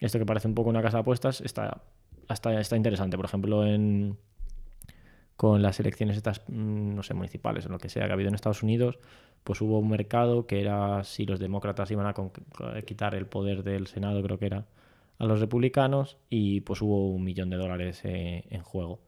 Esto 0.00 0.18
que 0.18 0.26
parece 0.26 0.48
un 0.48 0.54
poco 0.54 0.70
una 0.70 0.82
casa 0.82 0.98
de 0.98 1.02
apuestas 1.02 1.40
está, 1.40 1.82
está, 2.30 2.60
está 2.60 2.76
interesante. 2.76 3.16
Por 3.16 3.26
ejemplo, 3.26 3.66
en, 3.66 4.16
con 5.36 5.60
las 5.62 5.78
elecciones 5.80 6.16
estas, 6.16 6.42
mm, 6.48 6.94
no 6.94 7.02
sé, 7.02 7.14
municipales 7.14 7.66
o 7.66 7.68
lo 7.68 7.78
que 7.78 7.88
sea 7.88 8.06
que 8.06 8.10
ha 8.10 8.14
habido 8.14 8.28
en 8.28 8.34
Estados 8.34 8.62
Unidos, 8.62 8.98
pues 9.44 9.60
hubo 9.60 9.78
un 9.78 9.88
mercado 9.90 10.46
que 10.46 10.60
era 10.60 11.04
si 11.04 11.26
los 11.26 11.38
demócratas 11.38 11.90
iban 11.90 12.06
a 12.06 12.14
co- 12.14 12.32
quitar 12.86 13.14
el 13.14 13.26
poder 13.26 13.62
del 13.62 13.86
Senado, 13.86 14.22
creo 14.22 14.38
que 14.38 14.46
era, 14.46 14.66
a 15.18 15.24
los 15.26 15.40
republicanos 15.40 16.16
y 16.30 16.60
pues 16.62 16.82
hubo 16.82 17.10
un 17.10 17.24
millón 17.24 17.50
de 17.50 17.56
dólares 17.56 18.00
eh, 18.04 18.44
en 18.50 18.62
juego. 18.62 19.00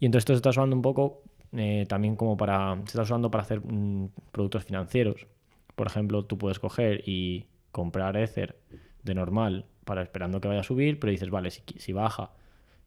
Y 0.00 0.06
entonces 0.06 0.22
esto 0.22 0.32
se 0.34 0.36
está 0.38 0.50
usando 0.50 0.74
un 0.76 0.82
poco 0.82 1.22
eh, 1.52 1.86
también 1.88 2.16
como 2.16 2.36
para, 2.36 2.76
se 2.80 2.84
está 2.84 3.02
usando 3.02 3.30
para 3.30 3.42
hacer 3.42 3.60
mm, 3.60 4.10
productos 4.32 4.64
financieros. 4.64 5.26
Por 5.74 5.86
ejemplo, 5.86 6.24
tú 6.24 6.38
puedes 6.38 6.58
coger 6.58 7.02
y 7.06 7.46
comprar 7.72 8.16
Ether 8.16 8.58
de 9.02 9.14
normal 9.14 9.66
para 9.84 10.02
esperando 10.02 10.40
que 10.40 10.48
vaya 10.48 10.60
a 10.60 10.64
subir, 10.64 10.98
pero 10.98 11.10
dices, 11.10 11.30
vale, 11.30 11.50
si, 11.50 11.62
si 11.76 11.92
baja, 11.92 12.32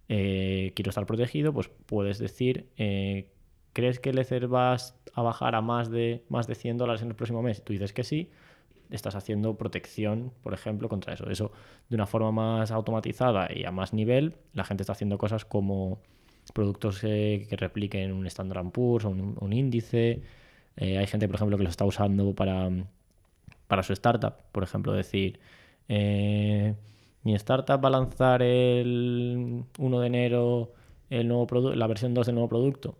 eh, 0.10 0.74
quiero 0.76 0.90
estar 0.90 1.06
protegido, 1.06 1.54
pues 1.54 1.70
puedes 1.86 2.20
decir, 2.20 2.68
eh, 2.78 3.30
¿crees 3.74 4.00
que 4.00 4.10
el 4.10 4.20
Ether 4.20 4.54
va 4.54 4.76
a 4.76 5.22
bajar 5.22 5.56
a 5.56 5.62
más 5.62 5.90
de, 5.90 6.24
más 6.30 6.48
de 6.48 6.56
100 6.56 6.78
dólares 6.78 7.02
en 7.02 7.08
el 7.08 7.16
próximo 7.16 7.42
mes? 7.42 7.64
Tú 7.64 7.74
dices 7.74 7.94
que 7.94 8.04
sí, 8.04 8.30
estás 8.90 9.16
haciendo 9.16 9.56
protección, 9.58 10.34
por 10.44 10.54
ejemplo, 10.54 10.90
contra 10.90 11.14
eso. 11.14 11.30
Eso 11.30 11.52
de 11.90 11.96
una 11.96 12.06
forma 12.06 12.32
más 12.32 12.72
automatizada 12.72 13.48
y 13.54 13.64
a 13.64 13.72
más 13.72 13.94
nivel, 13.94 14.36
la 14.54 14.66
gente 14.66 14.84
está 14.84 14.94
haciendo 14.94 15.18
cosas 15.18 15.46
como 15.46 16.02
productos 16.52 17.04
eh, 17.04 17.46
que 17.50 17.56
repliquen 17.56 18.12
un 18.12 18.26
Standard 18.28 18.70
Poor's 18.72 19.06
o 19.06 19.10
un, 19.10 19.54
índice. 19.54 20.22
Eh, 20.78 20.98
hay 20.98 21.08
gente, 21.08 21.28
por 21.28 21.36
ejemplo, 21.36 21.58
que 21.58 21.64
lo 21.64 21.70
está 21.70 21.86
usando 21.86 22.34
para, 22.34 22.70
para 23.68 23.84
su 23.84 23.94
startup. 23.94 24.34
Por 24.52 24.64
ejemplo, 24.64 24.94
decir, 24.94 25.40
eh, 25.90 26.76
mi 27.24 27.36
startup 27.36 27.84
va 27.84 27.88
a 27.90 27.92
lanzar 27.92 28.42
el 28.42 29.64
1 29.78 30.00
de 30.00 30.08
enero 30.08 30.74
el 31.10 31.28
nuevo 31.28 31.76
la 31.76 31.88
versión 31.88 32.14
2 32.14 32.26
del 32.26 32.36
nuevo 32.36 32.50
producto. 32.50 32.98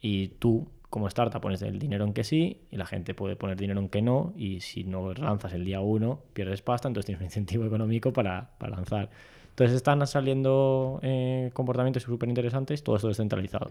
Y 0.00 0.28
tú, 0.28 0.68
como 0.90 1.08
startup, 1.08 1.40
pones 1.40 1.62
el 1.62 1.78
dinero 1.78 2.04
en 2.04 2.12
que 2.12 2.24
sí 2.24 2.62
y 2.70 2.76
la 2.76 2.86
gente 2.86 3.14
puede 3.14 3.36
poner 3.36 3.56
dinero 3.56 3.80
en 3.80 3.88
que 3.88 4.02
no. 4.02 4.34
Y 4.36 4.60
si 4.60 4.84
no 4.84 5.14
lanzas 5.14 5.54
el 5.54 5.64
día 5.64 5.80
1, 5.80 6.20
pierdes 6.34 6.62
pasta, 6.62 6.88
entonces 6.88 7.06
tienes 7.06 7.20
un 7.20 7.26
incentivo 7.26 7.64
económico 7.64 8.12
para, 8.12 8.50
para 8.58 8.76
lanzar. 8.76 9.10
Entonces 9.56 9.76
están 9.76 10.06
saliendo 10.06 11.00
eh, 11.02 11.48
comportamientos 11.54 12.02
súper 12.02 12.28
interesantes, 12.28 12.82
todo 12.82 12.96
esto 12.96 13.08
descentralizado. 13.08 13.70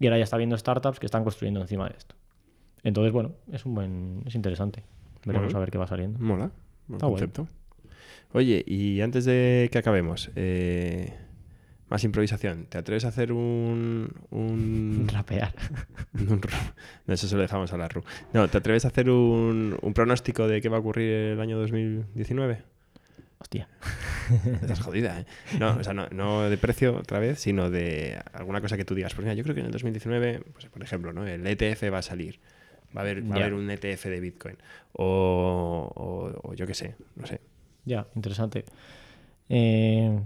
Y 0.00 0.06
ahora 0.06 0.18
ya 0.18 0.24
está 0.24 0.36
viendo 0.36 0.58
startups 0.58 0.98
que 0.98 1.06
están 1.06 1.22
construyendo 1.22 1.60
encima 1.60 1.88
de 1.88 1.94
esto. 1.96 2.16
Entonces, 2.82 3.12
bueno, 3.12 3.30
es 3.52 3.64
un 3.64 3.76
buen, 3.76 4.22
es 4.26 4.34
interesante. 4.34 4.82
Veremos 5.24 5.46
Bueno. 5.46 5.58
a 5.58 5.60
ver 5.60 5.70
qué 5.70 5.78
va 5.78 5.86
saliendo. 5.86 6.18
Mola, 6.18 6.50
buen 6.88 6.98
concepto. 6.98 7.46
Oye, 8.32 8.64
y 8.66 9.00
antes 9.00 9.24
de 9.26 9.68
que 9.70 9.78
acabemos, 9.78 10.32
eh, 10.34 11.14
más 11.88 12.02
improvisación. 12.02 12.66
¿Te 12.66 12.78
atreves 12.78 13.04
a 13.04 13.08
hacer 13.08 13.30
un... 13.30 14.12
un, 14.30 15.06
Rapear. 15.12 15.54
un 16.14 16.40
eso 17.06 17.28
se 17.28 17.36
lo 17.36 17.42
dejamos 17.42 17.72
a 17.72 17.76
la 17.76 17.86
RU. 17.86 18.02
No, 18.32 18.48
¿te 18.48 18.58
atreves 18.58 18.84
a 18.84 18.88
hacer 18.88 19.08
un, 19.08 19.78
un 19.80 19.94
pronóstico 19.94 20.48
de 20.48 20.60
qué 20.60 20.68
va 20.68 20.78
a 20.78 20.80
ocurrir 20.80 21.12
el 21.12 21.40
año 21.40 21.56
2019? 21.58 22.75
Hostia. 23.38 23.68
Estás 24.62 24.80
jodida, 24.80 25.20
¿eh? 25.20 25.26
No, 25.60 25.76
o 25.76 25.84
sea, 25.84 25.92
no, 25.92 26.08
no 26.10 26.48
de 26.48 26.56
precio 26.56 26.96
otra 26.96 27.18
vez, 27.18 27.38
sino 27.38 27.70
de 27.70 28.18
alguna 28.32 28.60
cosa 28.60 28.76
que 28.76 28.84
tú 28.84 28.94
digas. 28.94 29.14
Pues 29.14 29.24
mira, 29.24 29.34
yo 29.34 29.42
creo 29.42 29.54
que 29.54 29.60
en 29.60 29.66
el 29.66 29.72
2019, 29.72 30.40
pues, 30.52 30.66
por 30.66 30.82
ejemplo, 30.82 31.12
¿no? 31.12 31.26
el 31.26 31.46
ETF 31.46 31.90
va 31.90 31.98
a 31.98 32.02
salir. 32.02 32.40
Va 32.96 33.00
a 33.00 33.04
haber, 33.04 33.22
va 33.30 33.34
a 33.36 33.38
haber 33.40 33.54
un 33.54 33.70
ETF 33.70 34.06
de 34.08 34.20
Bitcoin. 34.20 34.56
O, 34.94 35.92
o- 35.94 36.48
o 36.50 36.54
yo 36.54 36.66
qué 36.66 36.74
sé, 36.74 36.94
no 37.16 37.26
sé. 37.26 37.40
Ya, 37.84 38.06
interesante. 38.14 38.64
Eh, 39.48 40.18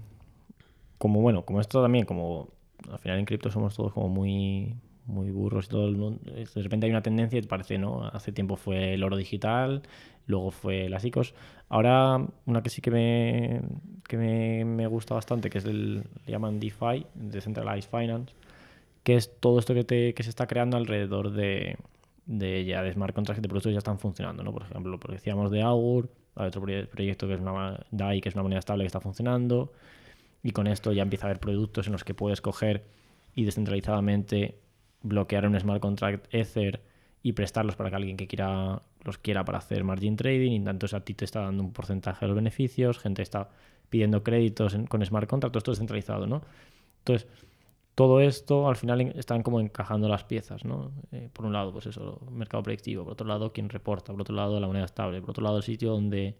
como 0.99 1.21
bueno, 1.21 1.45
como 1.45 1.61
esto 1.61 1.83
también, 1.83 2.05
como 2.05 2.49
al 2.91 2.99
final 3.01 3.19
en 3.19 3.25
cripto 3.25 3.51
somos 3.51 3.75
todos 3.75 3.93
como 3.93 4.09
muy, 4.09 4.77
muy 5.11 5.31
burros 5.31 5.67
y 5.67 5.69
todo 5.69 5.89
el 5.89 5.97
mundo. 5.97 6.21
De 6.25 6.63
repente 6.63 6.87
hay 6.87 6.91
una 6.93 7.03
tendencia 7.03 7.39
y 7.39 7.43
parece, 7.43 7.79
¿no? 7.79 8.05
Hace 8.07 8.33
tiempo 8.33 8.57
fue 8.57 8.95
el 8.95 9.03
oro 9.05 9.17
digital, 9.17 9.83
luego 10.27 10.51
fue 10.51 10.89
las 10.89 11.05
ICOs. 11.05 11.35
Ahora, 11.69 12.25
una 12.47 12.63
que 12.63 12.71
sí 12.71 12.81
que 12.81 12.91
me, 12.91 13.61
que 14.09 14.17
me, 14.17 14.65
me 14.65 14.87
gusta 14.87 15.15
bastante, 15.15 15.51
que 15.51 15.59
es 15.59 15.65
el, 15.65 15.97
le 15.99 16.33
llaman 16.33 16.59
DeFi, 16.61 17.07
Decentralized 17.15 17.91
Finance, 17.91 18.35
que 19.03 19.17
es 19.17 19.39
todo 19.41 19.59
esto 19.59 19.75
que, 19.75 19.85
te, 19.85 20.15
que 20.15 20.23
se 20.23 20.31
está 20.31 20.47
creando 20.47 20.77
alrededor 20.77 21.33
de, 21.33 21.77
de 22.27 22.65
ya 22.65 22.83
de 22.83 22.93
smart 22.93 23.15
contracts 23.15 23.43
de 23.43 23.49
productos 23.49 23.73
ya 23.73 23.79
están 23.79 23.99
funcionando, 23.99 24.43
¿no? 24.43 24.53
Por 24.53 24.63
ejemplo, 24.63 24.91
lo 24.93 24.99
que 25.01 25.13
decíamos 25.13 25.51
de 25.51 25.63
Augur, 25.63 26.11
hay 26.37 26.49
otro 26.49 26.63
proye- 26.63 26.87
proyecto 26.87 27.27
que 27.27 27.35
es 27.35 27.41
una 27.41 27.85
DAI, 27.91 28.21
que 28.21 28.29
es 28.29 28.35
una 28.35 28.43
moneda 28.43 28.59
estable 28.59 28.85
que 28.85 28.89
está 28.89 29.01
funcionando, 29.01 29.73
y 30.43 30.53
con 30.53 30.67
esto 30.67 30.93
ya 30.93 31.03
empieza 31.03 31.27
a 31.27 31.31
haber 31.31 31.41
productos 31.41 31.87
en 31.87 31.93
los 31.93 32.05
que 32.05 32.15
puedes 32.15 32.41
coger 32.41 32.85
y 33.35 33.45
descentralizadamente 33.45 34.59
bloquear 35.03 35.47
un 35.47 35.59
smart 35.59 35.81
contract 35.81 36.27
Ether 36.33 36.83
y 37.23 37.33
prestarlos 37.33 37.77
para 37.77 37.91
que 37.91 37.97
alguien 37.97 38.17
que 38.17 38.27
quiera 38.27 38.83
los 39.05 39.19
quiera 39.19 39.45
para 39.45 39.59
hacer 39.59 39.85
margin 39.85 40.17
trading 40.17 40.53
y 40.53 40.65
tanto 40.65 40.95
a 40.95 41.01
ti 41.01 41.15
te 41.15 41.25
está 41.25 41.41
dando 41.41 41.63
un 41.63 41.73
porcentaje 41.73 42.21
de 42.21 42.29
los 42.29 42.37
beneficios, 42.37 42.99
gente 42.99 43.23
está 43.23 43.51
pidiendo 43.89 44.23
créditos 44.23 44.77
con 44.89 45.05
smart 45.05 45.29
contract, 45.29 45.53
todo 45.53 45.59
esto 45.59 45.71
descentralizado, 45.73 46.27
¿no? 46.27 46.43
Entonces, 46.99 47.29
todo 47.95 48.21
esto 48.21 48.69
al 48.69 48.77
final 48.77 49.01
están 49.17 49.43
como 49.43 49.61
encajando 49.61 50.09
las 50.09 50.25
piezas, 50.25 50.65
¿no? 50.65 50.93
Eh, 51.13 51.29
por 51.33 51.45
un 51.45 51.53
lado, 51.53 51.73
pues 51.73 51.87
eso, 51.87 52.21
mercado 52.31 52.63
predictivo, 52.63 53.05
por 53.05 53.13
otro 53.15 53.27
lado, 53.27 53.53
quien 53.53 53.69
reporta, 53.69 54.13
por 54.13 54.23
otro 54.23 54.35
lado, 54.35 54.61
la 54.61 54.67
moneda 54.67 54.85
estable, 54.85 55.21
por 55.21 55.31
otro 55.31 55.43
lado, 55.43 55.59
el 55.59 55.63
sitio 55.63 55.91
donde, 55.91 56.37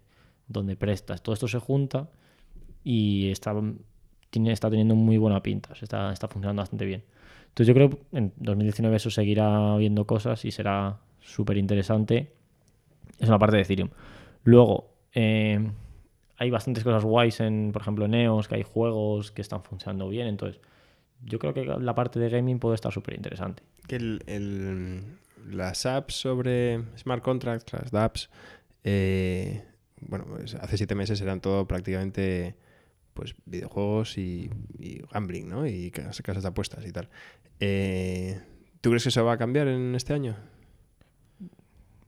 donde 0.49 0.77
prestas. 0.77 1.23
Todo 1.23 1.35
esto 1.35 1.49
se 1.49 1.59
junta 1.59 2.09
y 2.85 3.31
está, 3.31 3.53
está 4.33 4.71
teniendo 4.71 4.95
muy 4.95 5.19
buena 5.19 5.43
pinta, 5.43 5.71
está, 5.81 6.13
está 6.13 6.29
funcionando 6.29 6.63
bastante 6.63 6.85
bien. 6.85 7.03
Entonces 7.49 7.67
yo 7.67 7.75
creo 7.75 7.91
que 7.91 7.99
en 8.13 8.33
2019 8.37 8.97
eso 8.97 9.11
seguirá 9.11 9.77
viendo 9.77 10.07
cosas 10.07 10.45
y 10.45 10.51
será 10.53 10.99
súper 11.21 11.57
interesante. 11.57 12.33
Es 13.19 13.29
una 13.29 13.39
parte 13.39 13.57
de 13.57 13.63
Ethereum. 13.63 13.89
Luego, 14.45 14.89
eh, 15.15 15.59
hay 16.39 16.51
bastantes 16.51 16.85
cosas 16.85 17.05
guays 17.05 17.41
en, 17.41 17.71
por 17.73 17.83
ejemplo, 17.83 18.05
en 18.07 18.15
EOS, 18.15 18.49
que 18.49 18.55
hay 18.55 18.63
juegos 18.63 19.31
que 19.33 19.43
están 19.43 19.63
funcionando 19.63 20.09
bien. 20.09 20.27
Entonces, 20.29 20.61
yo 21.25 21.39
creo 21.39 21.53
que 21.53 21.65
la 21.65 21.95
parte 21.95 22.19
de 22.19 22.31
gaming 22.31 22.59
puede 22.59 22.77
estar 22.77 22.93
súper 22.93 23.15
interesante. 23.15 23.63
Que 23.87 23.97
el- 23.97 25.03
las 25.51 25.85
apps 25.87 26.15
sobre 26.15 26.83
smart 26.97 27.23
contracts, 27.23 27.73
las 27.73 27.91
dApps, 27.91 28.31
eh, 28.85 29.65
bueno, 30.01 30.25
pues 30.29 30.55
hace 30.55 30.77
siete 30.77 30.95
meses 30.95 31.21
eran 31.21 31.41
todo 31.41 31.67
prácticamente 31.67 32.55
pues 33.15 33.35
videojuegos 33.47 34.19
y, 34.19 34.51
gambling, 35.13 35.49
¿no? 35.49 35.67
Y 35.67 35.91
cas- 35.91 36.23
casas 36.23 36.43
de 36.43 36.49
apuestas 36.49 36.87
y 36.87 36.93
tal. 36.93 37.09
Eh, 37.61 38.41
¿Tú 38.81 38.91
crees 38.91 39.03
que 39.03 39.11
eso 39.11 39.25
va 39.25 39.33
a 39.33 39.39
cambiar 39.39 39.69
en 39.69 39.95
este 39.95 40.15
año? 40.15 40.37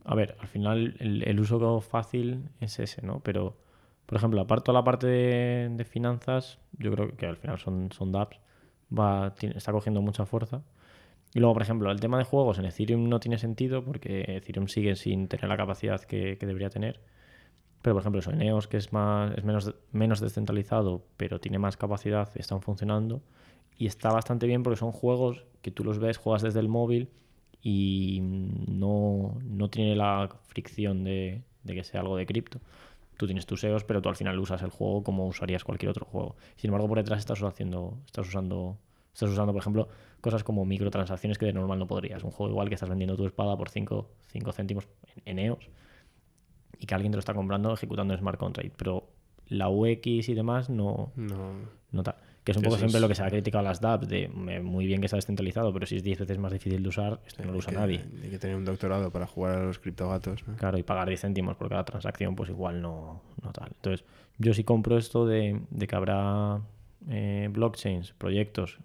A 0.05 0.15
ver, 0.15 0.35
al 0.39 0.47
final 0.47 0.95
el, 0.99 1.23
el 1.23 1.39
uso 1.39 1.79
fácil 1.81 2.49
es 2.59 2.79
ese, 2.79 3.01
¿no? 3.05 3.21
Pero, 3.21 3.57
por 4.05 4.17
ejemplo, 4.17 4.41
aparte 4.41 4.73
la 4.73 4.83
parte 4.83 5.07
de, 5.07 5.85
finanzas, 5.85 6.59
yo 6.77 6.91
creo 6.91 7.15
que 7.15 7.25
al 7.25 7.37
final 7.37 7.59
son, 7.59 7.91
son 7.91 8.11
dApps, 8.11 8.39
va, 8.91 9.33
está 9.39 9.71
cogiendo 9.71 10.01
mucha 10.01 10.25
fuerza. 10.25 10.63
Y 11.33 11.39
luego, 11.39 11.53
por 11.53 11.63
ejemplo, 11.63 11.91
el 11.91 11.99
tema 11.99 12.17
de 12.17 12.25
juegos 12.25 12.59
en 12.59 12.65
Ethereum 12.65 13.09
no 13.09 13.19
tiene 13.19 13.37
sentido 13.37 13.83
porque 13.83 14.23
Ethereum 14.27 14.67
sigue 14.67 14.95
sin 14.95 15.27
tener 15.27 15.47
la 15.47 15.57
capacidad 15.57 16.01
que 16.01 16.37
debería 16.39 16.69
tener. 16.69 16.99
Pero, 17.83 17.95
por 17.95 18.01
ejemplo, 18.01 18.19
eso, 18.19 18.31
en 18.31 18.41
EOS, 18.41 18.67
que 18.69 18.77
es, 18.77 18.93
más, 18.93 19.37
es 19.37 19.43
menos, 19.43 19.75
menos 19.91 20.21
descentralizado, 20.21 21.03
pero 21.17 21.41
tiene 21.41 21.59
más 21.59 21.75
capacidad, 21.75 22.29
están 22.35 22.61
funcionando. 22.61 23.21
Y 23.77 23.87
está 23.87 24.09
bastante 24.09 24.47
bien 24.47 24.63
porque 24.63 24.77
son 24.77 24.93
juegos 24.93 25.43
que 25.61 25.69
tú 25.69 25.83
los 25.83 25.99
ves, 25.99 26.17
juegas 26.17 26.41
desde 26.41 26.61
el 26.61 26.69
móvil 26.69 27.09
y 27.61 28.21
no, 28.21 29.37
no 29.43 29.69
tiene 29.69 29.97
la 29.97 30.29
fricción 30.45 31.03
de, 31.03 31.43
de 31.63 31.75
que 31.75 31.83
sea 31.83 31.99
algo 31.99 32.15
de 32.15 32.25
cripto. 32.25 32.61
Tú 33.17 33.25
tienes 33.25 33.45
tus 33.45 33.61
EOS, 33.65 33.83
pero 33.83 34.01
tú 34.01 34.07
al 34.07 34.15
final 34.15 34.39
usas 34.39 34.61
el 34.61 34.69
juego 34.69 35.03
como 35.03 35.27
usarías 35.27 35.65
cualquier 35.65 35.89
otro 35.89 36.05
juego. 36.05 36.37
Sin 36.55 36.69
embargo, 36.69 36.87
por 36.87 36.99
detrás 36.99 37.19
estás 37.19 37.43
haciendo, 37.43 37.97
estás 38.05 38.29
usando, 38.29 38.77
estás 39.13 39.29
usando, 39.29 39.51
por 39.51 39.61
ejemplo, 39.61 39.89
cosas 40.21 40.45
como 40.45 40.63
microtransacciones 40.63 41.37
que 41.37 41.47
de 41.47 41.53
normal 41.53 41.79
no 41.79 41.87
podrías. 41.87 42.23
Un 42.23 42.31
juego 42.31 42.49
igual 42.49 42.69
que 42.69 42.75
estás 42.75 42.87
vendiendo 42.87 43.17
tu 43.17 43.25
espada 43.25 43.57
por 43.57 43.67
5 43.67 44.07
céntimos 44.53 44.87
en 45.25 45.39
EOS 45.39 45.69
y 46.83 46.85
que 46.85 46.93
alguien 46.95 47.11
te 47.13 47.15
lo 47.15 47.19
está 47.19 47.33
comprando 47.33 47.73
ejecutando 47.73 48.13
en 48.13 48.19
smart 48.19 48.37
contract. 48.37 48.75
Pero 48.77 49.07
la 49.47 49.69
UX 49.69 50.27
y 50.27 50.33
demás 50.33 50.69
no, 50.69 51.13
No. 51.15 51.53
no 51.91 52.03
tal. 52.03 52.15
Que 52.43 52.51
es 52.51 52.57
un 52.57 52.63
poco 52.63 52.75
siempre 52.77 52.99
lo 52.99 53.07
que 53.07 53.15
se 53.15 53.23
ha 53.23 53.29
criticado 53.29 53.61
a 53.61 53.69
las 53.69 53.79
dApps, 53.79 54.09
de 54.09 54.27
muy 54.27 54.85
bien 54.85 54.99
que 54.99 55.05
está 55.05 55.15
descentralizado, 55.15 55.71
pero 55.71 55.85
si 55.85 55.95
es 55.95 56.03
10 56.03 56.19
veces 56.19 56.37
más 56.39 56.51
difícil 56.51 56.83
de 56.83 56.89
usar, 56.89 57.21
esto 57.25 57.41
no 57.45 57.53
lo 57.53 57.59
usa 57.59 57.71
que- 57.71 57.79
nadie. 57.79 58.03
Hay 58.21 58.29
que 58.31 58.37
tener 58.37 58.57
un 58.57 58.65
doctorado 58.65 59.11
para 59.11 59.25
jugar 59.27 59.59
a 59.59 59.63
los 59.63 59.79
criptogatos. 59.79 60.45
¿no? 60.45 60.57
Claro, 60.57 60.77
y 60.77 60.83
pagar 60.83 61.07
10 61.07 61.21
céntimos 61.21 61.55
por 61.55 61.69
cada 61.69 61.85
transacción, 61.85 62.35
pues 62.35 62.49
igual 62.49 62.81
no, 62.81 63.21
no 63.41 63.53
tal. 63.53 63.69
Entonces, 63.75 64.05
yo 64.39 64.53
sí 64.53 64.65
compro 64.65 64.97
esto 64.97 65.25
de, 65.25 65.61
de 65.69 65.87
que 65.87 65.95
habrá 65.95 66.59
eh, 67.09 67.47
blockchains, 67.49 68.11
proyectos 68.11 68.79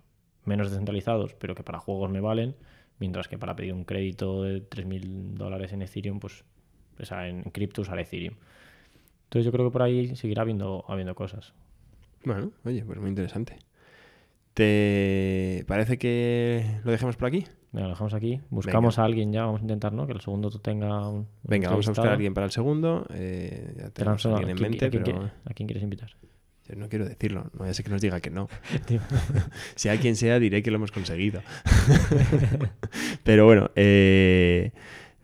menos 0.45 0.71
descentralizados, 0.71 1.35
pero 1.35 1.57
que 1.57 1.65
para 1.65 1.81
juegos 1.81 2.11
me 2.13 2.21
valen, 2.21 2.55
mientras 3.01 3.27
que 3.27 3.39
para 3.39 3.57
pedir 3.57 3.73
un 3.75 3.85
crédito 3.85 4.45
de 4.45 4.61
3.000 4.61 5.35
dólares 5.35 5.73
en 5.73 5.83
Ethereum, 5.83 6.21
pues, 6.21 6.45
o 7.01 7.05
sea, 7.05 7.29
en 7.29 7.43
cripto 7.45 7.83
usar 7.83 7.99
Ethereum. 7.99 8.35
Entonces, 9.25 9.45
yo 9.45 9.53
creo 9.53 9.67
que 9.69 9.73
por 9.73 9.83
ahí 9.83 10.17
seguirá 10.17 10.43
habiendo, 10.43 10.85
habiendo 10.89 11.15
cosas. 11.15 11.53
Bueno, 12.25 12.51
oye, 12.65 12.85
pues 12.85 12.99
muy 12.99 13.09
interesante. 13.11 13.57
¿Te 14.55 15.65
parece 15.69 15.99
que 15.99 16.81
lo 16.85 16.91
dejemos 16.91 17.17
por 17.17 17.29
aquí? 17.29 17.45
Venga, 17.71 17.85
lo 17.87 17.91
dejamos 17.91 18.15
aquí. 18.15 18.41
Buscamos 18.51 18.99
a 18.99 19.05
alguien 19.05 19.33
ya, 19.33 19.45
vamos 19.45 19.61
a 19.61 19.63
intentar, 19.63 19.93
¿no? 19.93 20.07
Que 20.07 20.15
el 20.15 20.21
segundo 20.21 20.51
tenga 20.51 21.07
un. 21.09 21.17
un 21.19 21.27
Venga, 21.45 21.69
vamos 21.71 21.87
a 21.87 21.91
buscar 21.91 22.09
a 22.09 22.13
alguien 22.15 22.35
para 22.35 22.47
el 22.47 22.51
segundo. 22.53 23.07
Eh, 23.15 23.75
ya 23.77 23.85
Te 23.85 23.91
tenemos 23.91 24.25
a 24.27 24.31
alguien 24.31 24.51
en 24.51 24.57
¿a 24.57 24.59
quién- 24.59 24.71
mente, 24.71 24.87
a 24.87 24.91
quién 24.91 25.03
pero 25.05 25.19
quiere- 25.19 25.33
¿A 25.45 25.55
quién 25.55 25.67
quieres 25.69 25.83
invitar? 25.85 26.11
yo 26.69 26.77
no 26.77 26.89
quiero 26.89 27.05
decirlo. 27.07 27.45
No 27.53 27.61
vaya 27.61 27.71
a 27.71 27.75
ser 27.75 27.85
que 27.85 27.91
nos 27.93 28.01
diga 28.01 28.21
que 28.21 28.31
no. 28.31 28.49
Sea 29.77 29.97
quien 30.01 30.17
sea, 30.17 30.39
diré 30.41 30.63
que 30.63 30.71
lo 30.71 30.77
hemos 30.77 30.91
conseguido. 30.93 31.41
Pero 33.23 33.45
bueno, 33.47 33.71
eh, 33.77 34.73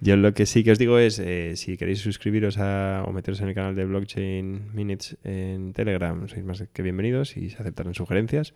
yo 0.04 0.18
lo 0.18 0.34
que 0.34 0.44
sí 0.44 0.62
que 0.62 0.72
os 0.72 0.78
digo 0.78 0.98
es, 0.98 1.18
eh, 1.18 1.56
si 1.56 1.78
queréis 1.78 2.00
suscribiros 2.00 2.58
a, 2.58 3.04
o 3.06 3.12
meteros 3.12 3.40
en 3.40 3.48
el 3.48 3.54
canal 3.54 3.74
de 3.74 3.86
Blockchain 3.86 4.74
Minutes 4.74 5.16
en 5.24 5.72
Telegram, 5.72 6.28
sois 6.28 6.44
más 6.44 6.62
que 6.70 6.82
bienvenidos 6.82 7.38
y 7.38 7.48
se 7.48 7.56
aceptarán 7.56 7.94
sugerencias. 7.94 8.52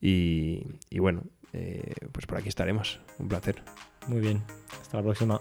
Y, 0.00 0.62
y 0.88 0.98
bueno, 0.98 1.24
eh, 1.52 1.92
pues 2.12 2.24
por 2.24 2.38
aquí 2.38 2.48
estaremos. 2.48 3.00
Un 3.18 3.28
placer. 3.28 3.62
Muy 4.08 4.20
bien. 4.20 4.42
Hasta 4.80 4.96
la 4.96 5.02
próxima. 5.02 5.40